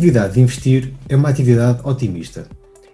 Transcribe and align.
Atividade 0.00 0.32
de 0.32 0.40
investir 0.40 0.94
é 1.10 1.14
uma 1.14 1.28
atividade 1.28 1.82
otimista. 1.84 2.48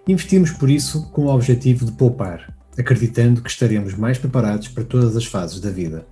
Investimos 0.05 0.51
por 0.51 0.69
isso 0.69 1.09
com 1.11 1.21
o 1.21 1.33
objetivo 1.33 1.85
de 1.85 1.93
poupar, 1.93 2.53
acreditando 2.77 3.41
que 3.41 3.49
estaremos 3.49 3.93
mais 3.93 4.17
preparados 4.17 4.67
para 4.67 4.83
todas 4.83 5.15
as 5.15 5.25
fases 5.25 5.61
da 5.61 5.69
vida. 5.69 6.05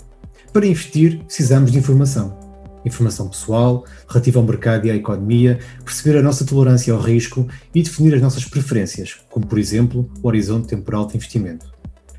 Para 0.54 0.66
investir, 0.66 1.20
precisamos 1.26 1.74
de 1.74 1.78
informação. 1.78 2.40
Informação 2.86 3.28
pessoal, 3.28 3.84
relativa 4.08 4.40
ao 4.40 4.46
mercado 4.46 4.88
e 4.88 4.92
à 4.92 4.96
economia, 4.96 5.60
perceber 5.84 6.18
a 6.18 6.22
nossa 6.22 6.46
tolerância 6.46 6.94
ao 6.94 7.02
risco 7.02 7.46
e 7.74 7.84
definir 7.84 8.16
as 8.16 8.22
nossas 8.22 8.46
preferências, 8.46 9.18
como 9.30 9.46
por 9.46 9.60
exemplo 9.60 10.10
o 10.24 10.28
horizonte 10.30 10.70
temporal 10.70 11.08
de 11.08 11.18
investimento. 11.18 11.74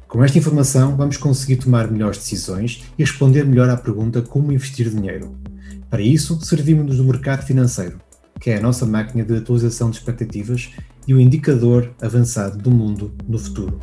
Com 0.07 0.23
esta 0.23 0.37
informação, 0.37 0.95
vamos 0.99 1.17
conseguir 1.17 1.57
tomar 1.57 1.91
melhores 1.91 2.19
decisões 2.19 2.85
e 2.99 3.03
responder 3.03 3.47
melhor 3.47 3.71
à 3.71 3.77
pergunta 3.79 4.21
como 4.21 4.53
investir 4.53 4.91
dinheiro. 4.91 5.35
Para 5.89 6.03
isso, 6.03 6.39
servimos-nos 6.45 6.99
do 6.99 7.05
mercado 7.05 7.43
financeiro, 7.47 8.05
que 8.41 8.51
é 8.51 8.57
a 8.57 8.61
nossa 8.61 8.87
máquina 8.87 9.25
de 9.25 9.37
atualização 9.37 9.91
de 9.91 9.97
expectativas 9.97 10.71
e 11.07 11.15
o 11.15 11.21
indicador 11.21 11.91
avançado 12.01 12.59
do 12.59 12.71
mundo 12.71 13.13
no 13.27 13.39
futuro. 13.39 13.79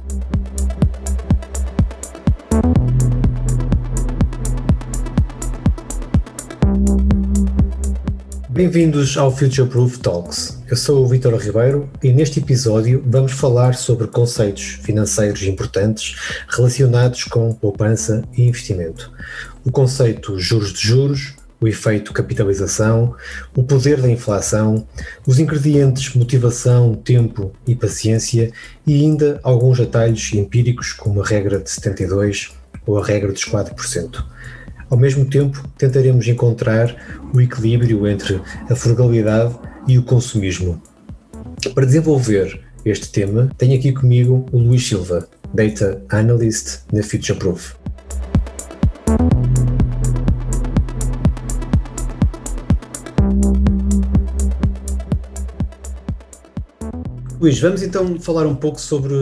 Bem-vindos 8.49 9.17
ao 9.17 9.35
Future 9.35 9.67
Proof 9.67 9.97
Talks. 9.97 10.61
Eu 10.69 10.77
sou 10.77 11.03
o 11.03 11.07
Vitor 11.07 11.33
Ribeiro 11.35 11.89
e 12.03 12.13
neste 12.13 12.39
episódio 12.39 13.03
vamos 13.05 13.31
falar 13.31 13.73
sobre 13.73 14.05
conceitos 14.05 14.79
financeiros 14.83 15.41
importantes 15.41 16.15
relacionados 16.49 17.23
com 17.23 17.51
poupança 17.51 18.23
e 18.37 18.43
investimento. 18.43 19.11
O 19.65 19.71
conceito 19.71 20.37
juros 20.37 20.71
de 20.71 20.87
juros, 20.87 21.33
o 21.63 21.67
efeito 21.67 22.11
capitalização, 22.11 23.15
o 23.55 23.63
poder 23.63 24.01
da 24.01 24.09
inflação, 24.09 24.85
os 25.25 25.39
ingredientes 25.39 26.13
motivação, 26.13 26.93
tempo 26.93 27.53
e 27.65 27.73
paciência 27.73 28.51
e 28.85 28.93
ainda 28.93 29.39
alguns 29.41 29.79
atalhos 29.79 30.33
empíricos 30.33 30.91
como 30.91 31.21
a 31.21 31.25
regra 31.25 31.59
de 31.59 31.69
72 31.69 32.51
ou 32.85 32.99
a 32.99 33.05
regra 33.05 33.31
dos 33.31 33.45
4%. 33.45 34.25
Ao 34.89 34.97
mesmo 34.97 35.23
tempo, 35.23 35.65
tentaremos 35.77 36.27
encontrar 36.27 36.93
o 37.33 37.39
equilíbrio 37.39 38.05
entre 38.09 38.41
a 38.69 38.75
frugalidade 38.75 39.55
e 39.87 39.97
o 39.97 40.03
consumismo. 40.03 40.81
Para 41.73 41.85
desenvolver 41.85 42.59
este 42.83 43.09
tema, 43.09 43.49
tenho 43.57 43.79
aqui 43.79 43.93
comigo 43.93 44.45
o 44.51 44.57
Luís 44.57 44.85
Silva, 44.85 45.29
Data 45.53 46.03
Analyst 46.09 46.79
na 46.91 47.01
Futureproof. 47.01 47.75
Luís, 57.43 57.59
vamos 57.59 57.83
então 57.83 58.17
falar 58.21 58.47
um 58.47 58.55
pouco 58.55 58.79
sobre 58.79 59.13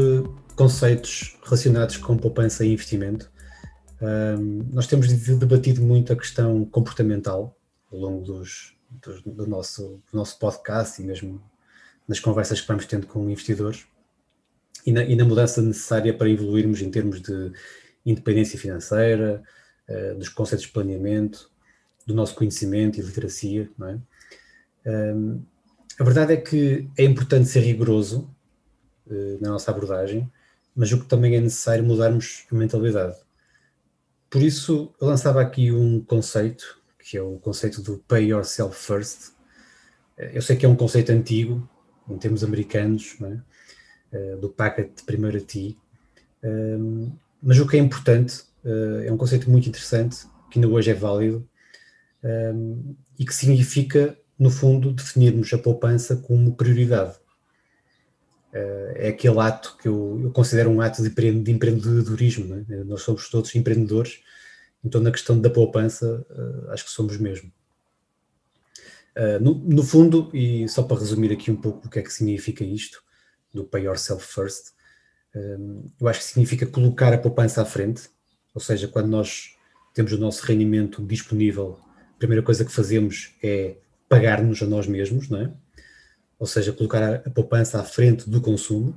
conceitos 0.56 1.40
relacionados 1.44 1.98
com 1.98 2.16
poupança 2.16 2.64
e 2.64 2.72
investimento. 2.72 3.32
Um, 4.00 4.64
nós 4.72 4.86
temos 4.86 5.08
debatido 5.40 5.82
muito 5.82 6.14
a 6.14 6.16
questão 6.16 6.64
comportamental 6.66 7.58
ao 7.92 7.98
longo 7.98 8.24
dos, 8.24 8.78
dos, 8.92 9.24
do, 9.24 9.48
nosso, 9.48 10.04
do 10.12 10.18
nosso 10.20 10.38
podcast 10.38 11.02
e 11.02 11.06
mesmo 11.06 11.42
nas 12.08 12.20
conversas 12.20 12.62
que 12.62 12.68
vamos 12.68 12.86
tendo 12.86 13.08
com 13.08 13.28
investidores 13.28 13.88
e 14.86 14.92
na, 14.92 15.04
e 15.04 15.16
na 15.16 15.26
mudança 15.26 15.60
necessária 15.60 16.14
para 16.14 16.30
evoluirmos 16.30 16.80
em 16.84 16.92
termos 16.92 17.24
de 17.24 17.52
independência 18.06 18.60
financeira, 18.60 19.42
uh, 19.90 20.16
dos 20.20 20.30
conceitos 20.30 20.68
de 20.68 20.72
planeamento, 20.72 21.50
do 22.06 22.14
nosso 22.14 22.36
conhecimento 22.36 23.00
e 23.00 23.02
literacia, 23.02 23.68
não 23.76 23.90
é? 23.90 24.00
Um, 24.86 25.42
a 26.00 26.04
verdade 26.04 26.34
é 26.34 26.38
que 26.38 26.90
é 26.98 27.04
importante 27.04 27.48
ser 27.48 27.62
rigoroso 27.62 28.30
uh, 29.08 29.42
na 29.42 29.50
nossa 29.50 29.72
abordagem, 29.72 30.32
mas 30.76 30.92
o 30.92 31.00
que 31.00 31.06
também 31.06 31.36
é 31.36 31.40
necessário 31.42 31.84
mudarmos 31.84 32.46
a 32.52 32.56
mentalidade. 32.56 33.16
Por 34.30 34.42
isso, 34.42 34.94
eu 35.02 35.08
lançava 35.08 35.42
aqui 35.42 35.72
um 35.72 36.00
conceito, 36.00 36.80
que 36.98 37.18
é 37.18 37.22
o 37.22 37.38
conceito 37.40 37.82
do 37.82 37.98
pay 38.08 38.32
yourself 38.32 38.76
first. 38.78 39.34
Eh, 40.18 40.32
eu 40.38 40.42
sei 40.42 40.56
que 40.56 40.66
é 40.66 40.70
um 40.70 40.76
conceito 40.76 41.12
antigo, 41.12 41.68
em 42.10 42.18
termos 42.18 42.42
americanos, 42.42 43.18
é? 43.22 43.38
Eh, 44.14 44.36
do 44.38 44.50
packet 44.50 45.04
primeiro 45.06 45.38
a 45.38 45.42
ti, 45.42 45.78
ehm, 46.44 47.10
mas 47.42 47.60
o 47.60 47.68
que 47.68 47.78
é 47.78 47.80
importante, 47.80 48.44
eh, 48.64 49.08
é 49.08 49.12
um 49.12 49.18
conceito 49.18 49.50
muito 49.50 49.68
interessante, 49.68 50.26
que 50.50 50.60
ainda 50.60 50.70
hoje 50.70 50.92
é 50.92 50.94
válido, 50.94 51.48
ehm, 52.24 52.96
e 53.20 53.26
que 53.26 53.34
significa, 53.34 54.18
no 54.42 54.50
fundo, 54.50 54.92
definirmos 54.92 55.54
a 55.54 55.58
poupança 55.60 56.16
como 56.16 56.56
prioridade. 56.56 57.16
Uh, 58.52 58.92
é 58.96 59.10
aquele 59.10 59.38
ato 59.38 59.78
que 59.78 59.88
eu, 59.88 60.20
eu, 60.24 60.32
considero 60.32 60.72
um 60.72 60.82
ato 60.82 61.04
de, 61.04 61.10
de 61.10 61.52
empreendedorismo. 61.52 62.66
É? 62.68 62.84
Nós 62.84 63.04
somos 63.04 63.30
todos 63.30 63.54
empreendedores, 63.54 64.20
então 64.84 65.00
na 65.00 65.12
questão 65.12 65.40
da 65.40 65.48
poupança, 65.48 66.26
uh, 66.32 66.72
acho 66.72 66.86
que 66.86 66.90
somos 66.90 67.18
mesmo. 67.18 67.54
Uh, 69.16 69.40
no, 69.40 69.54
no, 69.54 69.84
fundo, 69.84 70.32
e 70.34 70.68
só 70.68 70.82
para 70.82 70.98
resumir 70.98 71.32
aqui 71.32 71.52
um 71.52 71.56
pouco 71.56 71.86
o 71.86 71.90
que 71.90 72.00
é 72.00 72.02
que 72.02 72.12
significa 72.12 72.64
isto, 72.64 73.04
do 73.54 73.64
pay 73.64 73.84
yourself 73.84 74.26
first, 74.26 74.72
eu 76.00 76.08
acho 76.08 76.20
que 76.20 76.26
significa 76.26 76.66
colocar 76.66 77.14
a 77.14 77.18
poupança 77.18 77.62
à 77.62 77.66
frente, 77.66 78.10
ou 78.56 78.60
seja, 78.60 78.88
quando 78.88 79.08
nós 79.08 79.56
temos 79.94 80.12
o 80.12 80.18
nosso 80.18 80.46
rendimento 80.46 81.06
disponível, 81.06 81.80
a 82.16 82.18
primeira 82.18 82.44
coisa 82.44 82.66
que 82.66 82.72
fazemos 82.72 83.36
é 83.42 83.78
pagar-nos 84.12 84.62
a 84.62 84.66
nós 84.66 84.88
mesmos, 84.88 85.30
não 85.30 85.42
é? 85.42 85.52
ou 86.42 86.48
seja, 86.48 86.74
colocar 86.74 87.04
a, 87.04 87.16
a 87.18 87.30
poupança 87.30 87.80
à 87.80 87.84
frente 87.84 88.28
do 88.28 88.42
consumo, 88.42 88.90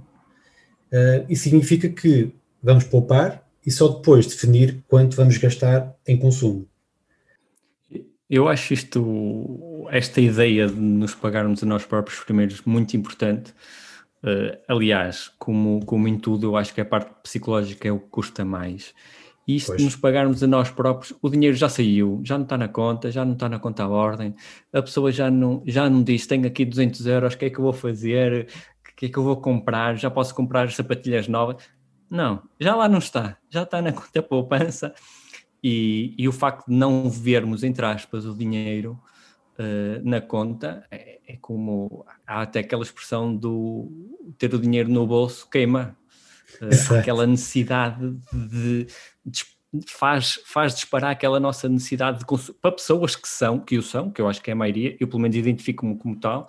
uh, 0.90 1.26
e 1.28 1.36
significa 1.36 1.90
que 1.90 2.34
vamos 2.62 2.84
poupar 2.84 3.46
e 3.64 3.70
só 3.70 3.86
depois 3.86 4.26
definir 4.26 4.82
quanto 4.88 5.14
vamos 5.14 5.36
gastar 5.36 5.94
em 6.06 6.16
consumo. 6.16 6.66
Eu 8.30 8.48
acho 8.48 8.72
isto, 8.72 9.86
esta 9.90 10.22
ideia 10.22 10.66
de 10.66 10.80
nos 10.80 11.14
pagarmos 11.14 11.62
a 11.62 11.66
nós 11.66 11.84
próprios 11.84 12.18
primeiros 12.20 12.62
muito 12.62 12.96
importante. 12.96 13.52
Uh, 14.22 14.56
aliás, 14.66 15.30
como, 15.38 15.84
como 15.84 16.08
em 16.08 16.18
tudo, 16.18 16.46
eu 16.46 16.56
acho 16.56 16.72
que 16.72 16.80
a 16.80 16.84
parte 16.84 17.12
psicológica 17.22 17.86
é 17.86 17.92
o 17.92 18.00
que 18.00 18.08
custa 18.08 18.42
mais. 18.42 18.94
E 19.46 19.56
isto 19.56 19.76
de 19.76 19.84
nos 19.84 19.94
pagarmos 19.94 20.42
a 20.42 20.46
nós 20.46 20.70
próprios, 20.70 21.14
o 21.20 21.28
dinheiro 21.28 21.56
já 21.56 21.68
saiu, 21.68 22.20
já 22.24 22.36
não 22.38 22.44
está 22.44 22.56
na 22.56 22.68
conta, 22.68 23.10
já 23.10 23.24
não 23.24 23.34
está 23.34 23.48
na 23.48 23.58
conta 23.58 23.84
à 23.84 23.88
ordem, 23.88 24.34
a 24.72 24.80
pessoa 24.80 25.12
já 25.12 25.30
não, 25.30 25.62
já 25.66 25.88
não 25.88 26.02
diz, 26.02 26.26
tenho 26.26 26.46
aqui 26.46 26.64
200 26.64 27.06
euros, 27.06 27.34
o 27.34 27.38
que 27.38 27.44
é 27.44 27.50
que 27.50 27.58
eu 27.58 27.62
vou 27.64 27.72
fazer, 27.72 28.48
o 28.90 28.96
que 28.96 29.06
é 29.06 29.08
que 29.08 29.16
eu 29.18 29.22
vou 29.22 29.36
comprar, 29.36 29.96
já 29.96 30.10
posso 30.10 30.34
comprar 30.34 30.70
sapatilhas 30.70 31.28
novas. 31.28 31.62
Não, 32.08 32.42
já 32.58 32.74
lá 32.74 32.88
não 32.88 32.98
está, 32.98 33.36
já 33.50 33.64
está 33.64 33.82
na 33.82 33.92
conta 33.92 34.22
poupança. 34.22 34.94
E, 35.62 36.14
e 36.18 36.28
o 36.28 36.32
facto 36.32 36.66
de 36.68 36.76
não 36.76 37.08
vermos, 37.08 37.62
entre 37.64 37.86
aspas, 37.86 38.26
o 38.26 38.34
dinheiro 38.34 39.00
uh, 39.58 40.08
na 40.08 40.20
conta 40.20 40.86
é, 40.90 41.20
é 41.26 41.36
como, 41.36 42.04
há 42.26 42.42
até 42.42 42.60
aquela 42.60 42.82
expressão 42.82 43.34
do 43.34 43.90
ter 44.36 44.54
o 44.54 44.58
dinheiro 44.58 44.90
no 44.90 45.06
bolso 45.06 45.48
queima, 45.48 45.96
uh, 46.60 46.94
aquela 46.98 47.26
necessidade 47.26 48.16
de, 48.32 48.86
de, 49.24 49.44
faz, 49.86 50.40
faz 50.44 50.74
disparar 50.74 51.10
aquela 51.10 51.40
nossa 51.40 51.68
necessidade 51.68 52.20
de 52.20 52.24
consumo 52.24 52.58
para 52.60 52.72
pessoas 52.72 53.16
que 53.16 53.28
são, 53.28 53.58
que 53.58 53.76
o 53.78 53.82
são, 53.82 54.10
que 54.10 54.20
eu 54.20 54.28
acho 54.28 54.40
que 54.40 54.50
é 54.50 54.52
a 54.52 54.56
maioria, 54.56 54.96
eu 55.00 55.08
pelo 55.08 55.20
menos 55.20 55.36
identifico-me 55.36 55.96
como 55.96 56.18
tal, 56.18 56.46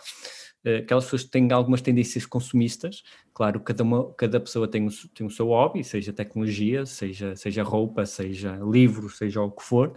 uh, 0.65 0.77
aquelas 0.77 1.05
pessoas 1.05 1.23
que 1.23 1.29
têm 1.29 1.51
algumas 1.51 1.81
tendências 1.81 2.25
consumistas, 2.25 3.03
claro, 3.33 3.59
cada, 3.59 3.83
uma, 3.83 4.13
cada 4.13 4.39
pessoa 4.39 4.67
tem 4.67 4.87
o, 4.87 4.91
tem 5.13 5.25
o 5.25 5.29
seu 5.29 5.47
hobby, 5.47 5.83
seja 5.83 6.13
tecnologia, 6.13 6.85
seja, 6.85 7.35
seja 7.35 7.63
roupa, 7.63 8.05
seja 8.05 8.59
livro, 8.63 9.09
seja 9.09 9.41
o 9.41 9.51
que 9.51 9.63
for, 9.63 9.93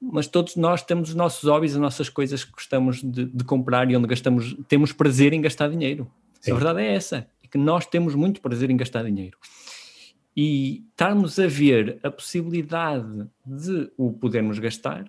mas 0.00 0.26
todos 0.26 0.56
nós 0.56 0.82
temos 0.82 1.10
os 1.10 1.14
nossos 1.14 1.48
hobbies, 1.48 1.74
as 1.74 1.80
nossas 1.80 2.08
coisas 2.08 2.44
que 2.44 2.52
gostamos 2.52 3.02
de, 3.02 3.24
de 3.24 3.44
comprar 3.44 3.90
e 3.90 3.96
onde 3.96 4.06
gastamos, 4.06 4.54
temos 4.68 4.92
prazer 4.92 5.32
em 5.32 5.40
gastar 5.40 5.70
dinheiro. 5.70 6.10
Sim. 6.40 6.52
A 6.52 6.54
verdade 6.54 6.82
é 6.82 6.94
essa 6.94 7.26
que 7.54 7.58
nós 7.58 7.86
temos 7.86 8.16
muito 8.16 8.40
prazer 8.40 8.68
em 8.68 8.76
gastar 8.76 9.04
dinheiro. 9.04 9.38
E 10.36 10.82
estarmos 10.90 11.38
a 11.38 11.46
ver 11.46 12.00
a 12.02 12.10
possibilidade 12.10 13.28
de 13.46 13.92
o 13.96 14.12
podermos 14.12 14.58
gastar, 14.58 15.08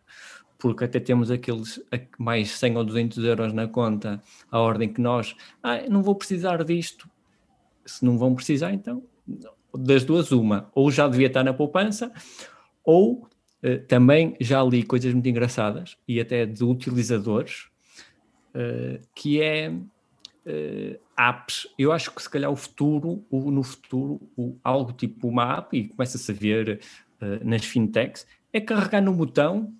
porque 0.59 0.83
até 0.83 0.99
temos 0.99 1.31
aqueles 1.31 1.81
mais 2.19 2.51
100 2.51 2.77
ou 2.77 2.83
200 2.83 3.17
euros 3.23 3.51
na 3.51 3.67
conta, 3.67 4.21
a 4.51 4.59
ordem 4.59 4.93
que 4.93 5.01
nós, 5.01 5.35
ah, 5.63 5.89
não 5.89 6.03
vou 6.03 6.13
precisar 6.13 6.63
disto. 6.63 7.09
Se 7.83 8.05
não 8.05 8.15
vão 8.15 8.35
precisar, 8.35 8.71
então, 8.71 9.01
das 9.73 10.03
duas, 10.03 10.31
uma, 10.31 10.69
ou 10.75 10.91
já 10.91 11.07
devia 11.07 11.25
estar 11.25 11.43
na 11.43 11.51
poupança, 11.51 12.11
ou 12.83 13.27
eh, 13.63 13.77
também 13.77 14.37
já 14.39 14.63
li 14.63 14.83
coisas 14.83 15.11
muito 15.11 15.27
engraçadas 15.27 15.97
e 16.07 16.21
até 16.21 16.45
de 16.45 16.63
utilizadores, 16.63 17.69
eh, 18.53 19.01
que 19.15 19.41
é 19.41 19.73
uh, 20.45 20.99
apps. 21.17 21.67
Eu 21.77 21.91
acho 21.91 22.11
que 22.11 22.21
se 22.21 22.29
calhar 22.29 22.51
o 22.51 22.55
futuro, 22.55 23.25
o, 23.29 23.51
no 23.51 23.63
futuro, 23.63 24.21
o, 24.37 24.57
algo 24.63 24.91
tipo 24.93 25.27
uma 25.27 25.57
app, 25.57 25.77
e 25.77 25.87
começa-se 25.87 26.31
a 26.31 26.35
ver 26.35 26.79
uh, 27.21 27.47
nas 27.47 27.65
fintechs, 27.65 28.25
é 28.51 28.61
carregar 28.61 29.01
no 29.01 29.13
botão. 29.13 29.73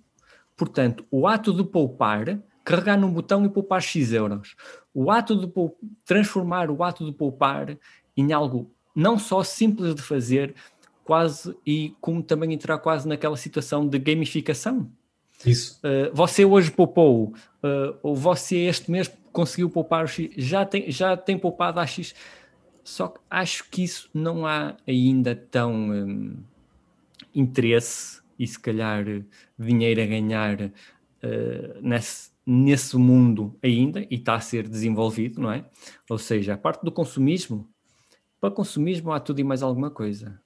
Portanto, 0.56 1.04
o 1.10 1.26
ato 1.26 1.52
de 1.52 1.64
poupar 1.64 2.40
carregar 2.66 2.98
num 2.98 3.12
botão 3.12 3.46
e 3.46 3.48
poupar 3.48 3.80
X 3.80 4.12
euros. 4.12 4.56
O 4.92 5.08
ato 5.08 5.36
de 5.36 5.48
transformar 6.04 6.68
o 6.68 6.82
ato 6.82 7.06
de 7.06 7.12
poupar 7.12 7.78
em 8.16 8.32
algo 8.32 8.72
não 8.92 9.18
só 9.18 9.44
simples 9.44 9.94
de 9.94 10.02
fazer, 10.02 10.54
quase 11.04 11.54
e 11.64 11.94
como 12.00 12.22
também 12.22 12.52
entrar 12.52 12.78
quase 12.78 13.06
naquela 13.06 13.36
situação 13.36 13.86
de 13.86 13.98
gamificação. 13.98 14.90
Isso. 15.44 15.78
Uh, 15.84 16.10
você 16.12 16.44
hoje 16.44 16.70
poupou, 16.70 17.34
uh, 17.62 17.96
ou 18.02 18.16
você 18.16 18.56
este 18.56 18.90
mês 18.90 19.08
conseguiu 19.36 19.68
poupar 19.68 20.08
X, 20.08 20.30
já 20.34 20.64
tem, 20.64 20.90
já 20.90 21.14
tem 21.14 21.38
poupado 21.38 21.78
a 21.78 21.86
X. 21.86 22.14
Só 22.82 23.08
que 23.08 23.20
acho 23.28 23.68
que 23.68 23.84
isso 23.84 24.08
não 24.14 24.46
há 24.46 24.74
ainda 24.88 25.36
tão 25.36 25.74
um, 25.74 26.36
interesse 27.34 28.22
e 28.38 28.46
se 28.46 28.58
calhar 28.58 29.04
dinheiro 29.58 30.02
a 30.02 30.06
ganhar 30.06 30.62
uh, 30.62 30.70
nesse, 31.82 32.30
nesse 32.46 32.96
mundo 32.96 33.54
ainda 33.62 34.00
e 34.10 34.14
está 34.14 34.36
a 34.36 34.40
ser 34.40 34.66
desenvolvido, 34.66 35.42
não 35.42 35.52
é? 35.52 35.66
Ou 36.08 36.16
seja, 36.16 36.54
a 36.54 36.58
parte 36.58 36.82
do 36.82 36.90
consumismo, 36.90 37.68
para 38.40 38.50
consumismo 38.50 39.12
há 39.12 39.20
tudo 39.20 39.40
e 39.40 39.44
mais 39.44 39.62
alguma 39.62 39.90
coisa. 39.90 40.40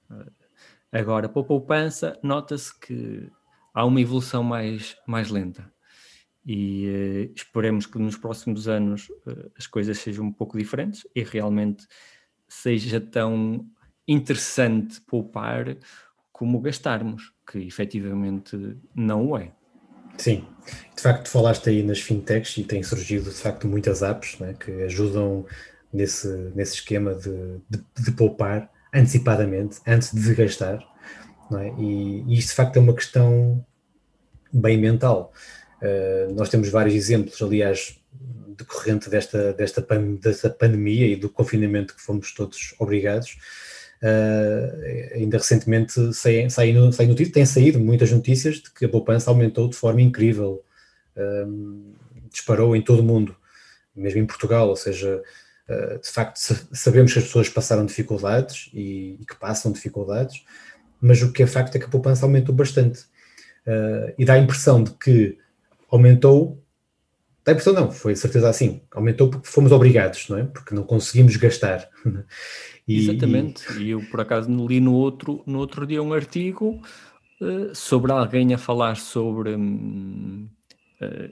Agora, 0.90 1.28
para 1.28 1.42
a 1.42 1.44
poupança, 1.44 2.18
nota-se 2.22 2.76
que 2.80 3.30
há 3.72 3.84
uma 3.84 4.00
evolução 4.00 4.42
mais, 4.42 4.96
mais 5.06 5.30
lenta. 5.30 5.70
E 6.44 7.28
uh, 7.30 7.32
esperemos 7.36 7.86
que 7.86 7.98
nos 7.98 8.16
próximos 8.16 8.66
anos 8.66 9.08
uh, 9.26 9.50
as 9.58 9.66
coisas 9.66 9.98
sejam 9.98 10.24
um 10.24 10.32
pouco 10.32 10.56
diferentes 10.56 11.06
e 11.14 11.22
realmente 11.22 11.86
seja 12.48 13.00
tão 13.00 13.66
interessante 14.08 15.00
poupar 15.02 15.76
como 16.32 16.60
gastarmos, 16.60 17.32
que 17.50 17.58
efetivamente 17.58 18.56
não 18.94 19.36
é. 19.36 19.52
Sim, 20.16 20.44
de 20.96 21.02
facto 21.02 21.28
falaste 21.28 21.68
aí 21.70 21.82
nas 21.82 22.00
fintechs 22.00 22.56
e 22.58 22.64
têm 22.64 22.82
surgido 22.82 23.30
de 23.30 23.36
facto 23.36 23.66
muitas 23.66 24.02
apps 24.02 24.38
né, 24.38 24.54
que 24.58 24.70
ajudam 24.82 25.46
nesse, 25.92 26.28
nesse 26.54 26.74
esquema 26.74 27.14
de, 27.14 27.58
de, 27.68 27.84
de 27.98 28.12
poupar 28.12 28.70
antecipadamente, 28.92 29.78
antes 29.86 30.12
de 30.12 30.34
gastar, 30.34 30.78
é? 31.52 31.68
e, 31.78 32.22
e 32.26 32.38
isto 32.38 32.50
de 32.50 32.54
facto 32.54 32.76
é 32.76 32.80
uma 32.80 32.94
questão 32.94 33.64
bem 34.52 34.76
mental. 34.76 35.32
Uh, 35.82 36.32
nós 36.34 36.48
temos 36.48 36.68
vários 36.68 36.94
exemplos, 36.94 37.40
aliás, 37.40 38.00
decorrente 38.60 39.08
desta, 39.08 39.52
desta, 39.52 39.80
desta 40.20 40.50
pandemia 40.50 41.06
e 41.06 41.16
do 41.16 41.28
confinamento 41.28 41.94
que 41.94 42.02
fomos 42.02 42.32
todos 42.32 42.74
obrigados. 42.78 43.36
Uh, 44.02 45.14
ainda 45.14 45.36
recentemente 45.36 46.14
sai, 46.14 46.48
sai, 46.48 46.72
no, 46.72 46.90
sai 46.90 47.06
notícia, 47.06 47.34
tem 47.34 47.44
saído 47.44 47.78
muitas 47.78 48.10
notícias 48.10 48.56
de 48.56 48.70
que 48.70 48.86
a 48.86 48.88
poupança 48.88 49.30
aumentou 49.30 49.68
de 49.68 49.76
forma 49.76 50.00
incrível, 50.00 50.64
uh, 51.16 51.94
disparou 52.30 52.74
em 52.74 52.80
todo 52.80 53.00
o 53.00 53.04
mundo, 53.04 53.36
mesmo 53.94 54.20
em 54.20 54.26
Portugal, 54.26 54.68
ou 54.68 54.76
seja, 54.76 55.22
uh, 55.68 56.00
de 56.00 56.08
facto 56.08 56.38
sabemos 56.72 57.12
que 57.12 57.18
as 57.18 57.26
pessoas 57.26 57.50
passaram 57.50 57.84
dificuldades 57.84 58.70
e, 58.72 59.18
e, 59.20 59.26
que 59.26 59.36
passam 59.36 59.70
dificuldades, 59.70 60.44
mas 60.98 61.20
o 61.20 61.30
que 61.30 61.42
é 61.42 61.46
facto 61.46 61.76
é 61.76 61.78
que 61.78 61.86
a 61.86 61.90
poupança 61.90 62.24
aumentou 62.24 62.54
bastante 62.54 63.04
e 64.18 64.24
dá 64.24 64.34
a 64.34 64.38
impressão 64.38 64.82
de 64.82 64.90
que 64.92 65.38
aumentou 65.90 66.60
a 67.46 67.52
impressão 67.52 67.72
não, 67.72 67.90
foi 67.90 68.14
certeza 68.14 68.48
assim. 68.48 68.82
Aumentou 68.92 69.28
porque 69.28 69.48
fomos 69.48 69.72
obrigados, 69.72 70.28
não 70.28 70.38
é? 70.38 70.44
Porque 70.44 70.74
não 70.74 70.84
conseguimos 70.84 71.36
gastar. 71.36 71.88
E, 72.88 73.08
Exatamente. 73.08 73.80
E 73.80 73.90
eu, 73.90 74.00
por 74.10 74.20
acaso, 74.20 74.50
li 74.66 74.80
no 74.80 74.94
outro, 74.94 75.44
no 75.46 75.60
outro 75.60 75.86
dia 75.86 76.02
um 76.02 76.12
artigo 76.12 76.82
uh, 77.40 77.72
sobre 77.72 78.10
alguém 78.10 78.52
a 78.52 78.58
falar 78.58 78.96
sobre 78.96 79.54
uh, 79.54 80.48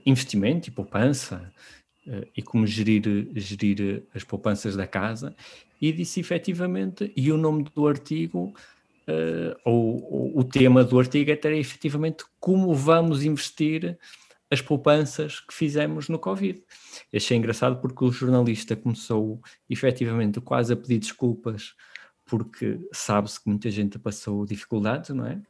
investimento 0.06 0.68
e 0.68 0.70
poupança 0.70 1.50
uh, 2.06 2.24
e 2.36 2.42
como 2.42 2.64
gerir, 2.64 3.28
gerir 3.34 4.04
as 4.14 4.22
poupanças 4.22 4.76
da 4.76 4.86
casa 4.86 5.34
e 5.82 5.90
disse 5.90 6.20
efetivamente, 6.20 7.12
e 7.16 7.32
o 7.32 7.36
nome 7.36 7.64
do 7.74 7.88
artigo, 7.88 8.54
ou, 9.64 10.12
ou, 10.12 10.38
o 10.38 10.44
tema 10.44 10.84
do 10.84 11.00
artigo 11.00 11.30
era 11.30 11.56
efetivamente 11.56 12.24
como 12.38 12.72
vamos 12.72 13.24
investir 13.24 13.98
as 14.50 14.60
poupanças 14.62 15.40
que 15.40 15.52
fizemos 15.52 16.08
no 16.08 16.18
Covid. 16.18 16.62
Achei 17.14 17.36
engraçado 17.36 17.80
porque 17.80 18.04
o 18.04 18.10
jornalista 18.10 18.74
começou 18.74 19.40
efetivamente 19.68 20.40
quase 20.40 20.72
a 20.72 20.76
pedir 20.76 20.98
desculpas 20.98 21.74
porque 22.28 22.78
sabe-se 22.92 23.42
que 23.42 23.48
muita 23.48 23.70
gente 23.70 23.98
passou 23.98 24.44
dificuldades, 24.44 25.10
não 25.10 25.26
é? 25.26 25.40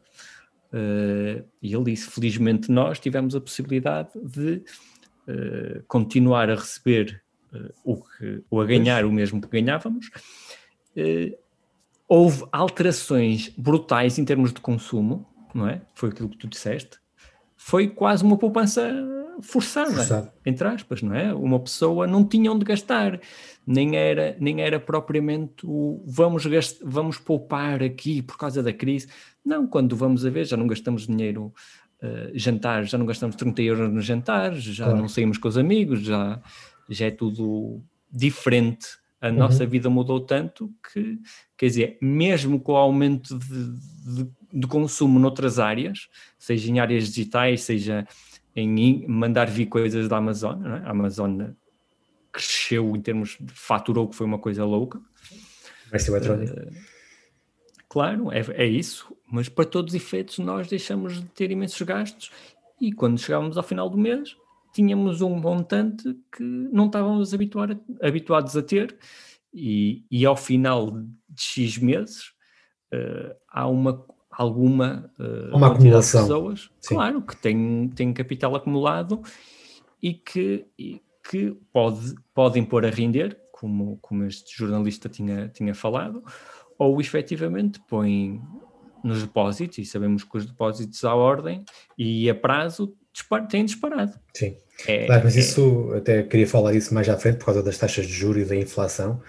Uh, 0.72 1.44
e 1.60 1.74
ele 1.74 1.84
disse: 1.84 2.10
felizmente 2.10 2.70
nós 2.70 2.98
tivemos 3.00 3.34
a 3.34 3.40
possibilidade 3.40 4.10
de 4.14 4.62
uh, 5.26 5.82
continuar 5.88 6.50
a 6.50 6.54
receber 6.54 7.22
uh, 7.52 7.72
o 7.82 7.96
que, 7.96 8.42
ou 8.48 8.60
a 8.60 8.66
ganhar 8.66 9.04
o 9.04 9.12
mesmo 9.12 9.40
que 9.40 9.48
ganhávamos. 9.48 10.10
houve 12.06 12.44
alterações 12.52 13.48
brutais 13.56 14.18
em 14.18 14.24
termos 14.24 14.52
de 14.52 14.60
consumo, 14.60 15.26
não 15.54 15.66
é? 15.68 15.82
Foi 15.94 16.10
aquilo 16.10 16.28
que 16.28 16.38
tu 16.38 16.46
disseste 16.46 16.98
foi 17.68 17.86
quase 17.86 18.24
uma 18.24 18.38
poupança 18.38 18.90
forçada, 19.42 19.92
Forçado. 19.92 20.32
entre 20.46 20.66
aspas, 20.66 21.02
não 21.02 21.14
é? 21.14 21.34
Uma 21.34 21.60
pessoa 21.60 22.06
não 22.06 22.24
tinha 22.24 22.50
onde 22.50 22.64
gastar, 22.64 23.20
nem 23.66 23.94
era, 23.94 24.34
nem 24.40 24.62
era 24.62 24.80
propriamente 24.80 25.66
o 25.66 26.02
vamos, 26.06 26.46
gast, 26.46 26.80
vamos 26.82 27.18
poupar 27.18 27.82
aqui 27.82 28.22
por 28.22 28.38
causa 28.38 28.62
da 28.62 28.72
crise. 28.72 29.08
Não, 29.44 29.66
quando 29.66 29.94
vamos 29.94 30.24
a 30.24 30.30
ver, 30.30 30.46
já 30.46 30.56
não 30.56 30.66
gastamos 30.66 31.06
dinheiro 31.06 31.52
uh, 32.02 32.30
jantar, 32.32 32.84
já 32.84 32.96
não 32.96 33.04
gastamos 33.04 33.36
30 33.36 33.60
euros 33.60 33.92
nos 33.92 34.06
jantares, 34.06 34.62
já 34.62 34.84
claro. 34.84 35.00
não 35.00 35.06
saímos 35.06 35.36
com 35.36 35.48
os 35.48 35.58
amigos, 35.58 36.00
já, 36.00 36.40
já 36.88 37.04
é 37.04 37.10
tudo 37.10 37.82
diferente. 38.10 38.86
A 39.20 39.28
uhum. 39.28 39.34
nossa 39.34 39.66
vida 39.66 39.90
mudou 39.90 40.20
tanto 40.20 40.72
que, 40.90 41.18
quer 41.54 41.66
dizer, 41.66 41.98
mesmo 42.00 42.58
com 42.58 42.72
o 42.72 42.76
aumento 42.76 43.38
de, 43.38 44.24
de 44.24 44.37
de 44.52 44.66
consumo 44.66 45.18
noutras 45.18 45.58
áreas, 45.58 46.08
seja 46.38 46.70
em 46.70 46.80
áreas 46.80 47.08
digitais, 47.08 47.62
seja 47.62 48.06
em 48.54 49.06
mandar 49.06 49.48
vir 49.48 49.66
coisas 49.66 50.08
da 50.08 50.16
Amazon. 50.16 50.64
É? 50.66 50.86
A 50.86 50.90
Amazon 50.90 51.50
cresceu 52.32 52.94
em 52.96 53.00
termos 53.00 53.36
de 53.40 53.52
faturou, 53.52 54.08
que 54.08 54.16
foi 54.16 54.26
uma 54.26 54.38
coisa 54.38 54.64
louca. 54.64 55.00
Vai 55.90 56.00
ser 56.00 56.10
eletrónico. 56.10 56.52
Uh, 56.60 56.72
claro, 57.88 58.32
é, 58.32 58.40
é 58.54 58.66
isso, 58.66 59.14
mas 59.30 59.48
para 59.48 59.64
todos 59.64 59.94
os 59.94 60.00
efeitos 60.00 60.38
nós 60.38 60.68
deixamos 60.68 61.20
de 61.20 61.26
ter 61.26 61.50
imensos 61.50 61.80
gastos 61.82 62.30
e 62.80 62.92
quando 62.92 63.18
chegávamos 63.18 63.56
ao 63.56 63.62
final 63.62 63.88
do 63.88 63.98
mês 63.98 64.36
tínhamos 64.72 65.20
um 65.20 65.30
montante 65.30 66.16
que 66.30 66.42
não 66.42 66.86
estávamos 66.86 67.32
habituar, 67.32 67.76
habituados 68.02 68.56
a 68.56 68.62
ter 68.62 68.96
e, 69.52 70.04
e 70.10 70.24
ao 70.26 70.36
final 70.36 70.90
de 71.28 71.42
X 71.42 71.78
meses 71.78 72.32
uh, 72.92 73.34
há 73.48 73.66
uma 73.66 74.04
alguma 74.38 75.10
uh, 75.18 75.56
uma 75.56 75.66
acumulação. 75.66 76.22
de 76.22 76.28
pessoas, 76.28 76.70
Sim. 76.80 76.94
claro, 76.94 77.20
que 77.20 77.36
tem, 77.36 77.90
tem 77.92 78.12
capital 78.12 78.54
acumulado 78.54 79.20
e 80.00 80.14
que, 80.14 80.64
e 80.78 81.02
que 81.28 81.56
pode, 81.72 82.14
podem 82.32 82.64
pôr 82.64 82.86
a 82.86 82.88
render, 82.88 83.36
como, 83.50 83.98
como 84.00 84.24
este 84.24 84.56
jornalista 84.56 85.08
tinha, 85.08 85.48
tinha 85.48 85.74
falado, 85.74 86.22
ou 86.78 87.00
efetivamente 87.00 87.80
põem 87.88 88.40
nos 89.02 89.22
depósitos, 89.22 89.78
e 89.78 89.84
sabemos 89.84 90.22
que 90.22 90.36
os 90.36 90.46
depósitos 90.46 91.04
à 91.04 91.16
ordem 91.16 91.64
e 91.96 92.30
a 92.30 92.34
prazo 92.34 92.94
dispar, 93.12 93.44
têm 93.48 93.64
disparado. 93.64 94.12
Sim, 94.32 94.56
é, 94.86 95.06
claro, 95.06 95.22
mas 95.24 95.36
é... 95.36 95.40
isso, 95.40 95.92
até 95.96 96.22
queria 96.22 96.46
falar 96.46 96.74
isso 96.74 96.94
mais 96.94 97.08
à 97.08 97.16
frente, 97.16 97.38
por 97.38 97.46
causa 97.46 97.62
das 97.62 97.76
taxas 97.76 98.06
de 98.06 98.12
juros 98.12 98.42
e 98.42 98.44
da 98.44 98.54
inflação, 98.54 99.20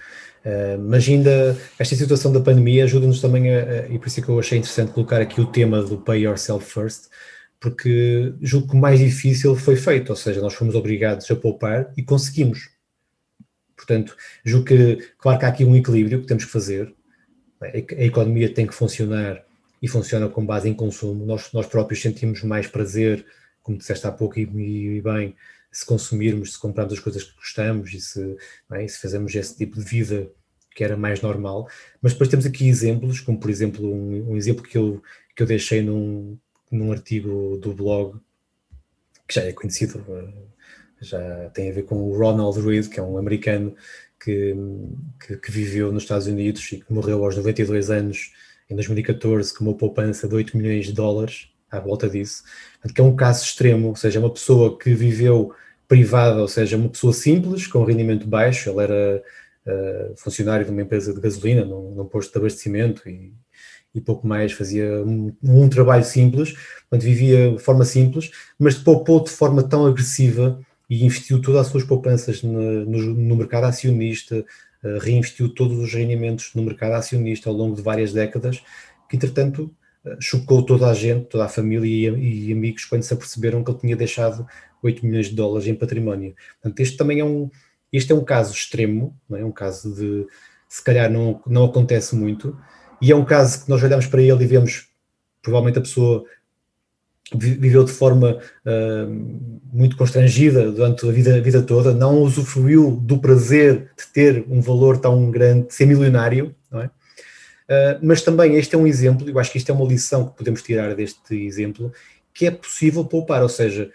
Uh, 0.45 0.79
mas 0.79 1.07
ainda 1.07 1.57
esta 1.77 1.95
situação 1.95 2.31
da 2.31 2.39
pandemia 2.39 2.85
ajuda-nos 2.85 3.19
também 3.19 3.53
a, 3.53 3.61
a, 3.61 3.87
e 3.89 3.99
por 3.99 4.07
isso 4.07 4.21
é 4.21 4.23
que 4.23 4.29
eu 4.29 4.39
achei 4.39 4.57
interessante 4.57 4.93
colocar 4.93 5.21
aqui 5.21 5.41
o 5.41 5.45
tema 5.45 5.83
do 5.83 5.97
Pay 5.97 6.21
Yourself 6.21 6.65
First, 6.65 7.09
porque 7.59 8.33
julgo 8.41 8.69
que 8.69 8.75
o 8.75 8.79
mais 8.79 8.99
difícil 8.99 9.53
foi 9.55 9.75
feito, 9.75 10.11
ou 10.11 10.15
seja, 10.15 10.41
nós 10.41 10.53
fomos 10.53 10.75
obrigados 10.75 11.29
a 11.29 11.35
poupar 11.35 11.91
e 11.97 12.03
conseguimos. 12.03 12.69
Portanto, 13.75 14.15
julgo 14.45 14.65
que, 14.65 15.09
claro 15.17 15.39
que 15.39 15.45
há 15.45 15.49
aqui 15.49 15.65
um 15.65 15.75
equilíbrio 15.75 16.21
que 16.21 16.27
temos 16.27 16.45
que 16.45 16.51
fazer, 16.51 16.93
a, 17.61 17.65
a 17.65 18.05
economia 18.05 18.53
tem 18.53 18.65
que 18.65 18.73
funcionar 18.73 19.43
e 19.81 19.87
funciona 19.87 20.29
com 20.29 20.45
base 20.45 20.69
em 20.69 20.73
consumo, 20.73 21.25
nós, 21.25 21.51
nós 21.53 21.65
próprios 21.65 22.01
sentimos 22.01 22.43
mais 22.43 22.67
prazer, 22.67 23.25
como 23.61 23.77
disseste 23.77 24.07
há 24.07 24.11
pouco 24.11 24.39
e, 24.39 24.43
e 24.97 25.01
bem, 25.01 25.35
se 25.71 25.85
consumirmos, 25.85 26.53
se 26.53 26.59
comprarmos 26.59 26.93
as 26.93 26.99
coisas 26.99 27.23
que 27.23 27.35
gostamos 27.35 27.93
e 27.93 27.99
se, 27.99 28.37
é? 28.71 28.87
se 28.87 28.99
fazemos 28.99 29.33
esse 29.35 29.55
tipo 29.55 29.77
de 29.77 29.85
vida 29.85 30.31
que 30.75 30.83
era 30.83 30.97
mais 30.97 31.21
normal. 31.21 31.67
Mas 32.01 32.13
depois 32.13 32.29
temos 32.29 32.45
aqui 32.45 32.67
exemplos, 32.67 33.19
como 33.19 33.39
por 33.39 33.49
exemplo 33.49 33.85
um, 33.85 34.31
um 34.31 34.37
exemplo 34.37 34.63
que 34.63 34.77
eu, 34.77 35.01
que 35.35 35.43
eu 35.43 35.47
deixei 35.47 35.81
num, 35.81 36.37
num 36.71 36.91
artigo 36.91 37.57
do 37.57 37.73
blog, 37.73 38.19
que 39.27 39.35
já 39.35 39.43
é 39.43 39.53
conhecido, 39.53 40.03
eh, 40.09 40.33
já 41.01 41.49
tem 41.51 41.69
a 41.69 41.73
ver 41.73 41.83
com 41.83 41.95
o 41.95 42.17
Ronald 42.17 42.59
Reed, 42.61 42.87
que 42.89 42.99
é 42.99 43.03
um 43.03 43.17
americano 43.17 43.75
que, 44.19 44.55
que, 45.25 45.37
que, 45.37 45.51
viveu 45.51 45.91
nos 45.91 46.03
Estados 46.03 46.27
Unidos 46.27 46.71
e 46.71 46.79
que 46.79 46.91
morreu 46.91 47.23
aos 47.23 47.37
92 47.37 47.89
anos 47.89 48.33
em 48.69 48.75
2014 48.75 49.53
com 49.53 49.65
uma 49.65 49.75
poupança 49.75 50.27
de 50.27 50.35
8 50.35 50.57
milhões 50.57 50.87
de 50.87 50.93
dólares 50.93 51.49
à 51.71 51.79
volta 51.79 52.09
disso, 52.09 52.43
que 52.93 53.01
é 53.01 53.03
um 53.03 53.15
caso 53.15 53.43
extremo, 53.43 53.89
ou 53.89 53.95
seja, 53.95 54.19
uma 54.19 54.31
pessoa 54.31 54.77
que 54.77 54.93
viveu 54.93 55.53
privada, 55.87 56.39
ou 56.39 56.47
seja, 56.47 56.77
uma 56.77 56.89
pessoa 56.89 57.11
simples, 57.11 57.67
com 57.67 57.83
rendimento 57.83 58.27
baixo, 58.27 58.69
ele 58.69 58.81
era 58.81 59.23
uh, 59.65 60.13
funcionário 60.17 60.65
de 60.65 60.71
uma 60.71 60.83
empresa 60.83 61.13
de 61.13 61.19
gasolina, 61.19 61.65
num, 61.65 61.95
num 61.95 62.05
posto 62.05 62.31
de 62.31 62.37
abastecimento 62.37 63.09
e, 63.09 63.33
e 63.93 63.99
pouco 63.99 64.27
mais, 64.27 64.51
fazia 64.51 65.03
um, 65.03 65.35
um, 65.43 65.67
trabalho 65.67 66.03
simples, 66.03 66.53
portanto 66.81 67.01
vivia 67.01 67.51
de 67.51 67.59
forma 67.59 67.83
simples, 67.83 68.29
mas 68.57 68.75
poupou 68.75 69.23
de 69.23 69.31
forma 69.31 69.63
tão 69.63 69.85
agressiva 69.87 70.59
e 70.87 71.03
investiu 71.03 71.41
todas 71.41 71.61
as 71.61 71.67
suas 71.67 71.83
poupanças 71.83 72.43
no, 72.43 72.85
no, 72.85 72.99
no 73.15 73.35
mercado 73.35 73.63
acionista, 73.63 74.45
uh, 74.83 74.99
reinvestiu 74.99 75.49
todos 75.49 75.77
os 75.79 75.91
rendimentos 75.91 76.51
no 76.53 76.61
mercado 76.61 76.93
acionista 76.93 77.49
ao 77.49 77.55
longo 77.55 77.75
de 77.75 77.81
várias 77.81 78.13
décadas, 78.13 78.61
que 79.09 79.15
entretanto 79.15 79.73
chocou 80.19 80.63
toda 80.63 80.89
a 80.89 80.93
gente, 80.93 81.25
toda 81.25 81.45
a 81.45 81.49
família 81.49 82.15
e, 82.17 82.49
e, 82.49 82.53
amigos 82.53 82.85
quando 82.85 83.03
se 83.03 83.13
aperceberam 83.13 83.63
que 83.63 83.71
ele 83.71 83.79
tinha 83.79 83.95
deixado 83.95 84.47
8 84.81 85.05
milhões 85.05 85.27
de 85.27 85.35
dólares 85.35 85.67
em 85.67 85.75
património. 85.75 86.35
Portanto, 86.61 86.79
este 86.79 86.97
também 86.97 87.19
é 87.19 87.25
um, 87.25 87.49
este 87.91 88.11
é 88.11 88.15
um 88.15 88.23
caso 88.23 88.53
extremo, 88.53 89.15
não 89.29 89.37
é 89.37 89.45
um 89.45 89.51
caso 89.51 89.93
de, 89.93 90.25
se 90.67 90.83
calhar 90.83 91.11
não, 91.11 91.41
não 91.45 91.65
acontece 91.65 92.15
muito, 92.15 92.57
e 93.01 93.11
é 93.11 93.15
um 93.15 93.25
caso 93.25 93.63
que 93.63 93.69
nós 93.69 93.83
olhamos 93.83 94.07
para 94.07 94.21
ele 94.21 94.43
e 94.43 94.47
vemos, 94.47 94.87
provavelmente 95.41 95.79
a 95.79 95.81
pessoa 95.81 96.23
viveu 97.35 97.83
de 97.83 97.91
forma 97.91 98.39
uh, 98.65 99.49
muito 99.71 99.95
constrangida 99.95 100.71
durante 100.71 101.07
a 101.07 101.11
vida, 101.11 101.35
a 101.35 101.39
vida 101.39 101.61
toda, 101.61 101.93
não 101.93 102.23
usufruiu 102.23 102.91
do 102.91 103.19
prazer 103.19 103.91
de 103.97 104.07
ter 104.11 104.45
um 104.49 104.61
valor 104.61 104.97
tão 104.97 105.29
grande, 105.29 105.67
de 105.67 105.75
ser 105.75 105.85
milionário, 105.85 106.55
não 106.71 106.81
é? 106.81 106.89
Uh, 107.69 107.99
mas 108.01 108.23
também 108.23 108.55
este 108.55 108.73
é 108.73 108.77
um 108.77 108.87
exemplo, 108.87 109.29
eu 109.29 109.37
acho 109.37 109.51
que 109.51 109.59
isto 109.59 109.69
é 109.69 109.75
uma 109.75 109.85
lição 109.85 110.27
que 110.27 110.35
podemos 110.35 110.63
tirar 110.63 110.95
deste 110.95 111.35
exemplo, 111.35 111.93
que 112.33 112.47
é 112.47 112.51
possível 112.51 113.05
poupar, 113.05 113.43
ou 113.43 113.49
seja, 113.49 113.91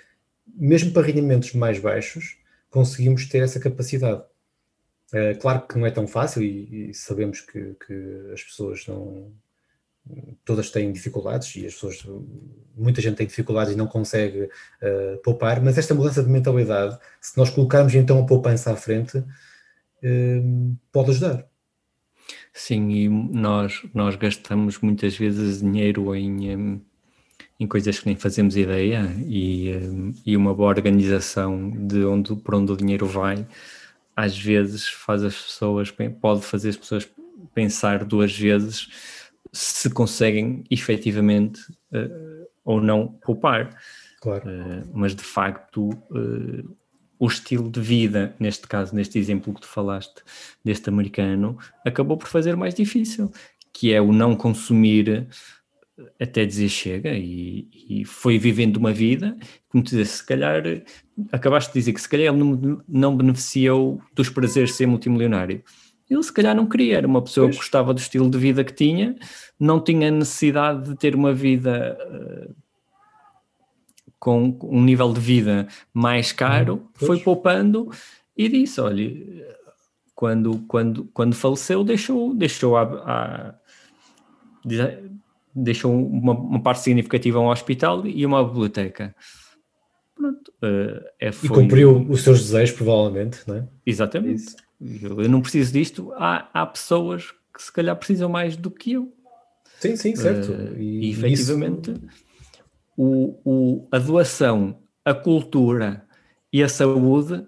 mesmo 0.47 0.93
para 0.93 1.05
rendimentos 1.05 1.53
mais 1.55 1.81
baixos, 1.81 2.37
conseguimos 2.71 3.27
ter 3.29 3.43
essa 3.43 3.59
capacidade. 3.59 4.23
Uh, 5.13 5.37
claro 5.41 5.67
que 5.67 5.77
não 5.77 5.87
é 5.87 5.91
tão 5.91 6.07
fácil 6.07 6.43
e, 6.43 6.91
e 6.91 6.95
sabemos 6.95 7.41
que, 7.41 7.75
que, 7.87 8.31
as 8.33 8.43
pessoas 8.43 8.87
não. 8.87 9.33
Todas 10.45 10.71
têm 10.71 10.93
dificuldades 10.93 11.57
e 11.57 11.67
as 11.67 11.73
pessoas, 11.73 12.05
muita 12.77 13.01
gente 13.01 13.17
tem 13.17 13.27
dificuldades 13.27 13.73
e 13.73 13.77
não 13.77 13.87
consegue 13.87 14.43
uh, 14.43 15.19
poupar, 15.25 15.63
mas 15.63 15.79
esta 15.79 15.95
mudança 15.95 16.23
de 16.23 16.29
mentalidade, 16.29 16.99
se 17.23 17.39
nós 17.39 17.49
colocarmos 17.49 17.95
então 17.95 18.23
a 18.23 18.27
poupança 18.27 18.71
à 18.71 18.77
frente, 18.77 19.17
uh, 19.17 20.77
pode 20.93 21.11
ajudar. 21.11 21.49
Sim, 22.57 22.91
e 22.91 23.09
nós, 23.09 23.83
nós 23.93 24.15
gastamos 24.15 24.79
muitas 24.79 25.17
vezes 25.17 25.61
dinheiro 25.61 26.15
em, 26.15 26.81
em 27.59 27.67
coisas 27.67 27.99
que 27.99 28.07
nem 28.07 28.15
fazemos 28.15 28.57
ideia 28.57 29.13
e, 29.27 29.75
um, 29.77 30.15
e 30.25 30.37
uma 30.37 30.55
boa 30.55 30.69
organização 30.69 31.69
de 31.69 32.05
onde, 32.05 32.37
para 32.37 32.57
onde 32.57 32.71
o 32.71 32.77
dinheiro 32.77 33.07
vai 33.07 33.45
às 34.17 34.39
vezes 34.39 34.89
faz 34.89 35.25
as 35.25 35.35
pessoas, 35.35 35.93
pode 36.21 36.43
fazer 36.43 36.69
as 36.69 36.77
pessoas 36.77 37.09
pensar 37.53 38.05
duas 38.05 38.37
vezes 38.37 38.89
se 39.53 39.91
conseguem 39.91 40.65
efetivamente 40.71 41.61
uh, 41.93 42.47
ou 42.65 42.81
não 42.81 43.09
poupar. 43.09 43.77
Claro. 44.21 44.49
Uh, 44.49 44.89
mas 44.93 45.15
de 45.15 45.23
facto, 45.23 45.91
o 47.25 47.27
estilo 47.27 47.71
de 47.71 47.81
vida, 47.81 48.37
neste 48.39 48.69
caso, 48.69 48.95
neste 48.95 49.19
exemplo 49.19 49.55
que 49.55 49.63
tu 49.63 49.67
falaste 49.67 50.23
deste 50.63 50.91
americano, 50.91 51.57
acabou 51.83 52.19
por 52.19 52.29
fazer 52.29 52.55
mais 52.55 52.75
difícil, 52.75 53.33
que 53.73 53.95
é 53.95 54.01
o 54.01 54.13
não 54.13 54.37
consumir 54.37 55.27
até 56.21 56.45
dizer 56.45 56.69
chega 56.69 57.15
e, 57.15 57.67
e, 57.89 58.05
foi 58.05 58.37
vivendo 58.37 58.77
uma 58.77 58.93
vida, 58.93 59.35
como 59.71 59.83
te 59.83 59.97
disse, 59.97 60.19
se 60.19 60.27
calhar 60.27 60.63
acabaste 61.33 61.73
de 61.73 61.79
dizer 61.79 61.95
que 61.95 62.01
se 62.03 62.09
calhar 62.09 62.35
ele 62.35 62.45
não, 62.45 62.83
não 62.87 63.17
beneficiou 63.17 64.03
dos 64.15 64.29
prazeres 64.29 64.71
de 64.71 64.77
ser 64.77 64.87
multimilionário. 64.87 65.63
Ele 66.11 66.23
se 66.23 66.33
calhar 66.33 66.55
não 66.55 66.69
queria, 66.69 66.99
era 66.99 67.07
uma 67.07 67.23
pessoa 67.23 67.47
pois. 67.47 67.57
que 67.57 67.63
gostava 67.63 67.95
do 67.95 68.01
estilo 68.01 68.29
de 68.29 68.37
vida 68.37 68.63
que 68.63 68.75
tinha, 68.75 69.17
não 69.59 69.83
tinha 69.83 70.11
necessidade 70.11 70.91
de 70.91 70.97
ter 70.97 71.15
uma 71.15 71.33
vida 71.33 71.97
uh, 71.99 72.55
com 74.25 74.57
um 74.63 74.83
nível 74.83 75.13
de 75.13 75.21
vida 75.21 75.69
mais 75.93 76.33
caro, 76.33 76.77
hum, 76.77 76.89
foi 76.95 77.21
poupando 77.21 77.91
e 78.35 78.49
disse, 78.49 78.81
olha, 78.81 79.13
quando, 80.15 80.61
quando, 80.67 81.05
quando 81.13 81.35
faleceu 81.35 81.85
deixou, 81.85 82.35
deixou 82.35 82.75
a, 82.79 82.83
a 82.83 83.55
deixou 85.55 85.95
uma, 85.95 86.33
uma, 86.33 86.63
parte 86.63 86.81
significativa 86.81 87.39
a 87.39 87.43
um 87.43 87.49
hospital 87.51 88.07
e 88.07 88.25
uma 88.25 88.43
biblioteca. 88.43 89.15
Pronto, 90.15 90.51
uh, 90.63 91.05
é, 91.21 91.31
foi... 91.31 91.47
E 91.47 91.53
cumpriu 91.53 92.07
os 92.09 92.23
seus 92.23 92.41
desejos, 92.41 92.75
provavelmente, 92.75 93.41
não 93.47 93.57
é? 93.57 93.69
Exatamente. 93.85 94.57
Eu, 94.81 95.21
eu, 95.21 95.29
não 95.29 95.43
preciso 95.43 95.71
disto. 95.71 96.15
Há, 96.15 96.49
há 96.55 96.65
pessoas 96.65 97.31
que 97.53 97.63
se 97.63 97.71
calhar 97.71 97.95
precisam 97.95 98.31
mais 98.31 98.57
do 98.57 98.71
que 98.71 98.93
eu. 98.93 99.13
Sim, 99.79 99.97
sim, 99.97 100.17
certo. 100.17 100.51
Uh, 100.51 100.81
e, 100.81 101.09
e 101.09 101.11
efetivamente 101.11 101.91
isso... 101.91 102.25
o, 102.97 103.39
o, 103.45 103.89
a 103.91 103.99
doação, 103.99 104.79
a 105.05 105.13
cultura 105.13 106.05
e 106.53 106.63
a 106.63 106.69
saúde 106.69 107.45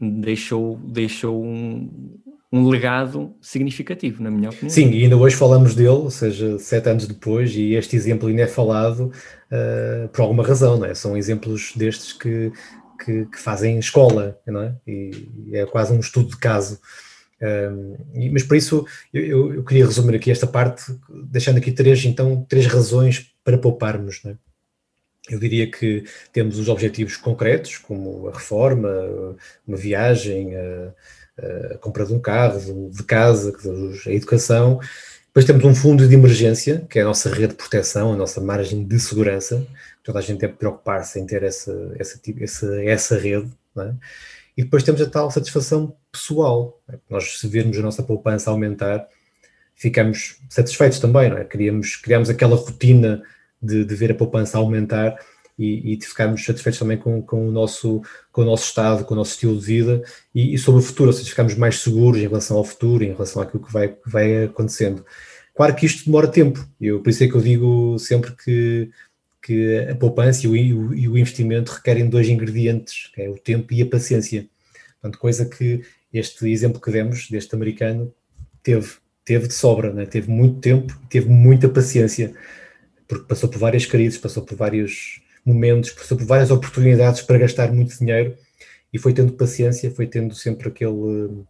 deixou, 0.00 0.76
deixou 0.84 1.42
um, 1.42 2.20
um 2.52 2.68
legado 2.68 3.34
significativo, 3.40 4.22
na 4.22 4.30
minha 4.30 4.50
opinião. 4.50 4.70
Sim, 4.70 4.90
e 4.90 5.02
ainda 5.02 5.16
hoje 5.16 5.34
falamos 5.34 5.74
dele, 5.74 5.88
ou 5.88 6.10
seja, 6.10 6.58
sete 6.58 6.88
anos 6.88 7.06
depois, 7.06 7.54
e 7.56 7.74
este 7.74 7.96
exemplo 7.96 8.28
ainda 8.28 8.42
é 8.42 8.46
falado 8.46 9.10
uh, 9.50 10.08
por 10.08 10.22
alguma 10.22 10.46
razão, 10.46 10.78
não 10.78 10.86
é? 10.86 10.94
São 10.94 11.16
exemplos 11.16 11.72
destes 11.74 12.12
que, 12.12 12.52
que, 13.04 13.24
que 13.26 13.38
fazem 13.40 13.78
escola, 13.78 14.38
não 14.46 14.62
é? 14.62 14.76
E, 14.86 15.28
e, 15.48 15.56
é 15.56 15.66
quase 15.66 15.92
um 15.92 15.98
estudo 15.98 16.28
de 16.28 16.36
caso. 16.36 16.78
Mas 18.32 18.42
por 18.42 18.56
isso 18.56 18.86
eu, 19.12 19.54
eu, 19.54 19.64
queria 19.64 19.84
resumir 19.84 20.16
aqui 20.16 20.30
esta 20.30 20.46
parte, 20.46 20.84
deixando 21.26 21.58
aqui 21.58 21.72
três, 21.72 22.04
então, 22.04 22.44
três 22.48 22.66
razões 22.66 23.34
para 23.44 23.58
pouparmos, 23.58 24.22
não 24.24 24.32
é? 24.32 24.36
Eu 25.28 25.38
diria 25.38 25.70
que 25.70 26.04
temos 26.34 26.58
os 26.58 26.68
objetivos 26.68 27.16
concretos, 27.16 27.78
como 27.78 28.28
a 28.28 28.32
reforma, 28.32 28.90
uma 29.66 29.76
viagem, 29.76 30.54
a, 30.54 30.92
a 31.72 31.78
compra 31.78 32.04
de 32.04 32.12
um 32.12 32.20
carro, 32.20 32.90
de 32.90 33.02
casa, 33.04 33.52
a 34.06 34.12
educação. 34.12 34.80
Depois 35.26 35.46
temos 35.46 35.64
um 35.64 35.74
fundo 35.74 36.06
de 36.06 36.14
emergência, 36.14 36.86
que 36.90 36.98
é 36.98 37.02
a 37.02 37.06
nossa 37.06 37.28
rede 37.30 37.48
de 37.48 37.54
proteção, 37.54 38.12
a 38.12 38.16
nossa 38.16 38.40
margem 38.40 38.84
de 38.86 39.00
segurança. 39.00 39.66
Toda 40.02 40.18
a 40.18 40.22
gente 40.22 40.40
deve 40.40 40.52
preocupar-se 40.54 41.18
em 41.18 41.26
ter 41.26 41.42
essa, 41.42 41.72
essa, 41.98 42.20
essa, 42.40 42.84
essa 42.84 43.18
rede. 43.18 43.50
É? 43.78 43.92
E 44.56 44.62
depois 44.62 44.82
temos 44.82 45.00
a 45.00 45.08
tal 45.08 45.30
satisfação 45.30 45.96
pessoal. 46.12 46.80
Nós, 47.10 47.38
se 47.38 47.48
virmos 47.48 47.76
a 47.78 47.82
nossa 47.82 48.02
poupança 48.02 48.50
aumentar, 48.50 49.06
ficamos 49.74 50.36
satisfeitos 50.48 50.98
também. 50.98 51.28
Não 51.30 51.38
é? 51.38 51.44
Criamos, 51.44 51.96
criamos 51.96 52.30
aquela 52.30 52.56
rotina 52.56 53.22
de, 53.60 53.84
de 53.84 53.94
ver 53.94 54.12
a 54.12 54.14
poupança 54.14 54.58
aumentar 54.58 55.18
e, 55.58 55.94
e 55.94 56.00
ficarmos 56.00 56.44
satisfeitos 56.44 56.78
também 56.78 56.98
com, 56.98 57.22
com, 57.22 57.48
o 57.48 57.50
nosso, 57.50 58.02
com 58.32 58.42
o 58.42 58.44
nosso 58.44 58.64
estado, 58.64 59.04
com 59.04 59.14
o 59.14 59.16
nosso 59.16 59.32
estilo 59.32 59.58
de 59.58 59.64
vida 59.64 60.02
e, 60.34 60.54
e 60.54 60.58
sobre 60.58 60.80
o 60.80 60.84
futuro, 60.84 61.10
ou 61.10 61.12
seja, 61.12 61.30
ficarmos 61.30 61.54
mais 61.54 61.80
seguros 61.80 62.20
em 62.20 62.26
relação 62.26 62.56
ao 62.56 62.64
futuro, 62.64 63.04
em 63.04 63.12
relação 63.12 63.42
àquilo 63.42 63.64
que 63.64 63.72
vai, 63.72 63.88
que 63.88 64.10
vai 64.10 64.44
acontecendo. 64.44 65.04
Claro 65.54 65.74
que 65.74 65.86
isto 65.86 66.04
demora 66.06 66.26
tempo, 66.26 66.66
eu, 66.80 67.00
por 67.00 67.10
isso 67.10 67.22
é 67.22 67.28
que 67.28 67.34
eu 67.34 67.40
digo 67.40 67.98
sempre 67.98 68.32
que, 68.32 68.90
que 69.44 69.78
a 69.90 69.94
poupança 69.94 70.46
e 70.46 70.72
o, 70.72 70.94
e 70.94 71.06
o 71.06 71.18
investimento 71.18 71.70
requerem 71.70 72.08
dois 72.08 72.26
ingredientes, 72.30 73.10
que 73.14 73.20
é 73.20 73.28
o 73.28 73.36
tempo 73.36 73.74
e 73.74 73.82
a 73.82 73.86
paciência. 73.86 74.48
Portanto, 74.94 75.20
coisa 75.20 75.44
que 75.44 75.82
este 76.10 76.50
exemplo 76.50 76.80
que 76.80 76.90
demos, 76.90 77.28
deste 77.28 77.54
americano, 77.54 78.10
teve, 78.62 78.92
teve 79.22 79.46
de 79.46 79.52
sobra, 79.52 79.92
né? 79.92 80.06
teve 80.06 80.30
muito 80.30 80.60
tempo, 80.60 80.98
teve 81.10 81.28
muita 81.28 81.68
paciência, 81.68 82.34
porque 83.06 83.26
passou 83.26 83.50
por 83.50 83.58
várias 83.58 83.84
crises, 83.84 84.18
passou 84.18 84.42
por 84.42 84.56
vários 84.56 85.20
momentos, 85.44 85.90
passou 85.90 86.16
por 86.16 86.26
várias 86.26 86.50
oportunidades 86.50 87.20
para 87.20 87.36
gastar 87.36 87.70
muito 87.70 87.98
dinheiro 87.98 88.34
e 88.90 88.98
foi 88.98 89.12
tendo 89.12 89.34
paciência, 89.34 89.90
foi 89.90 90.06
tendo 90.06 90.34
sempre 90.34 90.68
aquele, 90.68 91.44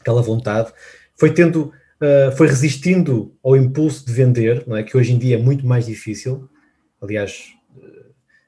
aquela 0.00 0.22
vontade, 0.22 0.72
foi 1.18 1.34
tendo, 1.34 1.72
uh, 2.00 2.36
foi 2.36 2.46
resistindo 2.46 3.34
ao 3.42 3.56
impulso 3.56 4.06
de 4.06 4.12
vender, 4.12 4.62
não 4.68 4.76
é? 4.76 4.84
que 4.84 4.96
hoje 4.96 5.12
em 5.12 5.18
dia 5.18 5.34
é 5.34 5.42
muito 5.42 5.66
mais 5.66 5.86
difícil. 5.86 6.48
Aliás, 7.04 7.52
ah, 7.76 8.04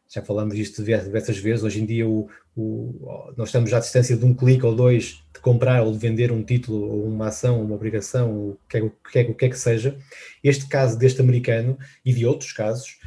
já 0.08 0.22
falamos 0.22 0.56
disto 0.56 0.82
diversas 0.82 1.36
vezes, 1.38 1.62
hoje 1.62 1.82
em 1.82 1.86
dia 1.86 2.08
o, 2.08 2.28
o, 2.56 3.32
nós 3.36 3.48
estamos 3.48 3.72
à 3.74 3.78
distância 3.78 4.16
de 4.16 4.24
um 4.24 4.32
clique 4.32 4.64
ou 4.64 4.74
dois 4.74 5.22
de 5.34 5.40
comprar 5.40 5.82
ou 5.82 5.92
de 5.92 5.98
vender 5.98 6.32
um 6.32 6.42
título 6.42 6.88
ou 6.88 7.06
uma 7.06 7.28
ação, 7.28 7.62
uma 7.62 7.74
obrigação, 7.74 8.30
o 8.30 8.58
que, 8.68 8.78
é, 8.78 8.82
o, 8.82 8.90
que 8.90 9.18
é, 9.18 9.22
o 9.22 9.34
que 9.34 9.44
é 9.44 9.48
que 9.48 9.58
seja. 9.58 9.96
Este 10.42 10.66
caso 10.68 10.98
deste 10.98 11.20
americano 11.20 11.78
e 12.04 12.12
de 12.12 12.24
outros 12.24 12.52
casos 12.52 12.98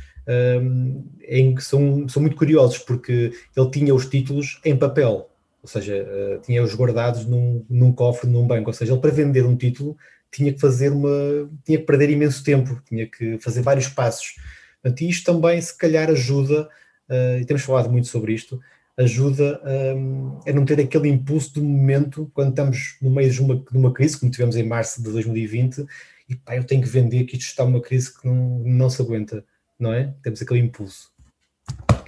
um, 0.62 1.03
em 1.27 1.56
que 1.56 1.63
são, 1.63 2.08
são 2.08 2.22
muito 2.22 2.38
curiosos, 2.38 2.77
porque 2.77 3.34
ele 3.58 3.72
tinha 3.72 3.96
os 3.96 4.06
títulos 4.06 4.62
em 4.63 4.77
papel, 4.77 5.27
ou 5.63 5.68
seja, 5.68 6.06
uh, 6.06 6.41
tinha-os 6.41 6.75
guardados 6.75 7.25
num, 7.25 7.65
num 7.68 7.91
cofre, 7.91 8.29
num 8.29 8.46
banco, 8.46 8.70
ou 8.70 8.74
seja, 8.74 8.94
ele 8.94 9.01
para 9.01 9.12
vender 9.12 9.46
um 9.46 9.56
título 9.56 9.98
tinha 10.32 10.53
que 10.53 10.60
fazer 10.60 10.91
uma, 10.91 11.50
tinha 11.65 11.79
que 11.79 11.86
perder 11.86 12.12
imenso 12.12 12.44
tempo, 12.44 12.79
tinha 12.88 13.08
que 13.08 13.39
fazer 13.39 13.62
vários 13.62 13.88
passos. 13.88 14.36
Portanto, 14.82 15.02
isto 15.02 15.32
também 15.32 15.60
se 15.62 15.78
calhar 15.78 16.10
ajuda, 16.10 16.70
uh, 17.10 17.40
e 17.40 17.46
temos 17.46 17.64
falado 17.64 17.90
muito 17.90 18.08
sobre 18.08 18.34
isto, 18.34 18.60
ajuda 18.98 19.62
a, 19.64 20.50
a, 20.50 20.54
não 20.54 20.66
ter 20.66 20.80
aquele 20.80 21.08
impulso 21.08 21.54
do 21.54 21.64
momento 21.64 22.30
quando 22.34 22.50
estamos 22.50 22.98
no 23.02 23.10
meio 23.10 23.32
de 23.32 23.42
uma, 23.42 23.56
de 23.56 23.78
uma 23.78 23.94
crise, 23.94 24.20
como 24.20 24.32
tivemos 24.32 24.58
em 24.58 24.64
março 24.64 25.02
de 25.02 25.10
2020, 25.10 25.86
e 26.28 26.36
pá, 26.36 26.58
eu 26.58 26.66
tenho 26.66 26.82
que 26.82 26.90
vender 26.90 27.24
que 27.24 27.38
isto 27.38 27.48
está 27.48 27.66
numa 27.66 27.82
crise 27.82 28.14
que 28.14 28.28
não, 28.28 28.60
não 28.60 28.90
se 28.90 29.02
aguenta, 29.02 29.44
não 29.80 29.94
é? 29.94 30.14
Temos 30.22 30.42
aquele 30.42 30.60
impulso. 30.60 31.12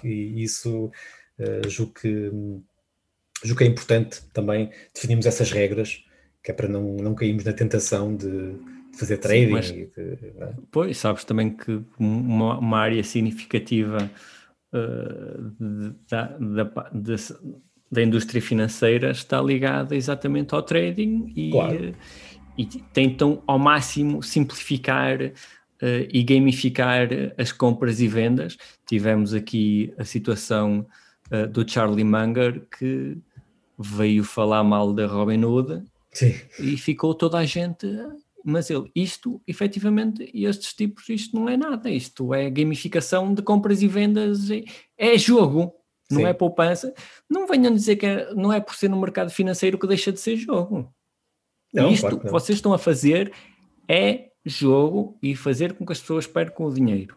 E 0.04 0.44
isso 0.44 0.92
uh, 1.40 1.70
julgo, 1.70 1.94
que, 1.94 2.30
julgo 3.44 3.58
que 3.58 3.64
é 3.64 3.68
importante 3.68 4.22
também 4.34 4.70
definirmos 4.94 5.26
essas 5.26 5.52
regras, 5.52 6.04
que 6.44 6.52
é 6.52 6.54
para 6.54 6.68
não, 6.68 6.98
não 6.98 7.16
cairmos 7.16 7.46
na 7.46 7.54
tentação 7.54 8.16
de 8.16 8.56
fazer 8.94 9.18
trading. 9.18 9.46
Sim, 9.46 9.52
mas, 9.52 9.72
de, 9.72 9.90
é? 10.40 10.54
Pois, 10.72 10.98
sabes 10.98 11.24
também 11.24 11.50
que 11.50 11.82
uma, 11.98 12.58
uma 12.58 12.80
área 12.80 13.04
significativa 13.04 14.10
uh, 14.74 15.96
da, 16.10 16.38
da, 16.38 17.16
da, 17.92 18.04
indústria 18.04 18.42
financeira 18.42 19.12
está 19.12 19.42
ligada 19.42 19.96
exatamente 19.96 20.54
ao 20.54 20.64
trading 20.64 21.32
e, 21.36 21.52
claro. 21.52 21.90
uh, 21.90 21.96
e 22.58 22.66
tentam 22.66 23.42
ao 23.48 23.58
máximo 23.58 24.22
simplificar 24.22 25.22
uh, 25.22 25.32
e 26.10 26.24
gamificar 26.24 27.08
as 27.38 27.52
compras 27.52 28.00
e 28.00 28.08
vendas. 28.08 28.58
Tivemos 28.86 29.34
aqui 29.34 29.94
a 29.98 30.04
situação 30.04 30.86
do 31.54 31.66
Charlie 31.66 32.04
Munger 32.04 32.68
que 32.78 33.18
veio 33.80 34.22
falar 34.22 34.66
mal 34.66 34.94
da 34.94 35.08
Robinhood 35.08 35.82
Sim. 36.12 36.36
e 36.60 36.76
ficou 36.76 37.16
toda 37.16 37.38
a 37.38 37.46
gente 37.46 37.88
mas 38.44 38.70
ele, 38.70 38.92
isto, 38.96 39.42
efetivamente, 39.48 40.30
estes 40.34 40.74
tipos, 40.74 41.08
isto 41.10 41.36
não 41.36 41.48
é 41.48 41.56
nada, 41.56 41.90
isto 41.90 42.34
é 42.34 42.50
gamificação 42.50 43.34
de 43.34 43.42
compras 43.42 43.82
e 43.82 43.88
vendas, 43.88 44.50
é, 44.98 45.18
jogo, 45.18 45.74
não 46.10 46.22
Sim. 46.22 46.26
é 46.26 46.34
poupança. 46.34 46.94
Não 47.30 47.48
venham 47.48 47.74
dizer 47.74 47.96
que 47.96 48.06
é, 48.06 48.34
não 48.34 48.52
é 48.52 48.60
por 48.60 48.76
ser 48.76 48.90
no 48.90 49.00
mercado 49.00 49.30
financeiro 49.30 49.78
que 49.78 49.88
deixa 49.88 50.12
de 50.12 50.20
ser 50.20 50.36
jogo. 50.36 50.94
Não, 51.74 51.92
isto 51.92 52.02
claro 52.02 52.20
que 52.20 52.30
vocês 52.30 52.58
estão 52.58 52.74
a 52.74 52.78
fazer 52.78 53.32
é 53.88 54.32
jogo 54.46 55.18
e 55.22 55.36
fazer 55.36 55.74
com 55.74 55.86
que 55.86 55.94
as 55.94 56.00
pessoas 56.00 56.28
percam 56.28 56.66
o 56.66 56.74
dinheiro. 56.74 57.16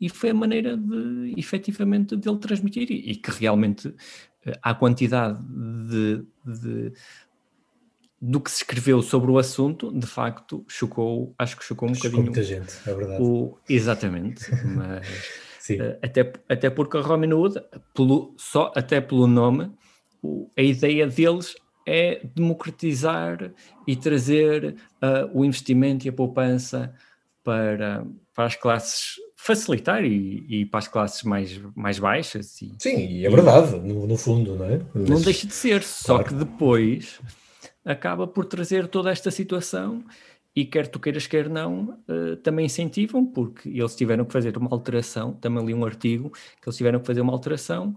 E 0.00 0.08
foi 0.08 0.30
a 0.30 0.34
maneira 0.34 0.76
de, 0.76 1.34
efetivamente, 1.36 2.16
dele 2.16 2.38
transmitir, 2.38 2.90
e, 2.90 3.16
que 3.16 3.30
realmente 3.30 3.94
eh, 4.44 4.58
a 4.62 4.74
quantidade 4.74 5.38
de, 5.42 6.24
de 6.44 6.92
do 8.26 8.40
que 8.40 8.50
se 8.50 8.62
escreveu 8.62 9.02
sobre 9.02 9.30
o 9.30 9.36
assunto, 9.36 9.92
de 9.92 10.06
facto, 10.06 10.64
chocou, 10.66 11.34
acho 11.38 11.58
que 11.58 11.62
chocou 11.62 11.90
um 11.90 11.94
chocou 11.94 12.22
bocadinho. 12.22 12.32
muita 12.32 12.42
gente, 12.42 12.88
é 12.88 12.94
verdade. 12.94 13.22
O, 13.22 13.58
exatamente, 13.68 14.50
mas 14.64 15.06
uh, 15.78 15.98
até, 16.02 16.32
até 16.48 16.70
porque 16.70 16.96
a 16.96 17.02
Robin 17.02 17.34
Hood, 17.34 17.60
pelo, 17.92 18.34
só 18.38 18.72
até 18.74 18.98
pelo 18.98 19.26
nome, 19.26 19.70
o, 20.22 20.48
a 20.56 20.62
ideia 20.62 21.06
deles 21.06 21.54
é 21.86 22.26
democratizar 22.34 23.52
e 23.86 23.94
trazer 23.94 24.74
uh, 25.02 25.30
o 25.38 25.44
investimento 25.44 26.06
e 26.06 26.08
a 26.08 26.12
poupança 26.12 26.94
para, 27.42 28.06
para 28.34 28.46
as 28.46 28.56
classes 28.56 29.16
facilitar 29.36 30.02
e, 30.02 30.46
e, 30.48 30.64
para 30.64 30.78
as 30.78 30.88
classes 30.88 31.22
mais, 31.24 31.60
mais 31.76 31.98
baixas. 31.98 32.62
E, 32.62 32.72
Sim, 32.78 33.06
e 33.06 33.26
é 33.26 33.28
verdade, 33.28 33.76
no, 33.80 34.06
no 34.06 34.16
fundo, 34.16 34.56
não 34.56 34.64
é? 34.64 34.80
Mas, 34.94 35.10
não 35.10 35.20
deixa 35.20 35.46
de 35.46 35.52
ser, 35.52 35.82
só 35.82 36.14
claro. 36.14 36.28
que 36.30 36.34
depois 36.36 37.20
acaba 37.84 38.26
por 38.26 38.46
trazer 38.46 38.88
toda 38.88 39.10
esta 39.10 39.30
situação 39.30 40.02
e 40.56 40.64
quer 40.64 40.86
tu 40.86 41.00
queiras, 41.00 41.26
quer 41.26 41.48
não, 41.48 41.98
uh, 42.08 42.36
também 42.36 42.66
incentivam, 42.66 43.26
porque 43.26 43.68
eles 43.68 43.94
tiveram 43.96 44.24
que 44.24 44.32
fazer 44.32 44.56
uma 44.56 44.70
alteração, 44.70 45.32
também 45.32 45.66
li 45.66 45.74
um 45.74 45.84
artigo, 45.84 46.30
que 46.30 46.68
eles 46.68 46.76
tiveram 46.76 47.00
que 47.00 47.06
fazer 47.06 47.20
uma 47.20 47.32
alteração 47.32 47.96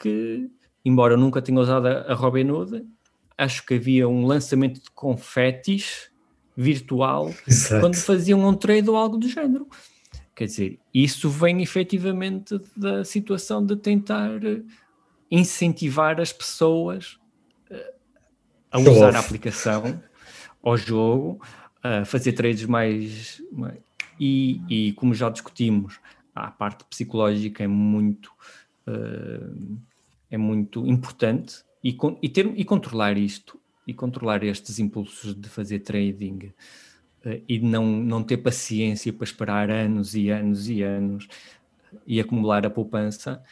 que, 0.00 0.50
embora 0.84 1.14
eu 1.14 1.18
nunca 1.18 1.40
tenha 1.40 1.58
usado 1.58 1.86
a, 1.86 2.00
a 2.02 2.14
Robinhood, 2.14 2.84
acho 3.38 3.64
que 3.64 3.74
havia 3.74 4.06
um 4.06 4.26
lançamento 4.26 4.82
de 4.82 4.90
confetes 4.90 6.10
virtual 6.54 7.32
Exato. 7.48 7.80
quando 7.80 7.96
faziam 7.96 8.46
um 8.46 8.54
trade 8.54 8.88
ou 8.90 8.96
algo 8.96 9.16
do 9.16 9.28
género. 9.28 9.66
Quer 10.36 10.46
dizer, 10.46 10.78
isso 10.92 11.30
vem 11.30 11.62
efetivamente 11.62 12.60
da 12.76 13.02
situação 13.04 13.64
de 13.64 13.76
tentar 13.76 14.40
incentivar 15.30 16.20
as 16.20 16.32
pessoas 16.32 17.18
a 18.74 18.90
usar 18.90 19.14
a 19.14 19.20
aplicação 19.20 20.02
ao 20.62 20.76
jogo, 20.76 21.40
a 21.82 22.04
fazer 22.04 22.32
trades 22.32 22.66
mais. 22.66 23.42
mais 23.52 23.78
e, 24.18 24.60
e, 24.68 24.92
como 24.92 25.14
já 25.14 25.28
discutimos, 25.28 25.98
a 26.34 26.50
parte 26.50 26.84
psicológica 26.84 27.62
é 27.62 27.66
muito, 27.66 28.30
uh, 28.86 29.78
é 30.30 30.36
muito 30.36 30.86
importante 30.86 31.64
e, 31.82 31.96
e, 32.22 32.28
ter, 32.28 32.46
e 32.56 32.64
controlar 32.64 33.16
isto 33.16 33.58
e 33.86 33.92
controlar 33.92 34.42
estes 34.42 34.78
impulsos 34.78 35.34
de 35.34 35.48
fazer 35.48 35.80
trading 35.80 36.52
uh, 37.24 37.42
e 37.48 37.58
não, 37.58 37.86
não 37.86 38.22
ter 38.22 38.38
paciência 38.38 39.12
para 39.12 39.24
esperar 39.24 39.70
anos 39.70 40.14
e 40.14 40.30
anos 40.30 40.68
e 40.68 40.82
anos 40.82 41.28
e 42.06 42.20
acumular 42.20 42.66
a 42.66 42.70
poupança 42.70 43.42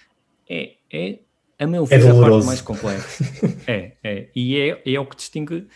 é, 0.49 0.75
é 0.91 1.19
a 1.63 1.67
meu 1.67 1.85
ver, 1.85 2.01
é 2.01 2.11
a 2.11 2.15
parte 2.15 2.47
mais 2.47 2.61
complexa. 2.61 3.25
é, 3.67 3.97
é. 4.03 4.29
E 4.35 4.59
é, 4.59 4.83
é 4.85 5.01
o 5.01 5.07
que 5.07 5.17
distingue 5.17 5.67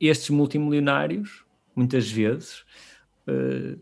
estes 0.00 0.30
multimilionários, 0.30 1.44
muitas 1.74 2.10
vezes, 2.10 2.64
uh, 3.26 3.78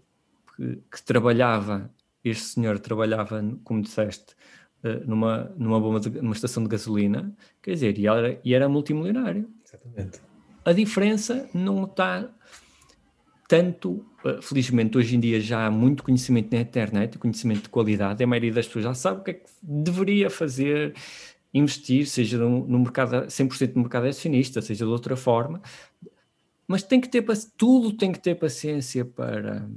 que, 0.56 0.78
que, 0.90 1.02
trabalhava, 1.04 1.90
este 2.24 2.44
senhor 2.44 2.78
trabalhava, 2.78 3.44
como 3.64 3.82
disseste, 3.82 4.34
uh, 4.82 5.06
numa, 5.06 5.52
numa, 5.56 5.80
bomba 5.80 6.00
de, 6.00 6.10
numa 6.10 6.34
estação 6.34 6.62
de 6.62 6.68
gasolina, 6.68 7.34
quer 7.62 7.72
dizer, 7.72 7.98
e 7.98 8.06
era, 8.06 8.40
e 8.44 8.54
era 8.54 8.68
multimilionário. 8.68 9.48
Exatamente. 9.64 10.20
A 10.64 10.72
diferença 10.72 11.48
não 11.54 11.84
está 11.84 12.28
tanto, 13.48 14.04
uh, 14.24 14.42
felizmente 14.42 14.98
hoje 14.98 15.16
em 15.16 15.20
dia 15.20 15.40
já 15.40 15.66
há 15.66 15.70
muito 15.70 16.02
conhecimento 16.02 16.54
na 16.54 16.60
internet, 16.60 17.18
conhecimento 17.18 17.64
de 17.64 17.68
qualidade, 17.68 18.22
a 18.22 18.26
maioria 18.26 18.52
das 18.52 18.66
pessoas 18.66 18.84
já 18.84 18.94
sabe 18.94 19.20
o 19.20 19.24
que 19.24 19.30
é 19.30 19.34
que 19.34 19.50
deveria 19.62 20.30
fazer, 20.30 20.94
investir, 21.52 22.06
seja 22.06 22.38
no, 22.38 22.66
no 22.66 22.78
mercado, 22.80 23.26
100% 23.26 23.74
no 23.74 23.82
mercado 23.82 24.06
acionista, 24.06 24.60
seja 24.60 24.84
de 24.84 24.90
outra 24.90 25.16
forma, 25.16 25.60
mas 26.66 26.82
tem 26.82 27.00
que 27.00 27.08
ter, 27.08 27.24
tudo 27.56 27.92
tem 27.92 28.12
que 28.12 28.18
ter 28.18 28.34
paciência 28.34 29.04
para, 29.04 29.68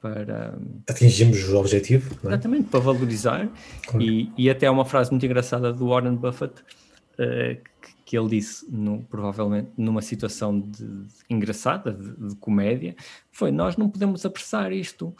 para 0.00 0.58
atingirmos 0.88 1.48
o 1.48 1.56
objetivo. 1.56 2.14
É? 2.24 2.28
Exatamente, 2.28 2.68
para 2.68 2.80
valorizar. 2.80 3.48
Claro. 3.86 4.02
E, 4.02 4.32
e 4.36 4.50
até 4.50 4.66
há 4.66 4.72
uma 4.72 4.84
frase 4.84 5.10
muito 5.10 5.24
engraçada 5.24 5.72
do 5.72 5.88
Warren 5.88 6.16
Buffett 6.16 6.54
uh, 6.60 7.62
que, 7.80 7.94
que, 8.04 8.18
ele 8.18 8.28
disse, 8.28 8.66
no, 8.70 9.02
provavelmente 9.04 9.70
numa 9.76 10.00
situação 10.00 10.58
de, 10.58 10.84
de 10.84 11.14
engraçada, 11.28 11.92
de, 11.92 12.28
de, 12.28 12.36
comédia, 12.36 12.96
foi: 13.30 13.50
Nós 13.50 13.76
não 13.76 13.88
podemos 13.88 14.24
apressar 14.24 14.72
isto 14.72 15.14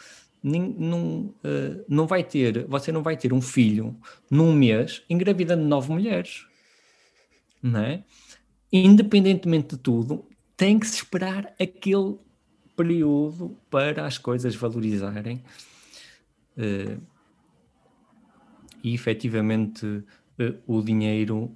não, 0.44 1.34
uh, 1.42 1.84
não 1.88 2.06
vai 2.06 2.22
ter, 2.22 2.66
você 2.66 2.92
não 2.92 3.02
vai 3.02 3.16
ter 3.16 3.32
um 3.32 3.40
filho 3.40 3.96
num 4.30 4.52
mês 4.52 5.02
engravidando 5.08 5.64
nove 5.64 5.90
mulheres, 5.90 6.46
não 7.62 7.80
é? 7.80 8.04
Independentemente 8.70 9.70
de 9.70 9.78
tudo, 9.78 10.28
tem 10.54 10.78
que 10.78 10.86
se 10.86 10.96
esperar 10.96 11.54
aquele 11.58 12.16
período 12.76 13.56
para 13.70 14.04
as 14.04 14.18
coisas 14.18 14.54
valorizarem 14.54 15.42
uh, 16.58 17.00
e 18.82 18.94
efetivamente 18.94 19.86
uh, 19.86 20.04
o 20.66 20.82
dinheiro 20.82 21.50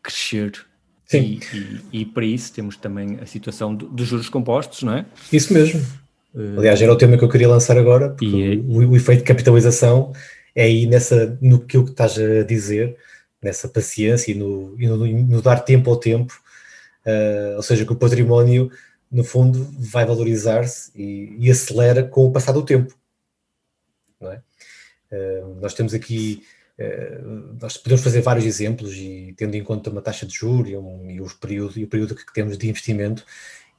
crescer. 0.00 0.64
Sim. 1.04 1.40
E, 1.52 1.56
e, 1.92 2.00
e, 2.02 2.06
para 2.06 2.24
isso 2.24 2.52
temos 2.52 2.76
também 2.76 3.18
a 3.20 3.26
situação 3.26 3.74
do, 3.74 3.88
dos 3.88 4.06
juros 4.06 4.28
compostos, 4.28 4.84
não 4.84 4.94
é? 4.94 5.06
Isso 5.32 5.52
mesmo. 5.52 5.84
Aliás, 6.34 6.80
era 6.80 6.92
o 6.92 6.96
tema 6.96 7.18
que 7.18 7.24
eu 7.24 7.28
queria 7.28 7.48
lançar 7.48 7.76
agora, 7.76 8.10
porque 8.10 8.24
e... 8.24 8.58
o, 8.58 8.90
o, 8.90 8.96
efeito 8.96 9.20
de 9.20 9.24
capitalização 9.24 10.12
é 10.54 10.64
aí 10.64 10.86
nessa, 10.86 11.36
no 11.40 11.60
que 11.60 11.76
eu 11.76 11.84
estás 11.84 12.18
a 12.18 12.44
dizer, 12.44 12.96
nessa 13.42 13.68
paciência 13.68 14.32
e 14.32 14.34
no, 14.34 14.74
e 14.78 14.86
no, 14.86 15.06
no 15.06 15.42
dar 15.42 15.60
tempo 15.60 15.90
ao 15.90 15.96
tempo, 15.96 16.40
uh, 17.06 17.56
ou 17.56 17.62
seja, 17.62 17.84
que 17.84 17.92
o 17.92 17.96
património, 17.96 18.70
no 19.10 19.24
fundo, 19.24 19.68
vai 19.78 20.04
valorizar-se 20.04 20.92
e, 20.94 21.36
e, 21.38 21.50
acelera 21.50 22.02
com 22.02 22.26
o 22.26 22.32
passar 22.32 22.52
do 22.52 22.64
tempo. 22.64 22.94
É? 24.22 24.40
Uh, 25.10 25.54
nós 25.60 25.74
temos 25.74 25.94
aqui, 25.94 26.44
uh, 26.78 27.56
nós 27.60 27.76
podemos 27.76 28.04
fazer 28.04 28.20
vários 28.20 28.44
exemplos 28.44 28.94
e 28.94 29.34
tendo 29.36 29.56
em 29.56 29.64
conta 29.64 29.90
uma 29.90 30.02
taxa 30.02 30.26
de 30.26 30.34
juros 30.34 30.70
e, 30.70 30.76
um, 30.76 31.10
e, 31.10 31.20
os 31.20 31.32
período, 31.32 31.78
e 31.78 31.84
o 31.84 31.88
período 31.88 32.14
que 32.14 32.32
temos 32.32 32.56
de 32.56 32.68
investimento, 32.68 33.24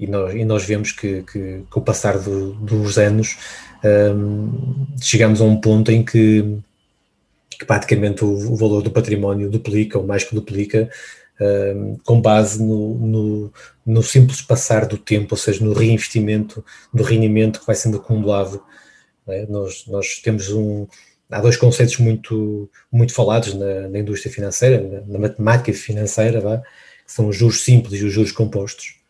e 0.02 0.08
nós, 0.08 0.34
e 0.34 0.44
nós 0.44 0.66
vemos 0.66 0.92
que, 0.92 1.22
que 1.22 1.64
com 1.70 1.80
o 1.80 1.84
passar 1.84 2.18
do, 2.18 2.54
dos 2.54 2.98
anos 2.98 3.38
um, 3.84 4.88
chegamos 5.00 5.40
a 5.40 5.44
um 5.44 5.62
ponto 5.62 5.92
em 5.92 6.04
que, 6.04 6.58
que 7.52 7.66
praticamente 7.66 8.26
o, 8.26 8.52
o, 8.52 8.56
valor 8.56 8.82
do 8.82 8.90
património 8.90 9.48
duplica 9.48 10.00
ou 10.00 10.06
mais 10.06 10.24
que 10.24 10.34
duplica 10.34 10.90
um, 11.40 11.98
com 12.04 12.20
base 12.20 12.64
no, 12.64 12.96
no, 12.98 13.54
no, 13.86 14.02
simples 14.02 14.42
passar 14.42 14.88
do 14.88 14.98
tempo, 14.98 15.36
ou 15.36 15.38
seja, 15.38 15.64
no 15.64 15.72
reinvestimento, 15.72 16.66
no 16.92 17.04
rendimento 17.04 17.60
que 17.60 17.68
vai 17.68 17.76
sendo 17.76 17.98
acumulado. 17.98 18.64
É? 19.28 19.46
Nós, 19.46 19.86
nós 19.86 20.20
temos 20.24 20.50
um, 20.52 20.88
há 21.30 21.40
dois 21.40 21.58
conceitos 21.58 21.98
muito, 21.98 22.68
muito 22.92 23.14
falados 23.14 23.54
na, 23.54 23.88
na 23.88 24.00
indústria 24.00 24.34
financeira, 24.34 24.82
na, 24.82 25.14
na 25.14 25.20
matemática 25.20 25.72
financeira, 25.74 26.42
vá, 26.42 26.58
que 26.58 27.12
são 27.12 27.28
os 27.28 27.38
juros 27.38 27.64
simples 27.64 28.02
e 28.02 28.06
os 28.06 28.12
juros 28.12 28.32
compostos. 28.32 29.01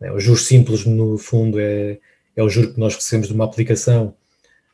Né? 0.00 0.12
Os 0.12 0.22
juros 0.22 0.46
simples, 0.46 0.84
no 0.84 1.18
fundo, 1.18 1.60
é, 1.60 1.98
é 2.36 2.42
o 2.42 2.48
juro 2.48 2.74
que 2.74 2.80
nós 2.80 2.94
recebemos 2.94 3.28
de 3.28 3.34
uma 3.34 3.44
aplicação 3.44 4.14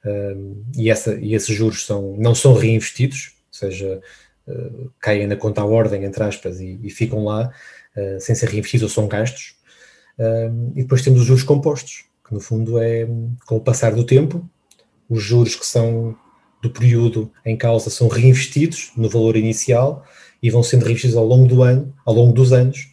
um, 0.05 0.65
e, 0.77 0.91
essa, 0.91 1.15
e 1.15 1.35
esses 1.35 1.55
juros 1.55 1.85
são, 1.85 2.17
não 2.19 2.35
são 2.35 2.55
reinvestidos, 2.55 3.33
ou 3.49 3.55
seja, 3.55 4.01
uh, 4.49 4.91
caem 4.99 5.27
na 5.27 5.37
conta 5.37 5.61
à 5.61 5.65
ordem, 5.65 6.05
entre 6.05 6.23
aspas, 6.23 6.61
e, 6.61 6.81
e 6.83 6.91
ficam 6.91 7.25
lá 7.25 7.53
uh, 7.97 8.21
sem 8.21 8.35
ser 8.35 8.49
reinvestidos 8.49 8.85
ou 8.85 8.89
são 8.89 9.09
gastos. 9.09 9.57
Um, 10.19 10.73
e 10.77 10.83
depois 10.83 11.03
temos 11.03 11.21
os 11.21 11.27
juros 11.27 11.43
compostos, 11.43 12.05
que 12.27 12.35
no 12.35 12.41
fundo 12.41 12.79
é, 12.79 13.07
com 13.47 13.57
o 13.57 13.61
passar 13.61 13.95
do 13.95 14.05
tempo, 14.05 14.49
os 15.09 15.23
juros 15.23 15.57
que 15.57 15.67
são 15.67 16.17
do 16.63 16.71
período 16.71 17.33
em 17.45 17.57
causa 17.57 17.89
são 17.89 18.07
reinvestidos 18.09 18.93
no 18.97 19.09
valor 19.09 19.37
inicial 19.37 20.05
e 20.43 20.51
vão 20.51 20.63
sendo 20.63 20.85
reinvestidos 20.85 21.17
ao 21.17 21.25
longo 21.25 21.47
do 21.47 21.63
ano, 21.63 21.95
ao 22.05 22.15
longo 22.15 22.33
dos 22.33 22.53
anos. 22.53 22.93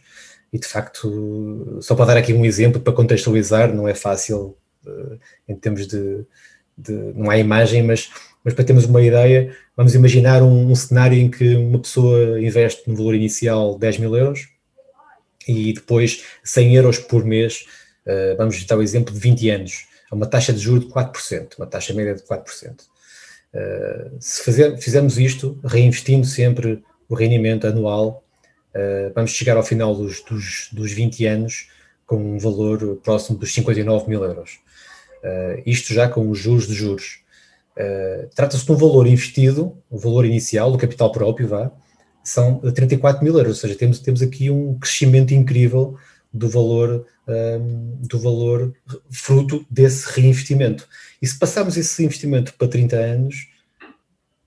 E 0.52 0.58
de 0.58 0.66
facto, 0.66 1.78
só 1.82 1.94
para 1.94 2.06
dar 2.06 2.16
aqui 2.16 2.32
um 2.32 2.44
exemplo, 2.44 2.80
para 2.80 2.92
contextualizar, 2.92 3.74
não 3.74 3.86
é 3.86 3.94
fácil 3.94 4.56
uh, 4.86 5.18
em 5.46 5.54
termos 5.54 5.86
de, 5.86 6.24
de, 6.76 6.92
Não 7.14 7.30
há 7.30 7.36
imagem, 7.36 7.82
mas, 7.82 8.10
mas 8.42 8.54
para 8.54 8.64
termos 8.64 8.86
uma 8.86 9.02
ideia, 9.02 9.54
vamos 9.76 9.94
imaginar 9.94 10.42
um, 10.42 10.70
um 10.70 10.74
cenário 10.74 11.18
em 11.18 11.30
que 11.30 11.54
uma 11.54 11.78
pessoa 11.78 12.40
investe 12.40 12.88
no 12.88 12.96
valor 12.96 13.14
inicial 13.14 13.78
10 13.78 13.98
mil 13.98 14.16
euros 14.16 14.48
e 15.46 15.72
depois 15.72 16.24
100 16.44 16.76
euros 16.76 16.98
por 16.98 17.24
mês, 17.24 17.66
uh, 18.06 18.36
vamos 18.38 18.64
dar 18.64 18.78
o 18.78 18.82
exemplo 18.82 19.12
de 19.12 19.20
20 19.20 19.50
anos, 19.50 19.86
a 20.10 20.14
uma 20.14 20.26
taxa 20.26 20.52
de 20.52 20.60
juros 20.60 20.86
de 20.86 20.92
4%, 20.92 21.58
uma 21.58 21.66
taxa 21.66 21.92
média 21.92 22.14
de 22.14 22.22
4%. 22.22 22.80
Uh, 23.52 24.16
se 24.18 24.44
fazer, 24.44 24.78
fizermos 24.78 25.18
isto, 25.18 25.58
reinvestindo 25.62 26.26
sempre 26.26 26.82
o 27.06 27.14
rendimento 27.14 27.66
anual, 27.66 28.24
uh, 28.78 29.12
vamos 29.14 29.32
chegar 29.32 29.56
ao 29.56 29.62
final 29.62 29.94
dos, 29.94 30.22
dos, 30.22 30.68
dos 30.72 30.92
20 30.92 31.26
anos 31.26 31.68
com 32.06 32.16
um 32.16 32.38
valor 32.38 32.96
próximo 33.02 33.38
dos 33.38 33.52
59 33.52 34.08
mil 34.08 34.24
euros. 34.24 34.58
Uh, 35.22 35.62
isto 35.66 35.92
já 35.92 36.08
com 36.08 36.28
os 36.30 36.38
juros 36.38 36.66
de 36.66 36.74
juros. 36.74 37.20
Trata-se 38.34 38.66
de 38.66 38.72
um 38.72 38.74
valor 38.74 39.06
investido, 39.06 39.78
o 39.88 39.96
valor 39.96 40.24
inicial, 40.24 40.72
do 40.72 40.78
capital 40.78 41.12
próprio, 41.12 41.46
vá, 41.46 41.70
são 42.24 42.58
34 42.58 43.24
mil 43.24 43.36
euros, 43.38 43.56
ou 43.56 43.60
seja, 43.60 43.74
temos, 43.74 44.00
temos 44.00 44.20
aqui 44.20 44.50
um 44.50 44.78
crescimento 44.78 45.32
incrível 45.32 45.96
do 46.32 46.48
valor, 46.48 47.06
um, 47.26 47.96
do 48.00 48.18
valor 48.18 48.74
fruto 49.10 49.64
desse 49.70 50.10
reinvestimento. 50.12 50.86
E 51.22 51.26
se 51.26 51.38
passarmos 51.38 51.76
esse 51.76 52.04
investimento 52.04 52.52
para 52.54 52.68
30 52.68 52.96
anos, 52.96 53.48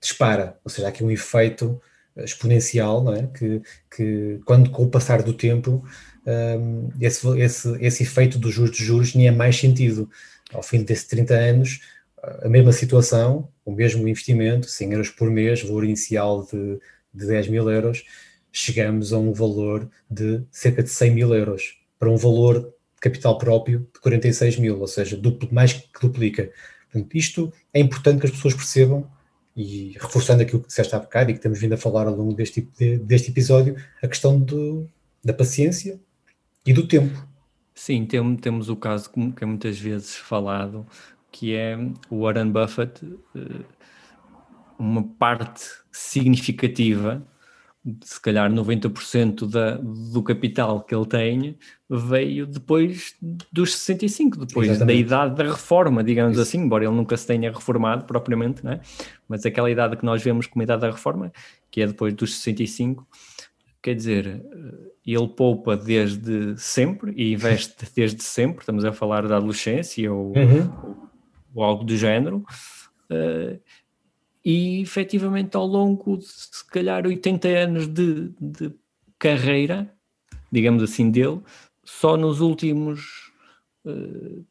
dispara, 0.00 0.56
ou 0.64 0.70
seja, 0.70 0.86
há 0.86 0.90
aqui 0.90 1.02
um 1.02 1.10
efeito 1.10 1.80
exponencial, 2.16 3.02
não 3.02 3.14
é? 3.14 3.26
que, 3.26 3.62
que 3.94 4.40
quando 4.44 4.70
com 4.70 4.84
o 4.84 4.90
passar 4.90 5.22
do 5.22 5.32
tempo, 5.32 5.84
um, 6.26 6.90
esse, 7.00 7.26
esse, 7.40 7.76
esse 7.80 8.02
efeito 8.02 8.38
dos 8.38 8.54
juros 8.54 8.76
de 8.76 8.84
juros 8.84 9.16
é 9.16 9.30
mais 9.30 9.56
sentido. 9.56 10.08
Ao 10.52 10.62
fim 10.62 10.82
desses 10.82 11.06
30 11.06 11.34
anos, 11.34 11.80
a 12.42 12.48
mesma 12.48 12.72
situação, 12.72 13.48
o 13.64 13.72
mesmo 13.72 14.06
investimento, 14.06 14.68
100 14.68 14.92
euros 14.92 15.10
por 15.10 15.30
mês, 15.30 15.62
valor 15.62 15.84
inicial 15.84 16.46
de, 16.46 16.78
de 17.12 17.26
10 17.26 17.48
mil 17.48 17.70
euros, 17.70 18.04
chegamos 18.52 19.12
a 19.12 19.18
um 19.18 19.32
valor 19.32 19.90
de 20.10 20.42
cerca 20.50 20.82
de 20.82 20.90
100 20.90 21.14
mil 21.14 21.34
euros, 21.34 21.78
para 21.98 22.10
um 22.10 22.16
valor 22.16 22.60
de 22.60 23.00
capital 23.00 23.38
próprio 23.38 23.88
de 23.92 24.00
46 24.00 24.58
mil, 24.58 24.78
ou 24.78 24.86
seja, 24.86 25.16
duplo, 25.16 25.48
mais 25.50 25.72
que 25.72 26.00
duplica. 26.00 26.52
Portanto, 26.90 27.16
isto 27.16 27.52
é 27.72 27.80
importante 27.80 28.20
que 28.20 28.26
as 28.26 28.32
pessoas 28.32 28.54
percebam, 28.54 29.10
e 29.56 29.96
reforçando 30.00 30.42
aquilo 30.42 30.60
que 30.60 30.68
disseste 30.68 30.94
há 30.94 30.98
bocado 30.98 31.30
e 31.30 31.34
que 31.34 31.40
temos 31.40 31.60
vindo 31.60 31.74
a 31.74 31.78
falar 31.78 32.06
ao 32.06 32.14
longo 32.14 32.34
deste, 32.34 32.62
deste 33.02 33.30
episódio, 33.30 33.76
a 34.02 34.08
questão 34.08 34.38
do, 34.38 34.88
da 35.24 35.32
paciência 35.32 36.00
e 36.66 36.72
do 36.72 36.86
tempo. 36.86 37.26
Sim, 37.74 38.06
tem, 38.06 38.36
temos 38.36 38.68
o 38.68 38.76
caso 38.76 39.10
que 39.10 39.44
é 39.44 39.46
muitas 39.46 39.78
vezes 39.78 40.16
falado, 40.16 40.86
que 41.30 41.54
é 41.54 41.76
o 42.10 42.22
Warren 42.22 42.50
Buffett, 42.50 43.04
eh, 43.34 43.64
uma 44.78 45.02
parte 45.02 45.64
significativa 45.90 47.26
se 48.02 48.20
calhar 48.20 48.50
90% 48.50 49.48
da, 49.50 49.76
do 49.76 50.22
capital 50.22 50.82
que 50.82 50.94
ele 50.94 51.06
tem 51.06 51.58
veio 51.90 52.46
depois 52.46 53.14
dos 53.50 53.74
65, 53.74 54.46
depois 54.46 54.68
Exatamente. 54.68 54.96
da 54.96 55.00
idade 55.00 55.34
da 55.36 55.50
reforma, 55.50 56.04
digamos 56.04 56.34
Isso. 56.34 56.42
assim, 56.42 56.58
embora 56.58 56.84
ele 56.84 56.94
nunca 56.94 57.16
se 57.16 57.26
tenha 57.26 57.50
reformado 57.50 58.04
propriamente, 58.04 58.64
né? 58.64 58.80
mas 59.28 59.44
aquela 59.44 59.70
idade 59.70 59.96
que 59.96 60.04
nós 60.04 60.22
vemos 60.22 60.46
como 60.46 60.62
idade 60.62 60.82
da 60.82 60.90
reforma, 60.90 61.32
que 61.70 61.82
é 61.82 61.86
depois 61.86 62.14
dos 62.14 62.36
65, 62.36 63.06
quer 63.82 63.96
dizer, 63.96 64.40
ele 65.04 65.28
poupa 65.28 65.76
desde 65.76 66.56
sempre 66.56 67.12
e 67.16 67.32
investe 67.32 67.84
desde 67.94 68.22
sempre, 68.22 68.60
estamos 68.60 68.84
a 68.84 68.92
falar 68.92 69.26
da 69.26 69.38
adolescência 69.38 70.12
ou, 70.12 70.28
uhum. 70.36 70.72
ou, 70.84 71.10
ou 71.56 71.64
algo 71.64 71.82
do 71.82 71.96
género. 71.96 72.44
Uh, 73.10 73.60
e 74.44 74.80
efetivamente 74.82 75.56
ao 75.56 75.66
longo 75.66 76.16
de 76.16 76.26
se 76.26 76.66
calhar 76.68 77.06
80 77.06 77.48
anos 77.48 77.86
de, 77.86 78.30
de 78.40 78.72
carreira, 79.18 79.92
digamos 80.50 80.82
assim, 80.82 81.10
dele, 81.10 81.40
só 81.84 82.16
nos 82.16 82.40
últimos 82.40 83.32
uh, 83.84 84.44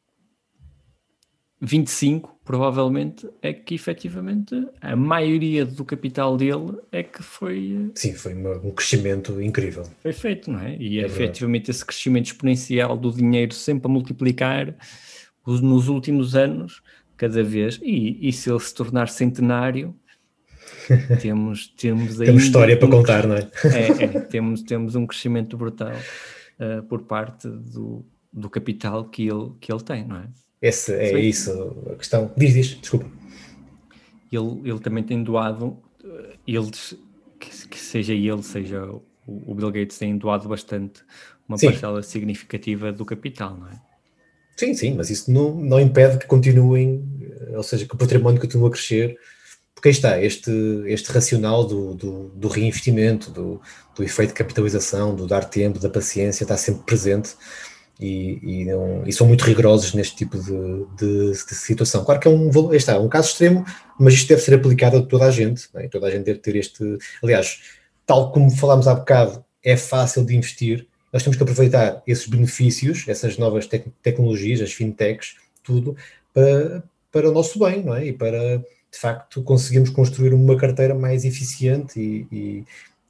25, 1.62 2.40
provavelmente, 2.44 3.30
é 3.40 3.54
que 3.54 3.76
efetivamente 3.76 4.68
a 4.82 4.96
maioria 4.96 5.64
do 5.64 5.86
capital 5.86 6.36
dele 6.36 6.80
é 6.92 7.04
que 7.04 7.22
foi. 7.22 7.90
Eh, 7.90 7.92
Sim, 7.94 8.14
foi 8.16 8.34
um 8.34 8.72
crescimento 8.72 9.40
incrível. 9.40 9.84
Foi 10.02 10.12
feito, 10.12 10.50
não 10.50 10.60
é? 10.60 10.76
E 10.78 11.00
é 11.00 11.06
efetivamente 11.06 11.70
esse 11.70 11.86
crescimento 11.86 12.26
exponencial 12.26 12.98
do 12.98 13.12
dinheiro 13.12 13.54
sempre 13.54 13.88
a 13.88 13.94
multiplicar 13.94 14.76
nos 15.46 15.88
últimos 15.88 16.36
anos 16.36 16.82
cada 17.22 17.44
vez, 17.44 17.80
e, 17.84 18.18
e 18.28 18.34
se 18.34 18.50
ele 18.50 18.60
se 18.60 18.74
tornar 18.74 19.08
centenário, 19.08 19.96
temos, 21.22 21.68
temos, 21.68 22.18
temos 22.18 22.44
história 22.44 22.76
um, 22.76 22.80
para 22.80 22.90
contar, 22.90 23.28
não 23.28 23.36
é? 23.36 23.42
é, 23.64 24.04
é 24.06 24.08
temos, 24.26 24.64
temos 24.64 24.96
um 24.96 25.06
crescimento 25.06 25.56
brutal 25.56 25.94
uh, 25.94 26.82
por 26.82 27.04
parte 27.04 27.48
do, 27.48 28.04
do 28.34 28.50
capital 28.50 29.06
que 29.06 29.28
ele, 29.28 29.52
que 29.60 29.72
ele 29.72 29.84
tem, 29.84 30.04
não 30.04 30.16
é? 30.16 30.28
Esse, 30.60 30.96
é 30.96 31.10
Sim. 31.10 31.18
isso, 31.20 31.84
a 31.92 31.96
questão. 31.96 32.32
Diz, 32.36 32.56
diz, 32.56 32.68
desculpa. 32.70 33.06
Ele, 34.32 34.62
ele 34.64 34.80
também 34.80 35.04
tem 35.04 35.24
doado, 35.24 35.78
eh, 36.04 36.36
eles, 36.48 36.98
que, 37.40 37.68
que 37.68 37.80
seja 37.80 38.14
ele, 38.14 38.42
seja 38.44 38.84
o, 38.86 39.04
o 39.28 39.56
Bill 39.56 39.72
Gates, 39.72 39.98
tem 39.98 40.18
doado 40.18 40.48
bastante 40.48 41.04
uma 41.48 41.58
Sim. 41.58 41.68
parcela 41.68 42.02
significativa 42.02 42.92
do 42.92 43.06
capital, 43.06 43.58
não 43.58 43.68
é? 43.68 43.91
Sim, 44.56 44.74
sim, 44.74 44.94
mas 44.96 45.10
isso 45.10 45.32
não, 45.32 45.56
não 45.56 45.80
impede 45.80 46.18
que 46.18 46.28
continuem, 46.28 47.04
eh, 47.22 47.58
ou 47.58 47.64
seja, 47.64 47.86
que 47.86 47.96
o 47.96 47.98
património 47.98 48.40
continue 48.40 48.68
a 48.68 48.72
crescer, 48.72 49.18
porque 49.74 49.90
aí 49.90 49.94
está, 49.94 50.22
este, 50.22 50.52
este 50.86 51.12
racional 51.12 51.66
do, 51.66 51.96
do, 51.96 52.30
do 52.30 52.48
reinvestimento, 52.48 53.32
do, 53.32 53.60
do, 53.96 54.04
efeito 54.04 54.30
de 54.30 54.36
capitalização, 54.36 55.16
do 55.16 55.26
dar 55.26 55.46
tempo, 55.46 55.80
da 55.80 55.90
paciência, 55.90 56.44
está 56.44 56.56
sempre 56.56 56.84
presente 56.84 57.36
e, 58.00 58.40
e, 58.44 58.66
não, 58.66 59.04
e 59.08 59.12
são 59.12 59.26
muito 59.26 59.44
rigorosos 59.44 59.94
neste 59.94 60.16
tipo 60.16 60.38
de, 60.38 60.86
de, 60.98 61.32
de, 61.32 61.56
situação. 61.56 62.06
Claro 62.06 62.20
que 62.20 62.28
é 62.28 62.32
um, 62.32 62.74
está, 62.74 63.00
um 63.00 63.10
caso 63.10 63.30
extremo, 63.30 63.66
mas 64.00 64.14
isto 64.14 64.28
deve 64.28 64.42
ser 64.42 64.54
aplicado 64.54 64.98
a 64.98 65.02
toda 65.02 65.26
a 65.26 65.32
gente, 65.32 65.68
é? 65.76 65.88
toda 65.88 66.06
a 66.06 66.12
gente 66.12 66.26
deve 66.26 66.40
ter 66.40 66.56
este. 66.56 66.98
Aliás, 67.24 67.62
tal 68.06 68.32
como 68.32 68.52
falámos 68.52 68.88
há 68.88 68.94
bocado, 68.94 69.44
é 69.64 69.78
fácil 69.78 70.24
de 70.26 70.36
investir, 70.36 70.88
nós 71.12 71.24
temos 71.24 71.36
que 71.38 71.44
aproveitar 71.44 72.02
esses 72.08 72.28
benefícios, 72.28 73.06
essas 73.08 73.38
novas 73.38 73.68
tec 73.68 73.86
tecnologias, 74.02 74.62
as 74.62 74.72
fintechs, 74.72 75.36
tudo, 75.64 75.96
para, 76.34 76.84
para 77.12 77.30
o 77.30 77.34
nosso 77.34 77.60
bem, 77.60 77.84
não 77.84 77.96
é? 77.96 78.08
E 78.08 78.14
para, 78.14 78.58
de 78.58 78.98
facto, 78.98 79.44
conseguirmos 79.44 79.90
construir 79.90 80.34
uma 80.34 80.58
carteira 80.58 80.96
mais 80.96 81.26
eficiente 81.26 82.00
e, 82.00 82.28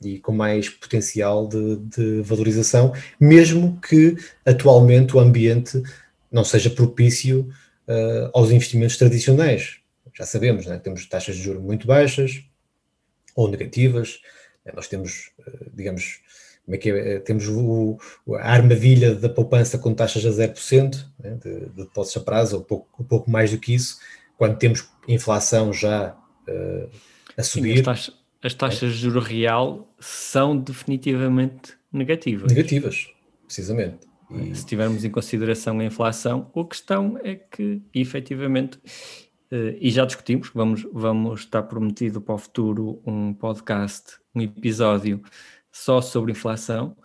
e, 0.01 0.13
e 0.15 0.19
com 0.19 0.31
mais 0.31 0.69
potencial 0.69 1.47
de, 1.47 1.75
de, 1.77 2.21
valorização, 2.21 2.93
mesmo 3.19 3.79
que 3.79 4.15
atualmente 4.45 5.15
o 5.15 5.19
ambiente 5.19 5.81
não 6.31 6.43
seja 6.43 6.69
propício 6.69 7.49
uh, 7.87 8.31
aos 8.33 8.51
investimentos 8.51 8.97
tradicionais. 8.97 9.77
Já 10.13 10.25
sabemos, 10.25 10.65
né? 10.65 10.77
temos 10.79 11.05
taxas 11.05 11.35
de 11.35 11.43
juros 11.43 11.61
muito 11.61 11.85
baixas 11.85 12.43
ou 13.35 13.49
negativas, 13.49 14.19
nós 14.73 14.87
temos, 14.87 15.31
uh, 15.39 15.69
digamos, 15.73 16.19
como 16.65 16.75
é 16.75 16.77
que 16.77 16.89
é? 16.89 17.19
Temos 17.19 17.47
o, 17.47 17.97
a 18.39 18.51
armadilha 18.51 19.15
da 19.15 19.29
poupança 19.29 19.77
com 19.77 19.93
taxas 19.93 20.25
a 20.25 20.29
0%, 20.29 21.05
né, 21.19 21.37
de, 21.41 21.59
de 21.59 21.83
depósitos 21.83 22.21
a 22.21 22.25
prazo, 22.25 22.57
ou 22.57 22.63
pouco, 22.63 23.03
um 23.03 23.05
pouco 23.05 23.29
mais 23.29 23.51
do 23.51 23.57
que 23.57 23.73
isso, 23.73 23.97
quando 24.37 24.57
temos 24.57 24.89
inflação 25.07 25.73
já 25.73 26.15
uh, 26.47 26.89
a 27.37 27.43
subir. 27.43 27.73
Sim, 27.73 27.79
as, 27.79 27.85
taxas, 27.85 28.15
as 28.43 28.53
taxas 28.53 28.93
de 28.93 28.99
juro 28.99 29.19
real 29.19 29.93
são 29.99 30.57
definitivamente 30.57 31.73
negativas. 31.91 32.51
Negativas, 32.51 33.07
precisamente. 33.45 34.07
E... 34.31 34.55
Se 34.55 34.65
tivermos 34.65 35.03
em 35.03 35.09
consideração 35.09 35.79
a 35.79 35.83
inflação, 35.83 36.49
a 36.55 36.63
questão 36.63 37.19
é 37.23 37.35
que, 37.35 37.81
efetivamente, 37.93 38.79
Uh, 39.53 39.75
e 39.81 39.89
já 39.89 40.05
discutimos, 40.05 40.49
vamos, 40.55 40.87
vamos 40.93 41.41
estar 41.41 41.63
prometido 41.63 42.21
para 42.21 42.35
o 42.35 42.37
futuro 42.37 43.01
um 43.05 43.33
podcast, 43.33 44.13
um 44.33 44.41
episódio 44.41 45.21
só 45.71 46.01
sobre 46.01 46.31
inflação, 46.31 46.97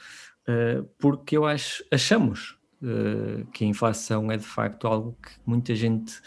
uh, 0.49 0.85
porque 0.99 1.37
eu 1.37 1.45
acho, 1.45 1.85
achamos 1.91 2.59
uh, 2.83 3.47
que 3.53 3.65
a 3.65 3.69
inflação 3.69 4.31
é 4.31 4.37
de 4.37 4.45
facto 4.45 4.87
algo 4.87 5.17
que 5.23 5.31
muita 5.47 5.75
gente 5.75 6.21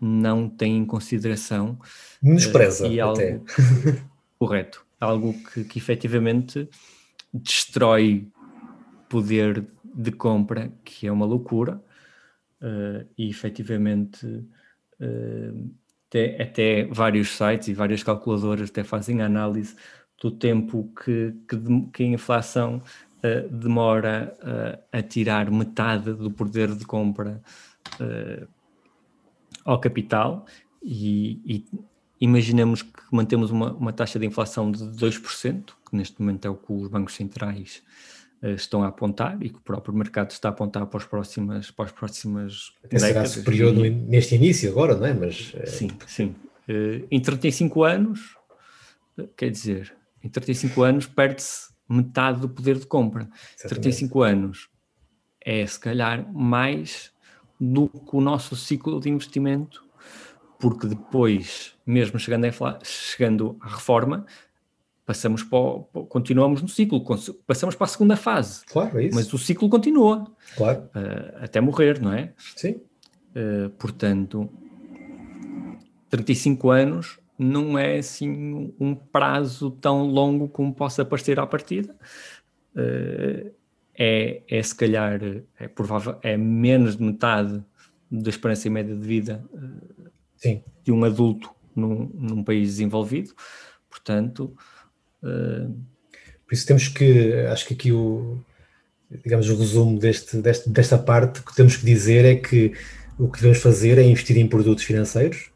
não 0.00 0.48
tem 0.48 0.76
em 0.78 0.84
consideração. 0.84 1.78
Menospreza, 2.22 2.86
e 2.88 3.00
algo 3.00 3.20
até. 3.20 3.40
correto, 4.38 4.84
algo 5.00 5.32
que, 5.32 5.64
que 5.64 5.78
efetivamente 5.78 6.68
destrói 7.32 8.28
poder 9.08 9.64
de 9.94 10.10
compra, 10.10 10.72
que 10.84 11.06
é 11.06 11.12
uma 11.12 11.24
loucura, 11.24 11.80
e 13.16 13.28
efetivamente 13.28 14.44
até, 16.08 16.42
até, 16.42 16.84
vários 16.84 17.30
sites 17.36 17.68
e 17.68 17.74
várias 17.74 18.02
calculadoras 18.02 18.70
até 18.70 18.82
fazem 18.82 19.20
análise 19.20 19.76
do 20.24 20.30
tempo 20.30 20.90
que, 21.04 21.34
que, 21.46 21.56
que 21.92 22.02
a 22.02 22.06
inflação 22.06 22.80
uh, 23.18 23.48
demora 23.50 24.34
uh, 24.40 24.82
a 24.90 25.02
tirar 25.02 25.50
metade 25.50 26.14
do 26.14 26.30
poder 26.30 26.74
de 26.74 26.86
compra 26.86 27.42
uh, 28.00 28.48
ao 29.66 29.78
capital 29.78 30.46
e, 30.82 31.42
e, 31.44 31.64
imaginemos 32.18 32.80
que 32.80 33.02
mantemos 33.12 33.50
uma, 33.50 33.74
uma 33.74 33.92
taxa 33.92 34.18
de 34.18 34.24
inflação 34.24 34.72
de 34.72 34.82
2%, 34.82 35.64
que 35.90 35.94
neste 35.94 36.18
momento 36.22 36.46
é 36.46 36.48
o 36.48 36.54
que 36.54 36.72
os 36.72 36.88
bancos 36.88 37.14
centrais 37.14 37.82
estão 38.56 38.82
a 38.82 38.88
apontar 38.88 39.38
e 39.42 39.48
que 39.48 39.56
o 39.56 39.60
próprio 39.60 39.94
mercado 39.94 40.30
está 40.30 40.48
a 40.48 40.52
apontar 40.52 40.86
para, 40.86 41.00
as 41.00 41.06
próximas, 41.06 41.70
para 41.70 41.86
as 41.86 41.92
próximas 41.92 42.72
Até 42.82 42.96
décadas. 42.98 43.30
Será 43.30 43.42
superior 43.42 43.74
neste 43.74 44.34
início 44.34 44.70
agora, 44.70 44.96
não 44.96 45.06
é? 45.06 45.14
Mas, 45.14 45.54
sim, 45.66 45.88
sim. 46.06 46.34
Em 47.10 47.20
35 47.20 47.84
anos, 47.84 48.36
quer 49.34 49.50
dizer, 49.50 49.94
em 50.24 50.28
35 50.28 50.82
anos 50.82 51.06
perde-se 51.06 51.74
metade 51.88 52.40
do 52.40 52.48
poder 52.48 52.78
de 52.78 52.86
compra. 52.86 53.28
Exatamente. 53.58 53.82
35 53.82 54.22
anos 54.22 54.68
é, 55.44 55.66
se 55.66 55.78
calhar, 55.78 56.26
mais 56.32 57.12
do 57.60 57.88
que 57.88 58.16
o 58.16 58.20
nosso 58.20 58.56
ciclo 58.56 58.98
de 58.98 59.10
investimento, 59.10 59.84
porque 60.58 60.86
depois, 60.86 61.74
mesmo 61.86 62.18
chegando, 62.18 62.46
a, 62.46 62.78
chegando 62.82 63.56
à 63.60 63.68
reforma, 63.68 64.24
passamos 65.04 65.42
para, 65.42 65.58
o, 65.58 65.84
continuamos 66.08 66.62
no 66.62 66.68
ciclo, 66.68 67.04
passamos 67.46 67.74
para 67.74 67.84
a 67.84 67.88
segunda 67.88 68.16
fase. 68.16 68.64
Claro, 68.64 68.98
é 68.98 69.04
isso. 69.04 69.14
Mas 69.14 69.32
o 69.32 69.38
ciclo 69.38 69.68
continua. 69.68 70.26
Claro. 70.56 70.88
Uh, 70.94 71.44
até 71.44 71.60
morrer, 71.60 72.00
não 72.00 72.12
é? 72.12 72.32
Sim. 72.56 72.80
Uh, 73.36 73.68
portanto, 73.78 74.50
35 76.08 76.70
anos 76.70 77.18
não 77.38 77.78
é 77.78 77.98
assim 77.98 78.72
um 78.78 78.94
prazo 78.94 79.70
tão 79.70 80.06
longo 80.06 80.48
como 80.48 80.74
possa 80.74 81.04
parecer 81.04 81.38
à 81.40 81.46
partida. 81.46 81.94
Uh, 82.74 83.52
é, 83.96 84.42
é 84.48 84.62
se 84.62 84.74
calhar, 84.74 85.20
é 85.58 85.68
provável, 85.68 86.18
é 86.22 86.36
menos 86.36 86.96
de 86.96 87.02
metade 87.02 87.62
da 88.10 88.30
esperança 88.30 88.68
média 88.68 88.94
de 88.94 89.06
vida 89.06 89.44
Sim. 90.36 90.62
de 90.82 90.90
um 90.90 91.04
adulto 91.04 91.50
num, 91.76 92.10
num 92.12 92.42
país 92.42 92.70
desenvolvido. 92.70 93.32
Portanto, 93.88 94.52
por 95.20 96.52
isso 96.52 96.66
temos 96.66 96.88
que, 96.88 97.32
acho 97.50 97.66
que 97.66 97.74
aqui 97.74 97.92
o, 97.92 98.38
digamos, 99.22 99.48
o 99.48 99.56
resumo 99.56 99.98
deste, 99.98 100.36
deste, 100.38 100.68
desta 100.68 100.98
parte 100.98 101.42
que 101.42 101.54
temos 101.54 101.76
que 101.76 101.86
dizer 101.86 102.24
é 102.24 102.34
que 102.34 102.72
o 103.18 103.28
que 103.28 103.38
devemos 103.38 103.58
fazer 103.58 103.98
é 103.98 104.02
investir 104.02 104.36
em 104.36 104.48
produtos 104.48 104.84
financeiros 104.84 105.50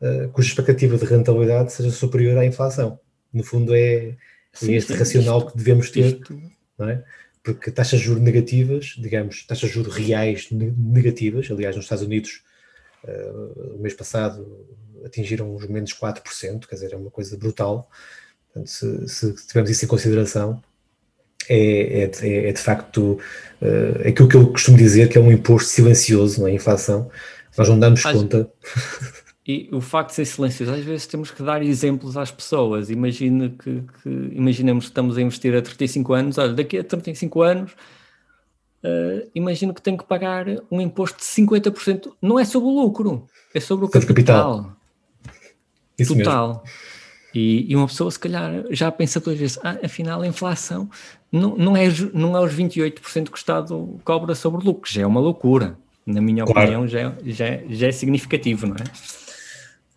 uh, 0.00 0.28
cuja 0.30 0.48
expectativa 0.48 0.96
de 0.96 1.04
rentabilidade 1.04 1.72
seja 1.72 1.90
superior 1.90 2.38
à 2.38 2.44
inflação. 2.44 2.98
No 3.32 3.42
fundo 3.42 3.74
é, 3.74 4.16
sim, 4.52 4.72
é 4.72 4.76
este 4.76 4.92
sim, 4.92 4.98
racional 4.98 5.38
isto, 5.38 5.50
que 5.50 5.58
devemos 5.58 5.90
ter, 5.90 6.06
isto... 6.06 6.40
não 6.78 6.88
é? 6.88 7.04
Porque 7.42 7.70
taxas 7.70 8.00
de 8.00 8.06
juros 8.06 8.22
negativas, 8.22 8.94
digamos, 8.98 9.44
taxas 9.46 9.68
de 9.68 9.74
juros 9.74 9.94
reais 9.94 10.48
negativas, 10.50 11.50
aliás, 11.50 11.76
nos 11.76 11.84
Estados 11.84 12.04
Unidos, 12.04 12.42
uh, 13.04 13.76
o 13.76 13.82
mês 13.82 13.94
passado 13.94 14.66
atingiram 15.04 15.54
os 15.54 15.66
menos 15.66 15.92
4%, 15.92 16.66
quer 16.66 16.74
dizer, 16.74 16.92
é 16.92 16.96
uma 16.96 17.10
coisa 17.10 17.36
brutal. 17.36 17.90
Portanto, 18.46 18.70
se, 18.70 19.08
se 19.08 19.46
tivermos 19.46 19.70
isso 19.70 19.84
em 19.84 19.88
consideração, 19.88 20.62
é, 21.48 22.04
é, 22.04 22.10
é, 22.22 22.48
é 22.48 22.52
de 22.52 22.60
facto 22.60 23.18
uh, 23.60 24.08
aquilo 24.08 24.28
que 24.28 24.36
eu 24.36 24.46
costumo 24.48 24.78
dizer 24.78 25.08
que 25.08 25.18
é 25.18 25.20
um 25.20 25.30
imposto 25.30 25.68
silencioso, 25.68 26.40
não 26.40 26.48
é? 26.48 26.52
A 26.52 26.54
inflação. 26.54 27.10
Nós 27.56 27.68
não 27.68 27.78
damos 27.78 28.02
conta. 28.02 28.50
E 29.46 29.68
o 29.72 29.80
facto 29.80 30.08
de 30.08 30.14
ser 30.16 30.24
silencioso, 30.24 30.72
às 30.72 30.82
vezes 30.82 31.06
temos 31.06 31.30
que 31.30 31.42
dar 31.42 31.62
exemplos 31.62 32.16
às 32.16 32.30
pessoas. 32.30 32.88
Imagine 32.88 33.50
que, 33.50 33.82
que 34.02 34.08
imaginemos 34.32 34.86
que 34.86 34.90
estamos 34.90 35.18
a 35.18 35.20
investir 35.20 35.54
a 35.54 35.60
35 35.60 36.14
anos, 36.14 36.38
olha, 36.38 36.54
daqui 36.54 36.78
a 36.78 36.84
35 36.84 37.42
anos, 37.42 37.72
uh, 38.82 39.28
imagino 39.34 39.74
que 39.74 39.82
tenho 39.82 39.98
que 39.98 40.04
pagar 40.04 40.46
um 40.70 40.80
imposto 40.80 41.18
de 41.18 41.24
50%. 41.24 42.12
Não 42.22 42.38
é 42.38 42.44
sobre 42.46 42.68
o 42.68 42.72
lucro, 42.72 43.26
é 43.54 43.60
sobre 43.60 43.84
o 43.84 43.88
capital. 43.88 44.08
capital. 44.16 44.74
Total. 45.98 46.48
Mesmo. 46.48 46.62
E, 47.34 47.66
e, 47.68 47.76
uma 47.76 47.86
pessoa, 47.86 48.10
se 48.10 48.18
calhar, 48.18 48.64
já 48.70 48.90
pensa 48.92 49.18
duas 49.20 49.36
vezes: 49.36 49.58
ah, 49.62 49.76
afinal, 49.84 50.22
a 50.22 50.26
inflação 50.26 50.88
não, 51.30 51.56
não, 51.56 51.76
é, 51.76 51.88
não 52.14 52.36
é 52.36 52.40
os 52.40 52.54
28% 52.54 53.24
que 53.24 53.32
o 53.32 53.36
Estado 53.36 54.00
cobra 54.04 54.34
sobre 54.36 54.64
lucros, 54.64 54.94
já 54.94 55.02
é 55.02 55.06
uma 55.06 55.20
loucura. 55.20 55.76
Na 56.06 56.20
minha 56.20 56.44
claro. 56.44 56.60
opinião, 56.60 56.86
já, 56.86 57.00
é, 57.00 57.14
já, 57.26 57.46
é, 57.46 57.64
já 57.68 57.88
é 57.88 57.92
significativo, 57.92 58.66
não 58.66 58.76
é? 58.76 59.23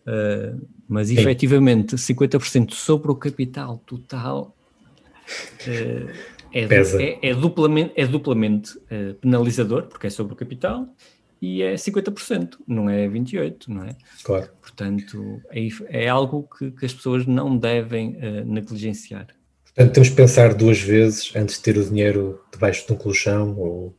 Uh, 0.08 0.66
mas 0.88 1.10
Sim. 1.10 1.20
efetivamente, 1.20 1.98
50% 1.98 2.74
sobre 2.74 3.12
o 3.12 3.16
capital 3.16 3.78
total 3.86 4.56
uh, 5.68 6.10
é, 6.54 6.64
é, 6.64 7.30
é, 7.30 7.34
duplamente, 7.36 7.92
é 7.98 8.08
duplamente 8.08 8.78
uh, 8.78 9.14
penalizador, 9.16 9.84
porque 9.88 10.08
é 10.08 10.10
sobre 10.10 10.32
o 10.32 10.36
capital, 10.36 10.88
e 11.42 11.62
é 11.62 11.76
50%, 11.76 12.56
não 12.66 12.90
é 12.90 13.06
28%, 13.06 13.68
não 13.68 13.84
é? 13.84 13.96
Claro. 14.24 14.50
Portanto, 14.62 15.42
é, 15.52 15.68
é 16.06 16.08
algo 16.08 16.48
que, 16.58 16.72
que, 16.72 16.86
as 16.86 16.94
pessoas 16.94 17.26
não 17.28 17.58
devem 17.58 18.18
negligenciar. 18.44 19.28
Portanto, 19.66 19.94
temos 19.94 20.10
que 20.10 20.16
pensar 20.16 20.56
duas 20.56 20.80
vezes 20.80 21.32
antes 21.36 21.58
de 21.58 21.62
ter 21.62 21.78
o 21.78 21.86
dinheiro 21.86 22.42
debaixo 22.52 22.88
de 22.88 22.94
um 22.94 22.96
colchão 22.96 23.56
ou, 23.56 23.96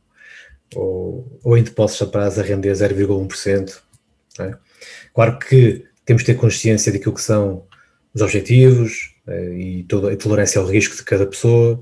ou, 0.75 1.39
ou 1.41 1.57
em 1.57 1.63
depósitos 1.63 2.05
a 2.05 2.11
prazo 2.11 2.41
a 2.41 2.43
render 2.43 2.73
0,1%. 2.73 3.79
É? 4.39 4.57
Claro 5.13 5.39
que 5.39 5.88
temos 6.09 6.23
que 6.23 6.33
ter 6.33 6.39
consciência 6.39 6.91
daquilo 6.91 7.13
que 7.13 7.21
são 7.21 7.61
os 8.15 8.19
objetivos 8.19 9.13
uh, 9.27 9.53
e 9.53 9.83
toda 9.83 10.11
a 10.11 10.17
tolerância 10.17 10.59
ao 10.59 10.65
risco 10.65 10.95
de 10.95 11.03
cada 11.03 11.23
pessoa, 11.27 11.79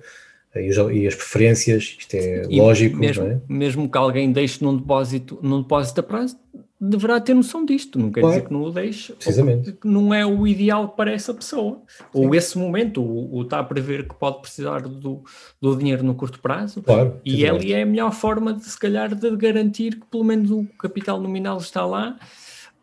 e, 0.54 1.08
as 1.08 1.16
preferências, 1.16 1.96
isto 1.98 2.14
é 2.16 2.46
e 2.50 2.60
lógico. 2.60 2.98
Mesmo, 2.98 3.26
é? 3.26 3.40
mesmo 3.48 3.90
que 3.90 3.98
alguém 3.98 4.30
deixe 4.32 4.62
num 4.62 4.76
depósito, 4.76 5.40
num 5.42 5.62
depósito 5.62 6.02
a 6.02 6.04
prazo, 6.04 6.36
deverá 6.82 7.22
ter 7.22 7.36
noção 7.36 7.66
disto, 7.66 7.98
não 7.98 8.12
quer 8.12 8.20
claro. 8.20 8.36
dizer 8.36 8.48
que 8.48 8.54
não 8.54 8.64
o 8.64 8.72
deixe, 8.72 9.14
Precisamente. 9.14 9.72
que 9.72 9.88
não 9.88 10.14
é 10.14 10.26
o 10.26 10.46
ideal 10.46 10.90
para 10.90 11.12
essa 11.12 11.34
pessoa, 11.34 11.82
Sim. 11.88 12.04
ou 12.12 12.36
esse 12.36 12.58
momento, 12.58 13.02
o, 13.02 13.42
está 13.44 13.60
a 13.60 13.64
prever 13.64 14.10
que 14.10 14.16
pode 14.16 14.42
precisar 14.42 14.82
do, 14.82 15.24
do 15.62 15.76
dinheiro 15.76 16.04
no 16.04 16.16
curto 16.16 16.42
prazo, 16.42 16.82
claro, 16.82 17.22
e 17.24 17.48
ali 17.48 17.72
é 17.72 17.84
a 17.84 17.86
melhor 17.86 18.12
forma 18.12 18.52
de 18.52 18.66
se 18.66 18.78
calhar 18.78 19.16
de 19.16 19.38
garantir 19.38 19.96
que 19.96 20.06
pelo 20.08 20.26
menos 20.26 20.52
o 20.52 20.66
capital 20.78 21.18
nominal 21.22 21.58
está 21.60 21.86
lá, 21.86 22.20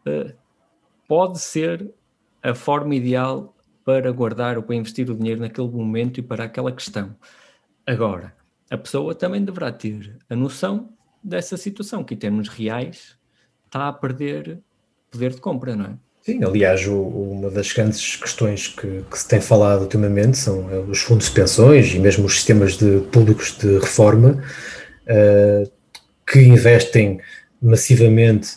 uh, 0.07 0.44
pode 1.09 1.39
ser 1.41 1.91
a 2.43 2.55
forma 2.55 2.95
ideal 2.95 3.55
para 3.85 4.11
guardar 4.13 4.57
ou 4.57 4.63
para 4.63 4.77
investir 4.77 5.11
o 5.11 5.15
dinheiro 5.15 5.41
naquele 5.41 5.69
momento 5.69 6.19
e 6.19 6.23
para 6.23 6.45
aquela 6.45 6.73
questão. 6.73 7.15
Agora, 7.87 8.35
a 8.71 8.79
pessoa 8.79 9.15
também 9.15 9.45
deverá 9.45 9.71
ter 9.71 10.17
a 10.29 10.35
noção 10.35 10.91
dessa 11.23 11.57
situação, 11.57 12.03
que 12.03 12.15
em 12.15 12.17
termos 12.17 12.49
reais 12.49 13.17
está 13.67 13.89
a 13.89 13.93
perder 13.93 14.59
poder 15.11 15.33
de 15.33 15.41
compra, 15.41 15.77
não 15.77 15.85
é? 15.87 15.95
Sim, 16.23 16.43
aliás, 16.43 16.87
uma 16.87 17.51
das 17.51 17.71
grandes 17.71 18.17
questões 18.17 18.69
que, 18.69 19.05
que, 19.11 19.19
se 19.19 19.29
tem 19.29 19.43
falado 19.43 19.83
ultimamente 19.83 20.39
são 20.39 20.71
eh, 20.71 20.79
os 20.79 21.03
fundos 21.03 21.27
de 21.27 21.33
pensões 21.33 21.93
e 21.95 21.99
mesmo 21.99 22.25
os 22.25 22.37
sistemas 22.37 22.79
de, 22.79 23.01
públicos 23.13 23.59
de 23.59 23.79
reforma 23.79 24.43
uh, 25.03 25.71
que 26.27 26.41
investem 26.41 27.21
massivamente 27.61 28.57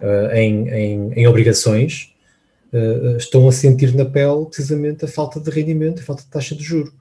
uh, 0.00 0.34
em, 0.34 0.68
em, 0.68 1.12
em, 1.12 1.26
obrigações 1.26 2.14
uh, 2.72 3.16
estão 3.16 3.48
a 3.48 3.52
sentir 3.52 3.94
na 3.94 4.04
pele 4.04 4.46
precisamente 4.46 5.04
a 5.04 5.08
falta 5.08 5.40
de 5.40 5.50
rendimento, 5.50 6.00
a 6.00 6.04
falta 6.04 6.22
de 6.22 6.28
taxa 6.28 6.54
de 6.54 6.62
juro 6.62 6.92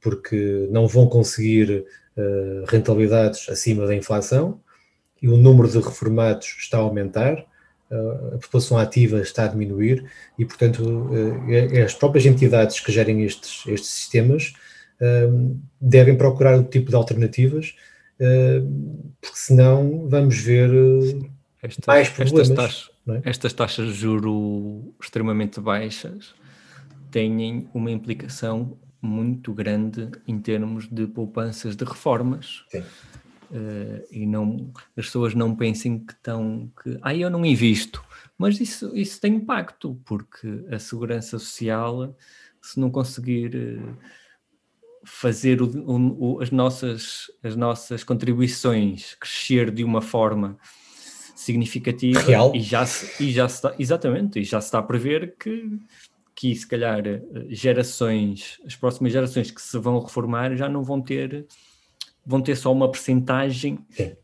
porque 0.00 0.68
não 0.70 0.86
vão 0.86 1.06
conseguir 1.06 1.86
uh, 2.16 2.64
rentabilidades 2.68 3.48
acima 3.48 3.86
da 3.86 3.94
inflação 3.94 4.60
e 5.22 5.28
o 5.28 5.36
número 5.36 5.68
de 5.68 5.78
reformados 5.78 6.56
está 6.58 6.76
a 6.76 6.82
aumentar, 6.82 7.46
a 8.34 8.38
população 8.38 8.76
ativa 8.76 9.20
está 9.20 9.44
a 9.44 9.48
diminuir 9.48 10.04
e, 10.38 10.44
portanto, 10.44 11.08
as 11.84 11.94
próprias 11.94 12.26
entidades 12.26 12.80
que 12.80 12.90
gerem 12.90 13.22
estes, 13.22 13.62
estes 13.66 13.90
sistemas 13.90 14.52
devem 15.80 16.16
procurar 16.16 16.58
o 16.58 16.64
tipo 16.64 16.90
de 16.90 16.96
alternativas, 16.96 17.74
porque 19.20 19.38
senão 19.38 20.08
vamos 20.08 20.36
ver 20.38 20.70
estas, 21.64 21.86
mais 21.86 22.08
problemas. 22.10 22.50
Estas, 22.50 22.56
taxas, 22.56 22.90
É? 23.08 23.30
Estas 23.30 23.52
taxas 23.52 23.88
de 23.88 24.00
juro 24.00 24.94
extremamente 25.00 25.60
baixas 25.60 26.34
têm 27.10 27.68
uma 27.72 27.90
implicação 27.90 28.78
muito 29.00 29.52
grande 29.52 30.10
em 30.26 30.38
termos 30.38 30.88
de 30.88 31.06
poupanças 31.06 31.76
de 31.76 31.84
reformas. 31.84 32.64
Sim. 32.70 32.82
Uh, 33.50 34.02
e 34.10 34.26
não 34.26 34.72
as 34.96 35.04
pessoas 35.06 35.34
não 35.34 35.54
pensem 35.54 35.98
que 35.98 36.14
estão 36.14 36.72
que 36.82 36.98
ah, 37.02 37.14
eu 37.14 37.28
não 37.28 37.44
invisto, 37.44 38.02
mas 38.38 38.58
isso, 38.58 38.96
isso 38.96 39.20
tem 39.20 39.34
impacto, 39.34 40.00
porque 40.04 40.64
a 40.70 40.78
segurança 40.78 41.38
social, 41.38 42.16
se 42.60 42.80
não 42.80 42.90
conseguir 42.90 43.54
uh, 43.54 43.96
fazer 45.04 45.60
o, 45.62 45.68
o, 45.86 46.40
as, 46.40 46.50
nossas, 46.50 47.30
as 47.42 47.54
nossas 47.54 48.02
contribuições 48.02 49.14
crescer 49.20 49.70
de 49.70 49.84
uma 49.84 50.00
forma 50.00 50.58
significativa 51.44 52.20
Real. 52.20 52.54
e 52.54 52.60
já 52.60 52.84
se, 52.86 53.22
e 53.22 53.32
já 53.32 53.48
se 53.48 53.56
está, 53.56 53.74
exatamente, 53.78 54.40
e 54.40 54.44
já 54.44 54.60
se 54.60 54.68
está 54.68 54.78
a 54.78 54.82
prever 54.82 55.34
que 55.38 55.78
que 56.36 56.52
se 56.52 56.66
calhar 56.66 57.00
gerações, 57.48 58.60
as 58.66 58.74
próximas 58.74 59.12
gerações 59.12 59.52
que 59.52 59.62
se 59.62 59.78
vão 59.78 60.00
reformar 60.00 60.56
já 60.56 60.68
não 60.68 60.82
vão 60.82 61.00
ter 61.00 61.46
vão 62.26 62.40
ter 62.40 62.56
só 62.56 62.72
uma 62.72 62.90
percentagem 62.90 63.78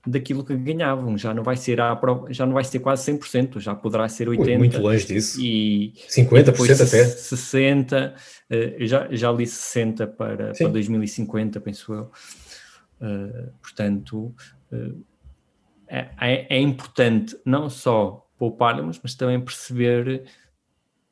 daquilo 0.07 0.45
que 0.45 0.57
ganhavam, 0.57 1.19
já 1.19 1.35
não 1.35 1.43
vai 1.43 1.57
ser 1.57 1.81
a, 1.81 2.01
já 2.31 2.47
não 2.47 2.55
vai 2.55 2.65
ser 2.65 2.79
quase 2.79 3.13
100%, 3.13 3.61
já 3.61 3.75
poderá 3.75 4.09
ser 4.09 4.27
80%. 4.27 4.59
muito 4.59 4.81
longe 4.81 5.07
disso. 5.07 5.39
E 5.41 5.93
50% 6.09 6.69
e 6.69 6.73
até. 6.73 7.05
60%, 7.05 8.13
uh, 8.13 8.87
já, 8.87 9.09
já 9.11 9.31
li 9.31 9.45
60% 9.45 10.07
para, 10.17 10.53
para 10.53 10.69
2050, 10.69 11.61
penso 11.61 11.93
eu. 11.93 12.11
Uh, 13.03 13.53
portanto, 13.61 14.35
uh, 14.73 15.05
é, 15.91 16.47
é, 16.57 16.61
importante 16.61 17.37
não 17.45 17.69
só 17.69 18.27
pouparmos, 18.39 19.01
mas 19.03 19.15
também 19.15 19.41
perceber 19.41 20.25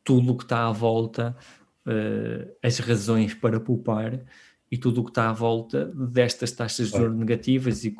tudo 0.05 0.33
o 0.33 0.37
que 0.37 0.45
está 0.45 0.67
à 0.67 0.73
volta, 0.73 1.37
as 2.62 2.79
razões 2.79 3.35
para 3.35 3.59
poupar 3.61 4.21
e 4.71 4.77
tudo 4.77 5.01
o 5.01 5.05
que 5.05 5.11
está 5.11 5.29
à 5.29 5.33
volta 5.33 5.87
destas 5.87 6.53
taxas 6.53 6.91
de 6.91 6.97
juros 6.97 7.17
negativas 7.17 7.85
e 7.85 7.95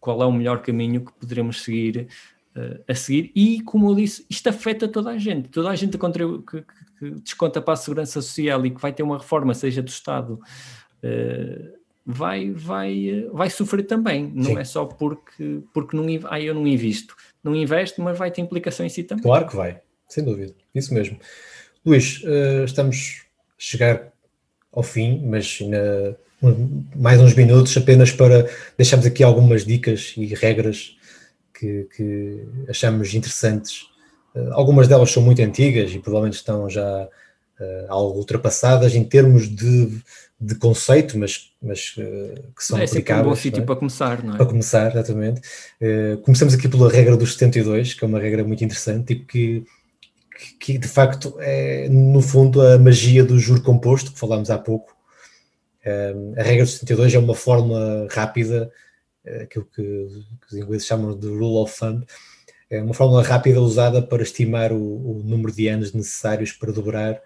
qual 0.00 0.22
é 0.22 0.26
o 0.26 0.32
melhor 0.32 0.62
caminho 0.62 1.04
que 1.04 1.12
poderemos 1.12 1.62
seguir 1.62 2.08
uh, 2.56 2.82
a 2.88 2.94
seguir. 2.94 3.30
E, 3.34 3.62
como 3.62 3.90
eu 3.90 3.94
disse, 3.94 4.24
isto 4.28 4.48
afeta 4.48 4.88
toda 4.88 5.10
a 5.10 5.18
gente. 5.18 5.48
Toda 5.48 5.70
a 5.70 5.74
gente 5.74 5.96
que, 5.96 6.08
que, 6.08 6.64
que, 6.98 7.10
desconta 7.20 7.60
para 7.60 7.74
a 7.74 7.76
segurança 7.76 8.20
social 8.20 8.64
e 8.66 8.70
que 8.70 8.80
vai 8.80 8.92
ter 8.92 9.02
uma 9.02 9.18
reforma, 9.18 9.54
seja 9.54 9.82
do 9.82 9.88
Estado, 9.88 10.34
uh, 10.34 11.77
vai, 12.10 12.50
vai, 12.50 13.28
vai 13.30 13.50
sofrer 13.50 13.82
também. 13.82 14.32
Não 14.34 14.44
Sim. 14.44 14.58
é 14.58 14.64
só 14.64 14.86
porque, 14.86 15.60
porque 15.74 15.94
não, 15.94 16.06
ah, 16.30 16.40
eu 16.40 16.54
não 16.54 16.66
invisto. 16.66 17.14
Não 17.44 17.54
investe, 17.54 18.00
mas 18.00 18.16
vai 18.16 18.30
ter 18.30 18.40
implicação 18.40 18.86
em 18.86 18.88
si 18.88 19.04
também. 19.04 19.22
Claro 19.22 19.46
que 19.46 19.54
vai, 19.54 19.82
sem 20.08 20.24
dúvida. 20.24 20.54
Isso 20.74 20.94
mesmo. 20.94 21.18
Luís, 21.84 22.22
uh, 22.24 22.64
estamos 22.64 23.22
a 23.50 23.54
chegar 23.58 24.10
ao 24.72 24.82
fim, 24.82 25.22
mas 25.26 25.58
ainda 25.60 26.18
mais 26.96 27.20
uns 27.20 27.34
minutos 27.34 27.76
apenas 27.76 28.12
para 28.12 28.48
deixarmos 28.76 29.04
aqui 29.04 29.22
algumas 29.22 29.66
dicas 29.66 30.14
e 30.16 30.26
regras 30.34 30.96
que, 31.52 31.88
que 31.94 32.42
achamos 32.70 33.12
interessantes. 33.12 33.82
Uh, 34.34 34.52
algumas 34.52 34.88
delas 34.88 35.10
são 35.10 35.22
muito 35.22 35.42
antigas 35.42 35.92
e 35.92 35.98
provavelmente 35.98 36.36
estão 36.36 36.70
já 36.70 37.06
algo 37.88 38.18
ultrapassadas 38.18 38.94
em 38.94 39.04
termos 39.04 39.48
de, 39.48 40.00
de 40.40 40.54
conceito, 40.54 41.18
mas, 41.18 41.50
mas 41.60 41.94
uh, 41.96 42.52
que 42.56 42.64
são 42.64 42.78
é 42.78 42.84
aplicáveis. 42.84 43.24
É 43.24 43.26
um 43.26 43.30
bom 43.30 43.36
sítio 43.36 43.62
é? 43.62 43.66
para 43.66 43.76
começar, 43.76 44.22
não 44.22 44.34
é? 44.34 44.36
Para 44.36 44.46
começar, 44.46 44.92
exatamente. 44.92 45.40
começamos 46.22 46.54
aqui 46.54 46.68
pela 46.68 46.90
regra 46.90 47.16
dos 47.16 47.32
72, 47.32 47.94
que 47.94 48.04
é 48.04 48.06
uma 48.06 48.20
regra 48.20 48.44
muito 48.44 48.64
interessante 48.64 49.12
e 49.12 49.24
que 49.24 49.64
que 50.60 50.78
de 50.78 50.86
facto 50.86 51.34
é, 51.40 51.88
no 51.88 52.20
fundo, 52.20 52.62
a 52.62 52.78
magia 52.78 53.24
do 53.24 53.38
juro 53.38 53.60
composto, 53.60 54.12
que 54.12 54.18
falámos 54.18 54.50
há 54.50 54.58
pouco. 54.58 54.96
a 56.36 56.42
regra 56.42 56.64
dos 56.64 56.74
72 56.74 57.14
é 57.14 57.18
uma 57.18 57.34
fórmula 57.34 58.06
rápida, 58.10 58.70
eh, 59.24 59.42
aquilo 59.42 59.64
que, 59.64 59.82
que, 59.82 60.54
os 60.54 60.54
ingleses 60.54 60.86
chamam 60.86 61.18
de 61.18 61.26
rule 61.28 61.56
of 61.56 61.76
thumb, 61.78 62.04
é 62.70 62.82
uma 62.82 62.94
fórmula 62.94 63.22
rápida 63.22 63.60
usada 63.60 64.02
para 64.02 64.22
estimar 64.22 64.72
o, 64.72 64.76
o 64.76 65.22
número 65.24 65.52
de 65.52 65.68
anos 65.68 65.92
necessários 65.92 66.52
para 66.52 66.72
dobrar 66.72 67.20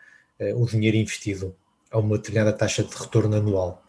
o 0.54 0.66
dinheiro 0.66 0.96
investido 0.96 1.54
a 1.90 1.98
uma 1.98 2.16
determinada 2.16 2.52
taxa 2.52 2.82
de 2.82 2.94
retorno 2.94 3.36
anual. 3.36 3.82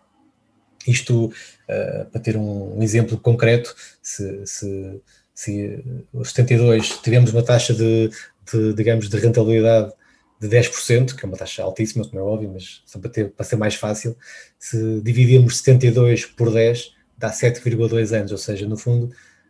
Isto, 0.86 1.28
uh, 1.28 2.06
para 2.12 2.22
ter 2.22 2.36
um, 2.36 2.82
exemplo 2.84 3.18
concreto, 3.18 3.74
se, 4.02 4.46
se, 4.46 5.02
se 5.34 5.84
os 6.12 6.30
72 6.30 7.00
tivemos 7.02 7.32
uma 7.32 7.42
taxa 7.42 7.74
de 7.74 8.12
de, 8.52 8.74
digamos, 8.74 9.10
de 9.10 9.18
rentabilidade 9.18 9.94
de 10.40 10.48
10%, 10.50 11.16
que 11.16 11.26
é 11.26 11.28
uma 11.28 11.38
taxa 11.38 11.64
altíssima, 11.64 12.08
como 12.08 12.20
é 12.20 12.24
óbvio, 12.24 12.52
mas 12.54 12.82
só 12.86 13.00
para, 13.00 13.10
ter, 13.10 13.32
para 13.32 13.46
ser 13.46 13.56
mais 13.56 13.76
fácil, 13.76 14.18
se 14.60 15.02
dividirmos 15.02 15.58
72 15.58 16.26
por 16.26 16.52
10, 16.52 16.92
dá 17.18 17.32
7,2 17.32 18.18
anos, 18.18 18.32
ou 18.32 18.38
seja, 18.38 18.68
no 18.68 18.76
fundo, 18.76 19.06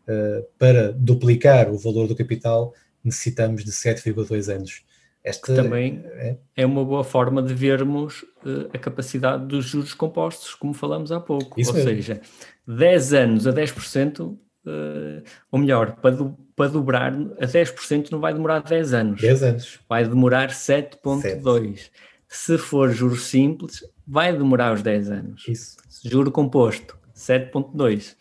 uh, 0.08 0.46
para 0.60 0.92
duplicar 0.92 1.72
o 1.72 1.78
valor 1.78 2.08
do 2.08 2.16
capital, 2.16 2.74
necessitamos 3.04 3.64
de 3.64 3.72
7,2 3.72 4.54
anos. 4.54 4.84
Esta 5.24 5.48
que 5.48 5.56
também 5.56 6.04
é, 6.06 6.38
é, 6.58 6.66
uma 6.66 6.84
boa 6.84 7.04
forma 7.04 7.42
de 7.42 7.54
vermos 7.54 8.24
uh, 8.46 8.70
a 8.74 8.78
capacidade 8.78 9.46
dos 9.46 9.66
juros 9.66 9.94
compostos, 9.94 10.54
como 10.54 10.74
falamos 10.74 11.12
há 11.14 11.20
pouco. 11.20 11.60
Isso 11.60 11.72
ou 11.72 11.78
mesmo. 11.78 11.90
seja, 11.90 12.22
10 12.68 13.14
anos 13.14 13.48
a 13.48 13.54
10% 13.54 14.38
uh, 14.66 15.24
ou 15.52 15.60
melhor, 15.60 15.96
para, 16.02 16.16
do, 16.16 16.38
para 16.56 16.70
dobrar 16.70 17.14
a 17.14 17.46
10% 17.46 18.12
não 18.12 18.20
vai 18.20 18.34
demorar 18.34 18.60
10 18.60 18.94
anos. 18.94 19.22
10 19.22 19.44
anos. 19.44 19.80
Vai 19.88 20.08
demorar 20.08 20.50
7.2. 20.50 21.90
Se 22.28 22.58
for 22.58 22.92
juros 22.92 23.24
simples, 23.24 23.84
vai 24.08 24.36
demorar 24.36 24.74
os 24.74 24.82
10 24.82 25.12
anos. 25.12 25.46
Isso. 25.48 25.78
Juro 26.04 26.32
composto, 26.32 26.98
7.2. 27.16 28.16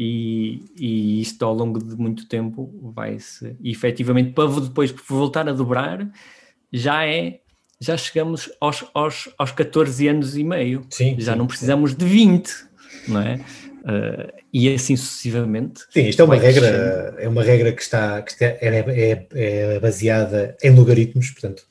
E, 0.00 0.62
e 0.78 1.20
isto 1.20 1.44
ao 1.44 1.52
longo 1.52 1.82
de 1.82 1.96
muito 1.96 2.28
tempo 2.28 2.72
vai-se, 2.94 3.56
efetivamente, 3.64 4.32
para 4.32 4.48
depois 4.60 4.94
voltar 5.08 5.48
a 5.48 5.52
dobrar, 5.52 6.08
já 6.72 7.04
é 7.04 7.40
já 7.80 7.96
chegamos 7.96 8.48
aos, 8.60 8.84
aos, 8.94 9.28
aos 9.36 9.50
14 9.50 10.06
anos 10.06 10.36
e 10.36 10.44
meio. 10.44 10.86
Sim, 10.88 11.16
já 11.18 11.32
sim, 11.32 11.38
não 11.38 11.48
precisamos 11.48 11.90
sim. 11.92 11.96
de 11.96 12.04
20, 12.04 12.50
não 13.08 13.22
é? 13.22 13.40
Uh, 13.78 14.32
e 14.52 14.72
assim 14.72 14.96
sucessivamente. 14.96 15.82
Sim, 15.90 16.08
isto 16.08 16.22
é 16.22 16.24
uma 16.24 16.36
regra, 16.36 17.16
é 17.18 17.28
uma 17.28 17.42
regra 17.42 17.72
que 17.72 17.82
está, 17.82 18.22
que 18.22 18.32
está 18.32 18.46
é, 18.46 18.58
é, 18.60 19.26
é, 19.32 19.80
baseada 19.80 20.56
em 20.62 20.70
logaritmos, 20.70 21.30
portanto, 21.30 21.64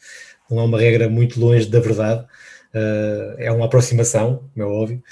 não 0.52 0.60
é 0.60 0.64
uma 0.64 0.80
regra 0.80 1.10
muito 1.10 1.40
longe 1.40 1.70
da 1.70 1.80
verdade, 1.80 2.22
uh, 2.24 3.36
é 3.38 3.50
uma 3.52 3.66
aproximação, 3.66 4.50
como 4.54 4.66
é 4.66 4.70
óbvio, 4.70 5.04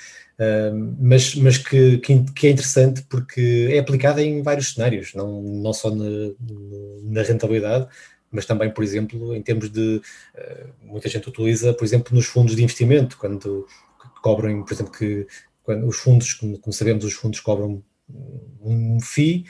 mas, 0.99 1.35
mas 1.35 1.57
que, 1.57 1.97
que, 1.99 2.47
é 2.47 2.49
interessante 2.49 3.03
porque 3.09 3.69
é 3.71 3.79
aplicada 3.79 4.21
em 4.21 4.41
vários 4.41 4.73
cenários, 4.73 5.13
não, 5.13 5.41
não 5.41 5.73
só 5.73 5.89
na, 5.89 6.05
na 7.03 7.21
rentabilidade, 7.21 7.87
mas 8.31 8.45
também, 8.45 8.69
por 8.69 8.83
exemplo, 8.83 9.33
em 9.33 9.41
termos 9.41 9.69
de. 9.69 10.01
muita 10.83 11.07
gente 11.07 11.29
utiliza, 11.29 11.73
por 11.73 11.85
exemplo, 11.85 12.13
nos 12.13 12.25
fundos 12.25 12.55
de 12.55 12.63
investimento, 12.63 13.17
quando 13.17 13.65
cobram, 14.21 14.63
por 14.63 14.73
exemplo, 14.73 14.91
que 14.91 15.25
quando 15.63 15.87
os 15.87 15.97
fundos, 15.97 16.33
como, 16.33 16.59
como 16.59 16.73
sabemos, 16.73 17.05
os 17.05 17.13
fundos 17.13 17.39
cobram 17.39 17.81
um 18.61 18.99
FII, 18.99 19.45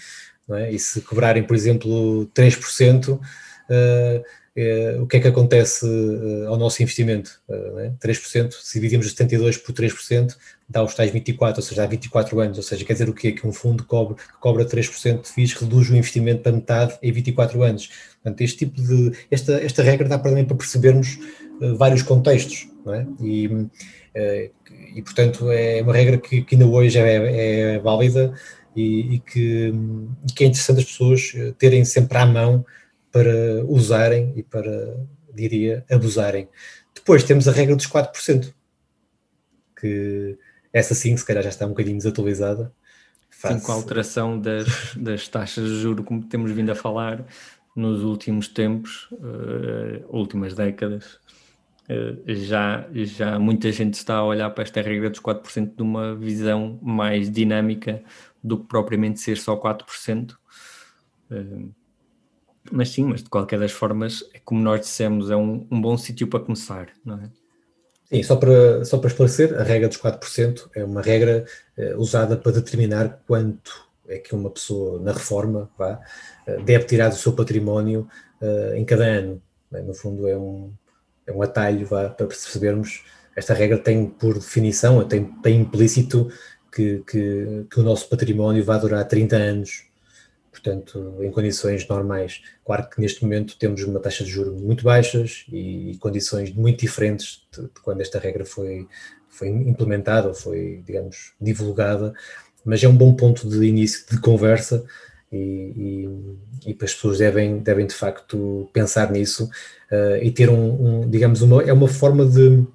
é? 0.51 0.71
e 0.71 0.79
se 0.79 1.01
cobrarem, 1.01 1.43
por 1.43 1.55
exemplo, 1.55 2.29
3%, 2.33 3.15
uh, 3.15 4.23
uh, 4.57 5.01
o 5.01 5.07
que 5.07 5.17
é 5.17 5.19
que 5.19 5.27
acontece 5.27 5.85
uh, 5.85 6.47
ao 6.47 6.57
nosso 6.57 6.81
investimento? 6.81 7.41
Uh, 7.47 7.79
é? 7.79 7.93
3%, 8.01 8.51
se 8.51 8.73
dividimos 8.73 9.05
os 9.05 9.11
72 9.13 9.57
por 9.57 9.73
3%, 9.73 10.35
dá 10.67 10.83
os 10.83 10.93
tais 10.93 11.11
24, 11.11 11.61
ou 11.61 11.65
seja, 11.67 11.83
há 11.83 11.87
24 11.87 12.39
anos, 12.39 12.57
ou 12.57 12.63
seja, 12.63 12.83
quer 12.83 12.93
dizer 12.93 13.09
o 13.09 13.13
quê? 13.13 13.31
Que 13.31 13.47
um 13.47 13.53
fundo 13.53 13.83
cobre, 13.85 14.15
que 14.15 14.39
cobra 14.39 14.65
3% 14.65 15.21
de 15.21 15.27
FIIs 15.29 15.53
reduz 15.53 15.89
o 15.89 15.95
investimento 15.95 16.41
para 16.41 16.51
metade 16.51 16.97
em 17.01 17.11
24 17.11 17.61
anos. 17.63 17.89
Portanto, 18.23 18.41
este 18.41 18.57
tipo 18.65 18.81
de, 18.81 19.11
esta, 19.29 19.53
esta 19.53 19.83
regra 19.83 20.07
dá 20.07 20.17
para, 20.17 20.31
também 20.31 20.45
para 20.45 20.57
percebermos 20.57 21.19
vários 21.77 22.01
contextos, 22.01 22.67
é? 22.87 23.05
E, 23.21 23.49
e, 24.95 25.01
portanto, 25.01 25.49
é 25.51 25.81
uma 25.81 25.93
regra 25.93 26.17
que, 26.17 26.41
que 26.41 26.55
ainda 26.55 26.67
hoje 26.67 26.97
é, 26.99 27.75
é 27.75 27.79
válida 27.79 28.33
e, 28.75 29.15
e, 29.15 29.19
que, 29.19 29.73
e, 30.27 30.33
que, 30.33 30.43
é 30.43 30.47
interessante 30.47 30.79
as 30.79 30.85
pessoas 30.85 31.33
eh, 31.35 31.53
terem 31.57 31.85
sempre 31.85 32.17
à 32.17 32.25
mão 32.25 32.65
para 33.15 33.63
usarem 33.65 34.33
e 34.35 34.43
para, 34.43 34.93
diria, 35.33 35.85
abusarem. 35.89 36.49
Depois 36.93 37.23
temos 37.23 37.47
a 37.47 37.51
regra 37.53 37.73
dos 37.73 37.87
4%, 37.87 38.53
que 39.79 40.37
essa 40.73 40.93
sim, 40.93 41.15
se 41.15 41.25
calhar 41.25 41.41
já 41.41 41.47
está 41.47 41.65
um 41.65 41.69
bocadinho 41.69 41.95
desatualizada. 41.95 42.73
Sim, 43.31 43.57
com 43.61 43.71
a 43.71 43.75
alteração 43.75 44.37
das, 44.37 44.67
das 44.99 45.29
taxas 45.29 45.63
de 45.63 45.79
juro, 45.79 46.03
como 46.03 46.25
temos 46.25 46.51
vindo 46.51 46.71
a 46.71 46.75
falar 46.75 47.25
nos 47.73 48.03
últimos 48.03 48.49
tempos, 48.49 49.09
uh, 49.13 50.05
últimas 50.09 50.53
décadas, 50.53 51.17
eh, 51.87 52.35
já, 52.35 52.85
já 52.91 53.39
muita 53.39 53.71
gente 53.71 53.93
está 53.93 54.15
a 54.15 54.25
olhar 54.25 54.49
para 54.49 54.63
esta 54.63 54.81
regra 54.81 55.09
dos 55.09 55.21
4% 55.21 55.73
de 55.73 55.81
uma 55.81 56.15
visão 56.15 56.77
mais 56.81 57.31
dinâmica 57.31 58.03
do 58.43 58.57
que 58.59 58.67
propriamente 58.67 59.21
ser 59.21 59.37
só 59.37 59.55
4%. 59.55 60.35
Eh, 61.31 61.84
Mas 62.71 62.89
sim, 62.89 63.03
mas 63.03 63.21
de 63.21 63.29
qualquer 63.29 63.59
das 63.59 63.71
formas, 63.71 64.23
é 64.33 64.39
como 64.43 64.61
nós 64.61 64.81
dissemos, 64.81 65.29
é 65.29 65.35
um, 65.35 65.67
um 65.69 65.81
bom 65.81 65.97
sítio 65.97 66.27
para 66.27 66.39
começar, 66.39 66.89
não 67.03 67.15
é? 67.15 67.29
Sim, 68.05 68.23
só 68.23 68.35
para, 68.35 68.85
só 68.85 68.97
para 68.97 69.09
esclarecer, 69.09 69.59
a 69.59 69.63
regra 69.63 69.87
dos 69.87 69.97
4% 69.97 70.69
é 70.75 70.83
uma 70.83 71.01
regra 71.01 71.45
eh, 71.75 71.95
usada 71.97 72.37
para 72.37 72.51
determinar 72.51 73.21
quanto 73.25 73.85
é 74.07 74.19
que 74.19 74.35
uma 74.35 74.49
pessoa 74.51 74.99
na 74.99 75.11
reforma 75.11 75.69
vá, 75.77 75.99
eh, 76.45 76.57
deve 76.57 76.85
tirar 76.85 77.09
do 77.09 77.15
seu 77.15 77.33
património 77.33 78.07
uh, 78.41 78.75
em 78.75 78.85
cada 78.85 79.05
ano. 79.05 79.41
No 79.71 79.93
fundo, 79.93 80.27
é 80.27 80.37
um, 80.37 80.71
é 81.25 81.31
um 81.33 81.41
atalho 81.41 81.85
vá, 81.87 82.09
para 82.09 82.27
percebermos. 82.27 83.03
Esta 83.35 83.53
regra 83.53 83.77
tem, 83.77 84.07
por 84.07 84.35
definição, 84.35 85.05
tem, 85.07 85.25
tem 85.41 85.61
implícito 85.61 86.29
que, 86.71 87.03
que, 87.07 87.65
que 87.69 87.79
o 87.79 87.83
nosso 87.83 88.07
património 88.07 88.63
vai 88.63 88.79
durar 88.79 89.05
30 89.07 89.35
anos 89.35 89.83
portanto, 90.55 91.17
em 91.19 91.29
condições 91.29 91.85
normais. 91.87 92.41
Claro 92.65 92.89
que 92.89 93.01
neste 93.01 93.21
momento 93.23 93.57
temos 93.57 93.83
uma 93.83 93.99
taxa 93.99 94.23
de 94.23 94.29
juros 94.29 94.61
muito 94.61 94.83
baixas 94.83 95.45
e 95.51 95.97
condições 95.99 96.53
muito 96.53 96.79
diferentes 96.79 97.45
de, 97.51 97.63
de 97.63 97.81
quando 97.81 98.01
esta 98.01 98.17
regra 98.17 98.45
foi, 98.45 98.87
foi 99.27 99.49
implementada 99.49 100.29
ou 100.29 100.33
foi, 100.33 100.81
digamos, 100.85 101.33
divulgada, 101.39 102.13
mas 102.63 102.81
é 102.83 102.87
um 102.87 102.95
bom 102.95 103.13
ponto 103.13 103.47
de 103.47 103.65
início 103.65 104.05
de 104.09 104.19
conversa 104.19 104.85
e, 105.31 106.07
e, 106.65 106.69
e 106.71 106.77
as 106.81 106.93
pessoas 106.93 107.17
devem, 107.17 107.59
devem 107.59 107.85
de 107.85 107.93
facto 107.93 108.69
pensar 108.71 109.11
nisso 109.11 109.49
uh, 109.91 110.17
e 110.21 110.31
ter 110.31 110.49
um, 110.49 111.01
um, 111.01 111.09
digamos, 111.09 111.41
uma, 111.41 111.61
é 111.63 111.73
uma 111.73 111.87
forma 111.87 112.25
de 112.25 112.65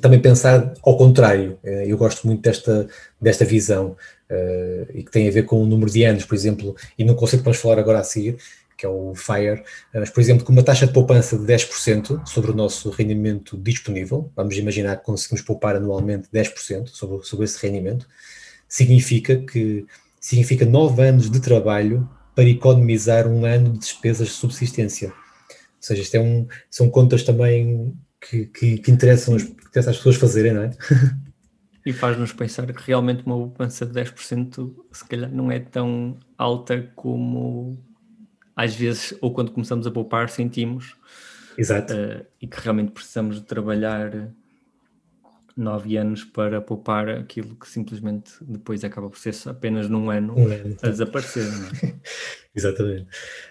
também 0.00 0.20
pensar 0.20 0.72
ao 0.82 0.96
contrário. 0.96 1.58
Uh, 1.62 1.84
eu 1.86 1.96
gosto 1.96 2.26
muito 2.26 2.42
desta, 2.42 2.88
desta 3.20 3.44
visão 3.44 3.96
uh, 4.30 4.90
e 4.94 5.02
que 5.02 5.10
tem 5.10 5.28
a 5.28 5.30
ver 5.30 5.44
com 5.44 5.62
o 5.62 5.66
número 5.66 5.90
de 5.90 6.04
anos, 6.04 6.24
por 6.24 6.34
exemplo, 6.34 6.74
e 6.98 7.04
no 7.04 7.14
conceito 7.14 7.40
que 7.40 7.44
vamos 7.44 7.58
falar 7.58 7.78
agora 7.78 7.98
a 7.98 8.04
seguir, 8.04 8.36
que 8.76 8.86
é 8.86 8.88
o 8.88 9.14
FIRE, 9.14 9.62
mas, 9.94 10.10
por 10.10 10.20
exemplo, 10.20 10.44
com 10.44 10.52
uma 10.52 10.62
taxa 10.62 10.88
de 10.88 10.92
poupança 10.92 11.38
de 11.38 11.44
10% 11.44 12.26
sobre 12.26 12.50
o 12.50 12.54
nosso 12.54 12.90
rendimento 12.90 13.56
disponível, 13.56 14.28
vamos 14.34 14.56
imaginar 14.56 14.96
que 14.96 15.04
conseguimos 15.04 15.42
poupar 15.42 15.76
anualmente 15.76 16.28
10% 16.34 16.88
sobre, 16.88 17.24
sobre 17.24 17.44
esse 17.44 17.64
rendimento, 17.64 18.08
significa 18.66 19.36
que 19.36 19.86
significa 20.20 20.64
9 20.64 21.02
anos 21.02 21.30
de 21.30 21.40
trabalho 21.40 22.08
para 22.34 22.48
economizar 22.48 23.28
um 23.28 23.44
ano 23.44 23.72
de 23.72 23.78
despesas 23.80 24.28
de 24.28 24.34
subsistência. 24.34 25.08
Ou 25.08 25.14
seja, 25.78 26.02
isto 26.02 26.14
é 26.16 26.20
um, 26.20 26.46
são 26.70 26.88
contas 26.88 27.22
também 27.22 27.92
que, 28.20 28.46
que, 28.46 28.78
que 28.78 28.90
interessam, 28.90 29.34
as, 29.34 29.42
que 29.72 29.78
interessam 29.78 29.90
as 29.90 29.96
pessoas 29.96 30.16
fazerem, 30.16 30.52
não 30.52 30.62
é? 30.62 30.70
E 31.84 31.92
faz-nos 31.92 32.32
pensar 32.32 32.72
que 32.72 32.82
realmente 32.86 33.24
uma 33.26 33.34
poupança 33.34 33.84
de 33.84 33.92
10% 33.92 34.72
se 34.92 35.04
calhar 35.04 35.28
não 35.28 35.50
é 35.50 35.58
tão 35.58 36.16
alta 36.38 36.88
como 36.94 37.76
às 38.54 38.74
vezes, 38.74 39.16
ou 39.20 39.32
quando 39.32 39.50
começamos 39.50 39.86
a 39.86 39.90
poupar, 39.90 40.28
sentimos. 40.28 40.94
Exato. 41.56 41.92
Uh, 41.92 42.24
e 42.40 42.46
que 42.46 42.60
realmente 42.60 42.92
precisamos 42.92 43.36
de 43.36 43.42
trabalhar 43.42 44.32
nove 45.56 45.96
anos 45.96 46.24
para 46.24 46.60
poupar 46.60 47.08
aquilo 47.08 47.54
que 47.56 47.68
simplesmente 47.68 48.32
depois 48.40 48.84
acaba 48.84 49.08
por 49.08 49.18
ser 49.18 49.34
apenas 49.48 49.88
num 49.88 50.10
ano, 50.10 50.34
um 50.38 50.46
ano. 50.46 50.76
a 50.82 50.88
desaparecer. 50.88 51.44
É? 51.82 51.94
Exatamente. 52.54 53.06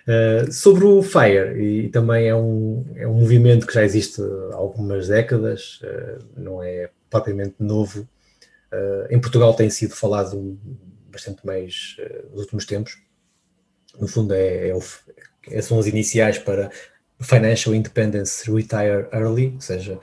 Uh, 0.07 0.51
sobre 0.51 0.85
o 0.85 1.01
FIRE, 1.01 1.59
e 1.59 1.89
também 1.89 2.27
é 2.27 2.35
um, 2.35 2.85
é 2.95 3.07
um 3.07 3.13
movimento 3.13 3.65
que 3.65 3.73
já 3.73 3.83
existe 3.83 4.21
há 4.51 4.55
algumas 4.55 5.07
décadas, 5.07 5.79
uh, 5.83 6.23
não 6.37 6.61
é 6.61 6.89
propriamente 7.09 7.55
novo, 7.59 8.07
Uh, 8.71 9.13
em 9.13 9.19
Portugal 9.19 9.53
tem 9.53 9.69
sido 9.69 9.93
falado 9.93 10.57
bastante 11.11 11.45
mais 11.45 11.97
uh, 11.99 12.31
nos 12.31 12.41
últimos 12.41 12.65
tempos. 12.65 12.97
No 13.99 14.07
fundo, 14.07 14.33
é, 14.33 14.69
é, 14.69 14.75
o, 14.75 14.79
é, 15.49 15.61
são 15.61 15.77
as 15.77 15.87
iniciais 15.87 16.39
para 16.39 16.71
Financial 17.19 17.75
Independence 17.75 18.49
Retire 18.49 19.09
Early, 19.11 19.51
ou 19.55 19.61
seja, 19.61 19.99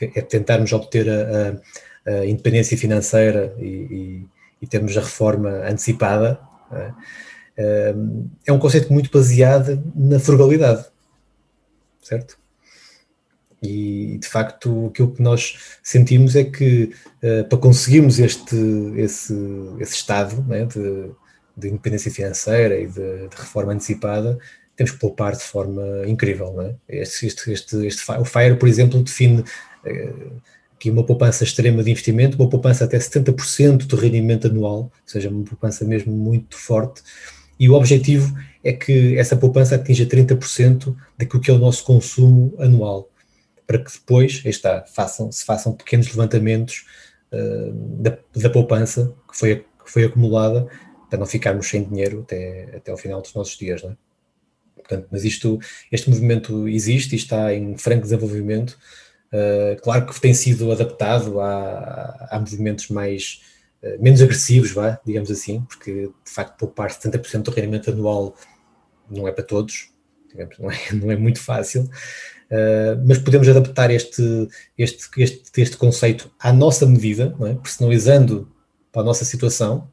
é 0.00 0.20
tentarmos 0.22 0.72
obter 0.72 1.08
a, 1.08 1.56
a, 2.06 2.10
a 2.10 2.26
independência 2.26 2.76
financeira 2.76 3.54
e, 3.58 3.64
e, 3.64 4.26
e, 4.62 4.66
termos 4.66 4.96
a 4.96 5.00
reforma 5.00 5.50
antecipada. 5.66 6.40
É? 6.72 6.92
é 8.46 8.52
um 8.52 8.58
conceito 8.58 8.92
muito 8.92 9.10
baseado 9.10 9.82
na 9.94 10.18
frugalidade, 10.18 10.86
certo? 12.02 12.38
E 13.62 14.18
de 14.18 14.26
facto 14.26 14.86
aquilo 14.86 15.12
que 15.12 15.22
nós 15.22 15.58
sentimos 15.82 16.34
é 16.34 16.44
que 16.44 16.94
uh, 17.22 17.46
para 17.48 17.58
conseguirmos 17.58 18.18
este, 18.18 18.56
esse, 18.96 19.34
esse 19.78 19.94
estado 19.94 20.42
né, 20.48 20.64
de, 20.64 21.10
de, 21.54 21.68
independência 21.68 22.10
financeira 22.10 22.80
e 22.80 22.86
de, 22.86 23.28
de, 23.28 23.36
reforma 23.36 23.72
antecipada, 23.72 24.38
temos 24.74 24.92
que 24.92 24.98
poupar 24.98 25.32
de 25.32 25.42
forma 25.42 25.82
incrível. 26.06 26.58
É? 26.62 26.74
este, 26.88 27.26
este, 27.26 27.52
este, 27.52 27.86
este, 27.86 28.10
o 28.12 28.24
FIRE, 28.24 28.56
por 28.56 28.66
exemplo, 28.66 29.02
define 29.02 29.44
aqui 30.74 30.90
uma 30.90 31.04
poupança 31.04 31.44
extrema 31.44 31.82
de 31.82 31.90
investimento, 31.90 32.36
uma 32.36 32.48
poupança 32.48 32.84
até 32.84 32.98
70% 32.98 33.86
do 33.86 33.96
rendimento 33.96 34.46
anual, 34.46 34.78
ou 34.78 34.92
seja, 35.04 35.28
uma 35.28 35.44
poupança 35.44 35.84
mesmo 35.84 36.12
muito 36.12 36.56
forte, 36.56 37.02
e 37.58 37.68
o 37.68 37.74
objetivo 37.74 38.34
é 38.64 38.72
que 38.72 39.16
essa 39.18 39.36
poupança 39.36 39.74
atinja 39.74 40.06
30% 40.06 40.96
daquilo 41.18 41.42
que 41.42 41.50
é 41.50 41.54
o 41.54 41.58
nosso 41.58 41.84
consumo 41.84 42.54
anual 42.58 43.10
para 43.70 43.78
que 43.78 43.92
depois, 43.92 44.42
está, 44.44 44.84
façam, 44.84 45.30
se 45.30 45.44
façam 45.44 45.72
pequenos 45.72 46.08
levantamentos 46.08 46.86
uh, 47.32 47.72
da, 48.02 48.18
da 48.34 48.50
poupança 48.50 49.14
que 49.30 49.38
foi, 49.38 49.56
que 49.58 49.92
foi 49.92 50.04
acumulada, 50.06 50.66
para 51.08 51.20
não 51.20 51.26
ficarmos 51.26 51.68
sem 51.68 51.84
dinheiro 51.84 52.22
até, 52.22 52.68
até 52.78 52.90
ao 52.90 52.96
final 52.96 53.22
dos 53.22 53.32
nossos 53.32 53.56
dias, 53.56 53.80
não 53.84 53.92
é? 53.92 53.96
Portanto, 54.74 55.06
mas 55.12 55.24
isto, 55.24 55.60
este 55.92 56.10
movimento 56.10 56.66
existe 56.66 57.12
e 57.12 57.16
está 57.16 57.54
em 57.54 57.76
franco 57.76 58.02
desenvolvimento. 58.02 58.76
Uh, 59.32 59.80
claro 59.80 60.06
que 60.06 60.20
tem 60.20 60.34
sido 60.34 60.72
adaptado 60.72 61.40
a, 61.40 62.28
a 62.30 62.40
movimentos 62.40 62.88
mais 62.88 63.40
uh, 63.82 64.02
menos 64.02 64.20
agressivos, 64.20 64.72
vá, 64.72 65.00
digamos 65.06 65.30
assim, 65.30 65.62
porque 65.62 66.10
de 66.24 66.30
facto 66.30 66.58
poupar 66.58 66.90
70% 66.90 67.42
do 67.42 67.50
rendimento 67.52 67.90
anual 67.90 68.34
não 69.08 69.28
é 69.28 69.32
para 69.32 69.44
todos, 69.44 69.90
digamos, 70.28 70.58
não, 70.58 70.70
é, 70.70 70.76
não 70.92 71.10
é 71.12 71.16
muito 71.16 71.40
fácil. 71.40 71.88
Uh, 72.50 72.98
mas 73.06 73.18
podemos 73.18 73.48
adaptar 73.48 73.92
este, 73.92 74.48
este, 74.76 75.08
este, 75.18 75.60
este 75.62 75.76
conceito 75.76 76.28
à 76.38 76.52
nossa 76.52 76.84
medida, 76.84 77.32
é? 77.42 77.54
personalizando 77.54 78.50
para 78.90 79.02
a 79.02 79.04
nossa 79.04 79.24
situação. 79.24 79.88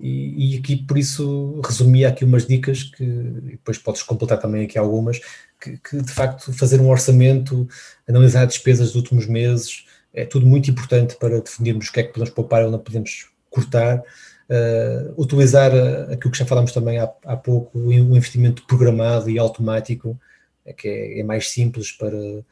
E, 0.00 0.54
e, 0.54 0.58
aqui, 0.58 0.76
por 0.76 0.96
isso, 0.96 1.60
resumia 1.64 2.08
aqui 2.08 2.24
umas 2.24 2.46
dicas 2.46 2.84
que 2.84 3.04
depois 3.04 3.78
podes 3.78 4.02
completar 4.02 4.38
também 4.38 4.64
aqui 4.64 4.78
algumas, 4.78 5.20
que, 5.60 5.76
que, 5.78 6.02
de 6.02 6.12
facto 6.12 6.52
fazer 6.52 6.80
um 6.80 6.88
orçamento, 6.88 7.68
analisar 8.08 8.46
despesas 8.46 8.88
dos 8.88 8.96
últimos 8.96 9.26
meses, 9.26 9.86
é 10.12 10.24
tudo 10.24 10.46
muito 10.46 10.70
importante 10.70 11.16
para 11.16 11.40
definirmos 11.40 11.88
o 11.88 11.92
que 11.92 12.00
é 12.00 12.02
que 12.02 12.12
podemos 12.12 12.30
poupar 12.30 12.64
ou 12.64 12.70
não 12.70 12.78
podemos 12.78 13.30
cortar. 13.50 14.02
Uh, 14.48 15.20
utilizar 15.20 15.70
aquilo 16.10 16.32
que 16.32 16.38
já 16.38 16.46
falámos 16.46 16.72
também 16.72 16.98
há, 16.98 17.12
há 17.24 17.36
pouco, 17.36 17.78
o 17.78 17.92
investimento 17.92 18.66
programado 18.66 19.28
e 19.28 19.38
automático, 19.38 20.18
é 20.64 20.72
que 20.72 20.88
é, 20.88 21.20
é 21.20 21.22
mais 21.22 21.50
simples 21.50 21.92
para 21.92 22.16
eh, 22.16 22.42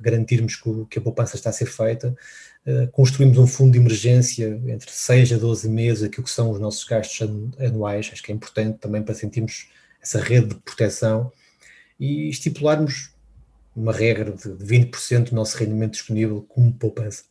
garantirmos 0.00 0.56
que, 0.56 0.70
que, 0.90 0.98
a 0.98 1.02
poupança 1.02 1.36
está 1.36 1.50
a 1.50 1.52
ser 1.52 1.66
feita. 1.66 2.16
Uh, 2.66 2.88
construímos 2.90 3.38
um 3.38 3.46
fundo 3.46 3.72
de 3.72 3.78
emergência 3.78 4.60
entre 4.66 4.90
6 4.90 5.32
a 5.32 5.36
12 5.36 5.68
meses, 5.68 6.02
aquilo 6.02 6.24
que 6.24 6.30
são 6.30 6.50
os 6.50 6.58
nossos 6.58 6.84
gastos 6.84 7.28
anuais, 7.58 8.10
acho 8.12 8.22
que 8.22 8.32
é 8.32 8.34
importante 8.34 8.78
também 8.78 9.02
para 9.02 9.14
sentirmos 9.14 9.68
essa 10.00 10.18
rede 10.18 10.48
de 10.48 10.54
proteção 10.56 11.32
e 11.98 12.28
estipularmos 12.28 13.14
uma 13.74 13.92
regra 13.92 14.32
de 14.32 14.48
20% 14.50 15.30
do 15.30 15.36
nosso 15.36 15.56
rendimento 15.56 15.92
disponível 15.92 16.42
como 16.42 16.72
poupança. 16.72 17.24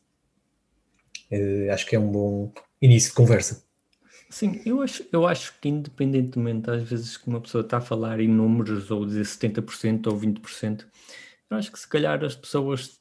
Uh, 1.32 1.72
acho 1.72 1.86
que 1.86 1.96
é 1.96 2.00
um 2.00 2.12
bom 2.12 2.54
início 2.82 3.10
de 3.10 3.16
conversa. 3.16 3.64
Sim, 4.30 4.62
eu 4.66 4.82
acho, 4.82 5.06
eu 5.12 5.28
acho 5.28 5.54
que 5.62 5.70
independentemente, 5.70 6.70
às 6.70 6.84
vezes 6.84 7.18
que 7.18 7.28
uma 7.28 7.40
pessoa 7.40 7.64
está 7.64 7.78
a 7.78 7.82
falar 7.82 8.20
em 8.20 8.28
números 8.28 8.90
ou 8.90 9.06
dizer 9.06 9.26
70% 9.26 10.08
ou 10.08 10.20
20%, 10.20 10.86
eu 11.50 11.58
acho 11.58 11.72
que 11.72 11.80
se 11.80 11.88
calhar 11.88 12.24
as 12.24 12.36
pessoas 12.36 12.98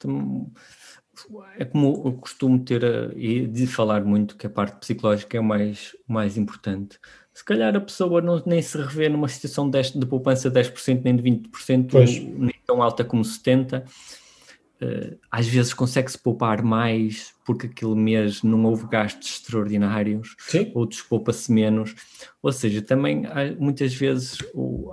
é 1.59 1.65
como 1.65 2.03
eu 2.05 2.13
costumo 2.15 2.63
ter 2.65 2.85
a, 2.85 3.13
e 3.15 3.47
de 3.47 3.67
falar 3.67 4.05
muito 4.05 4.37
que 4.37 4.47
a 4.47 4.51
parte 4.51 4.79
psicológica 4.79 5.37
é 5.37 5.41
o 5.41 5.45
mais, 5.45 5.95
o 6.09 6.13
mais 6.13 6.37
importante. 6.37 6.99
Se 7.35 7.45
calhar 7.45 7.75
a 7.75 7.81
pessoa 7.81 8.21
não, 8.21 8.43
nem 8.45 8.61
se 8.61 8.77
revê 8.77 9.09
numa 9.09 9.29
situação 9.29 9.69
de, 9.69 9.81
de 9.99 10.07
poupança 10.07 10.51
de 10.51 10.61
10% 10.61 11.03
nem 11.03 11.17
de 11.17 11.23
20%, 11.23 11.89
pois. 11.91 12.19
nem 12.19 12.55
tão 12.67 12.83
alta 12.83 13.05
como 13.05 13.23
70%, 13.23 13.83
uh, 13.83 15.19
às 15.31 15.47
vezes 15.47 15.73
consegue-se 15.73 16.19
poupar 16.19 16.63
mais 16.63 17.33
porque 17.45 17.67
aquele 17.67 17.95
mês 17.95 18.43
não 18.43 18.65
houve 18.65 18.87
gastos 18.87 19.29
extraordinários, 19.31 20.37
Sim. 20.39 20.71
outros 20.75 21.03
poupa-se 21.03 21.51
menos. 21.51 21.95
Ou 22.43 22.53
seja, 22.53 22.83
também 22.83 23.25
muitas 23.59 23.95
vezes 23.95 24.39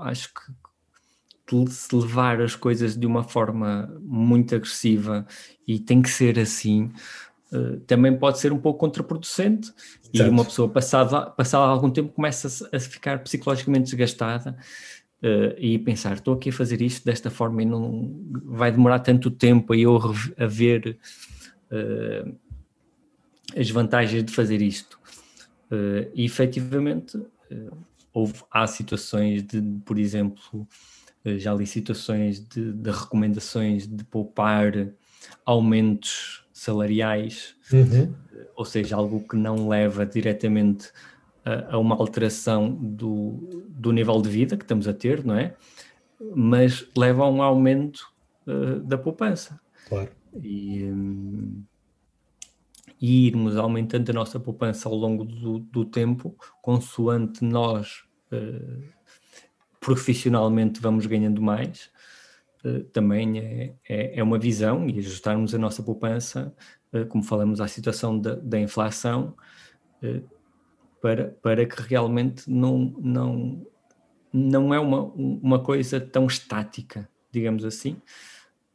acho 0.02 0.34
que 0.34 0.60
se 1.68 1.96
levar 1.96 2.42
as 2.42 2.56
coisas 2.56 2.96
de 2.96 3.08
uma 3.08 3.24
forma 3.24 3.92
muito 4.02 4.56
agressiva 4.56 5.26
e 5.68 5.80
tem 5.80 6.02
que 6.02 6.10
ser 6.10 6.38
assim, 6.40 6.92
uh, 7.52 7.80
também 7.82 8.16
pode 8.18 8.40
ser 8.40 8.52
um 8.52 8.58
pouco 8.58 8.80
contraproducente 8.80 9.68
certo. 9.68 10.16
e 10.16 10.22
uma 10.22 10.46
pessoa 10.46 10.70
passada, 10.70 11.30
passado 11.32 11.70
algum 11.70 11.90
tempo 11.90 12.14
começa 12.14 12.70
a 12.72 12.80
ficar 12.80 13.20
psicologicamente 13.20 13.86
desgastada 13.86 14.58
uh, 15.24 15.58
e 15.58 15.78
pensar, 15.80 16.14
estou 16.14 16.34
aqui 16.34 16.50
a 16.50 16.54
fazer 16.54 16.82
isto 16.82 17.06
desta 17.06 17.30
forma 17.30 17.62
e 17.62 17.66
não 17.66 18.14
vai 18.46 18.72
demorar 18.72 19.00
tanto 19.00 19.32
tempo 19.32 19.74
a 19.74 19.78
eu 19.78 19.98
a 20.38 20.46
ver 20.46 20.98
uh, 21.72 22.36
as 23.58 23.70
vantagens 23.70 24.24
de 24.24 24.34
fazer 24.34 24.62
isto. 24.62 25.00
E 26.16 26.26
efetivamente 26.26 27.20
houve, 28.12 28.42
há 28.50 28.66
situações 28.66 29.44
de, 29.44 29.62
por 29.86 30.00
exemplo, 30.00 30.68
já 31.38 31.54
li 31.54 31.68
situações 31.68 32.40
de, 32.40 32.74
de 32.74 32.90
recomendações 32.90 33.88
de 33.88 34.04
poupar 34.04 34.74
aumentos 35.46 36.44
salariais, 36.60 37.56
uhum. 37.72 38.14
ou 38.56 38.66
seja, 38.66 38.96
algo 38.96 39.28
que 39.28 39.36
não 39.36 39.68
leva 39.68 40.06
diretamente 40.06 40.92
a, 41.46 41.76
a, 41.76 41.78
uma 41.78 41.96
alteração 41.96 42.72
do, 42.72 43.66
do 43.70 43.92
nível 43.92 44.22
de 44.22 44.30
vida 44.30 44.58
que 44.58 44.64
estamos 44.64 44.88
a 44.88 44.94
ter, 44.94 45.24
não 45.24 45.36
é? 45.36 45.56
Mas 46.36 46.86
leva 46.96 47.24
a 47.24 47.30
um 47.30 47.42
aumento 47.42 48.12
uh, 48.46 48.80
da 48.82 48.98
poupança. 48.98 49.60
Claro. 49.88 50.12
E, 50.44 50.84
um, 50.84 51.64
e 53.02 53.28
irmos 53.28 53.56
aumentando 53.56 54.10
a 54.10 54.14
nossa 54.14 54.40
poupança 54.40 54.90
ao 54.90 54.96
longo 54.96 55.24
do, 55.24 55.60
do 55.60 55.86
tempo, 55.86 56.36
consoante 56.62 57.44
nós 57.44 58.04
uh, 58.32 58.84
profissionalmente 59.80 60.82
vamos 60.82 61.06
ganhando 61.06 61.42
mais, 61.42 61.90
também 62.92 63.40
é, 63.40 63.76
é, 63.88 64.20
é, 64.20 64.24
uma 64.24 64.38
visão 64.38 64.88
e 64.90 65.00
ajustarmos 65.00 65.56
a 65.56 65.58
nossa 65.58 65.82
poupança, 65.82 66.54
uh, 66.94 67.06
como 67.08 67.24
falamos, 67.24 67.62
à 67.62 67.68
situação 67.68 68.20
da, 68.20 68.36
da 68.36 68.60
inflação, 68.60 69.36
para, 71.02 71.30
para 71.42 71.66
que 71.66 71.82
realmente 71.82 72.50
não, 72.50 72.96
não, 73.00 73.68
não 74.32 74.74
é 74.74 74.80
uma, 74.80 75.04
uma 75.04 75.60
coisa 75.62 76.00
tão 76.00 76.26
estática, 76.26 77.10
digamos 77.32 77.66
assim, 77.66 78.02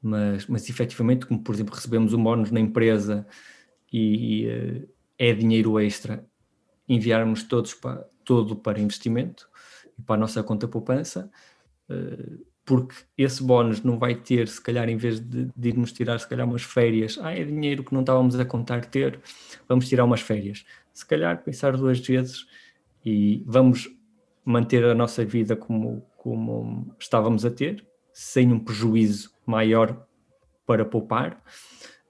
mas, 0.02 0.46
mas 0.46 0.68
efetivamente, 0.68 1.24
como 1.24 1.42
por 1.42 1.54
exemplo 1.54 1.74
recebemos 1.74 2.12
um 2.12 2.22
bónus 2.22 2.50
na 2.50 2.60
empresa 2.60 3.26
e, 3.90 4.44
e 4.44 4.88
é 5.18 5.32
dinheiro 5.32 5.80
extra, 5.80 6.26
enviarmos 6.88 7.42
todos 7.42 7.72
para, 7.72 8.06
todo 8.24 8.56
para 8.56 8.80
investimento, 8.80 9.48
e 9.98 10.02
para 10.02 10.16
a 10.16 10.18
nossa 10.18 10.42
conta 10.42 10.66
poupança, 10.66 11.30
eh, 11.88 12.38
porque 12.64 12.94
esse 13.16 13.42
bónus 13.42 13.82
não 13.82 13.98
vai 13.98 14.14
ter, 14.14 14.48
se 14.48 14.60
calhar, 14.60 14.88
em 14.88 14.96
vez 14.96 15.20
de, 15.20 15.50
de 15.54 15.68
irmos 15.68 15.92
tirar, 15.92 16.18
se 16.18 16.28
calhar, 16.28 16.46
umas 16.46 16.62
férias, 16.62 17.18
ah, 17.20 17.32
é 17.32 17.44
dinheiro 17.44 17.84
que 17.84 17.92
não 17.92 18.00
estávamos 18.00 18.38
a 18.38 18.44
contar 18.44 18.86
ter, 18.86 19.20
vamos 19.68 19.88
tirar 19.88 20.04
umas 20.04 20.20
férias. 20.20 20.64
Se 20.92 21.04
calhar, 21.04 21.42
pensar 21.42 21.76
duas 21.76 21.98
vezes 22.00 22.46
e 23.04 23.42
vamos 23.46 23.90
manter 24.44 24.84
a 24.84 24.94
nossa 24.94 25.24
vida 25.24 25.54
como, 25.54 26.06
como 26.16 26.94
estávamos 26.98 27.44
a 27.44 27.50
ter, 27.50 27.86
sem 28.12 28.52
um 28.52 28.58
prejuízo 28.58 29.30
maior 29.44 30.06
para 30.66 30.84
poupar, 30.84 31.42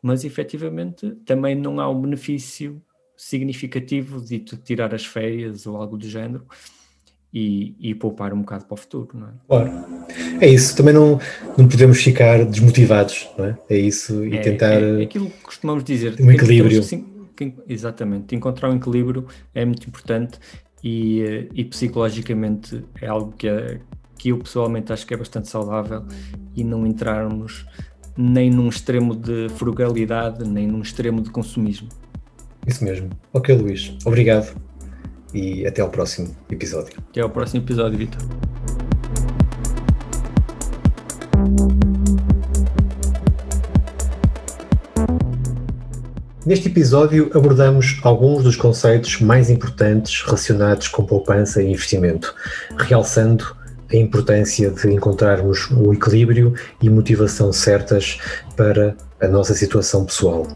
mas 0.00 0.24
efetivamente 0.24 1.10
também 1.24 1.54
não 1.54 1.80
há 1.80 1.88
um 1.88 2.00
benefício 2.00 2.80
significativo 3.16 4.20
de 4.20 4.38
tirar 4.38 4.94
as 4.94 5.04
férias 5.04 5.66
ou 5.66 5.76
algo 5.76 5.96
do 5.96 6.08
género, 6.08 6.46
e, 7.34 7.74
e, 7.80 7.94
poupar 7.96 8.32
um 8.32 8.42
bocado 8.42 8.64
para 8.64 8.74
o 8.74 8.76
futuro, 8.76 9.08
não 9.12 9.26
é? 9.26 9.30
Claro. 9.48 9.84
É 10.40 10.48
isso, 10.48 10.76
também 10.76 10.94
não, 10.94 11.18
não 11.58 11.66
podemos 11.66 12.00
ficar 12.00 12.44
desmotivados, 12.44 13.28
não 13.36 13.46
é? 13.46 13.58
É 13.68 13.76
isso 13.76 14.24
e 14.24 14.36
é, 14.36 14.40
tentar. 14.40 14.74
É, 14.74 15.00
é 15.00 15.02
aquilo 15.02 15.28
que 15.28 15.42
costumamos 15.42 15.82
dizer. 15.82 16.14
Um 16.20 16.30
equilíbrio. 16.30 16.80
que, 17.36 17.52
exatamente, 17.68 18.36
encontrar 18.36 18.70
um 18.70 18.76
equilíbrio 18.76 19.26
é 19.52 19.64
muito 19.64 19.88
importante 19.88 20.38
e, 20.82 21.22
eh, 21.22 21.48
e 21.52 21.64
psicologicamente 21.64 22.84
é 23.02 23.08
algo 23.08 23.32
que, 23.32 23.48
é, 23.48 23.80
que 24.16 24.28
eu 24.28 24.38
pessoalmente 24.38 24.92
acho 24.92 25.04
que 25.04 25.12
é 25.12 25.16
bastante 25.16 25.48
saudável 25.48 26.04
e 26.54 26.62
não 26.62 26.86
entrarmos 26.86 27.66
nem 28.16 28.48
num 28.48 28.68
extremo 28.68 29.16
de 29.16 29.48
frugalidade, 29.56 30.48
nem 30.48 30.68
num 30.68 30.82
extremo 30.82 31.20
de 31.20 31.30
consumismo. 31.30 31.88
Isso 32.64 32.84
mesmo. 32.84 33.10
Ok, 33.32 33.52
Luís. 33.56 33.96
Obrigado 34.04 34.54
e 35.34 35.66
até 35.66 35.82
ao 35.82 35.90
próximo 35.90 36.34
episódio. 36.48 36.94
Até 37.10 37.20
ao 37.20 37.28
próximo 37.28 37.62
episódio, 37.62 37.98
Vitor. 37.98 38.22
Neste 46.46 46.68
episódio 46.68 47.30
abordamos 47.34 47.98
alguns 48.02 48.44
dos 48.44 48.54
conceitos 48.54 49.18
mais 49.18 49.48
importantes 49.48 50.22
relacionados 50.22 50.88
com 50.88 51.02
poupança 51.02 51.62
e 51.62 51.72
investimento, 51.72 52.34
realçando 52.78 53.56
a 53.90 53.96
importância 53.96 54.70
de 54.70 54.92
encontrarmos 54.92 55.70
o 55.70 55.94
equilíbrio 55.94 56.54
e 56.82 56.90
motivação 56.90 57.50
certas 57.50 58.18
para 58.56 58.94
a 59.20 59.26
nossa 59.26 59.54
situação 59.54 60.04
pessoal. 60.04 60.46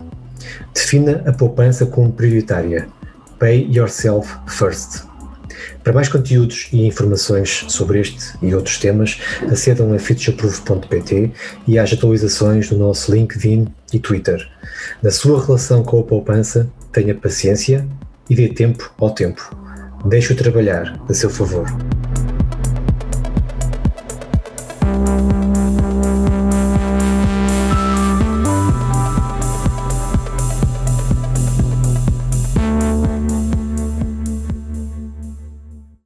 Defina 0.75 1.23
a 1.27 1.33
poupança 1.33 1.87
como 1.87 2.13
prioritária 2.13 2.87
Pay 3.39 3.69
Yourself 3.71 4.29
First. 4.47 5.07
Para 5.83 5.93
mais 5.93 6.09
conteúdos 6.09 6.69
e 6.73 6.87
informações 6.87 7.65
sobre 7.69 8.01
este 8.01 8.37
e 8.43 8.55
outros 8.55 8.79
temas, 8.79 9.19
acedam 9.51 9.93
a 9.93 9.99
futureproof.pt 9.99 11.31
e 11.67 11.79
às 11.79 11.93
atualizações 11.93 12.71
no 12.71 12.79
nosso 12.79 13.13
LinkedIn 13.15 13.69
e 13.93 13.99
Twitter. 13.99 14.47
Na 15.03 15.11
sua 15.11 15.45
relação 15.45 15.83
com 15.83 16.01
a 16.01 16.03
poupança, 16.03 16.71
tenha 16.93 17.15
paciência 17.15 17.87
e 18.29 18.35
dê 18.35 18.49
tempo 18.49 18.93
ao 18.99 19.11
tempo. 19.11 19.57
Deixe-o 20.05 20.37
trabalhar 20.37 21.01
a 21.09 21.15
seu 21.15 21.31
favor. 21.31 21.67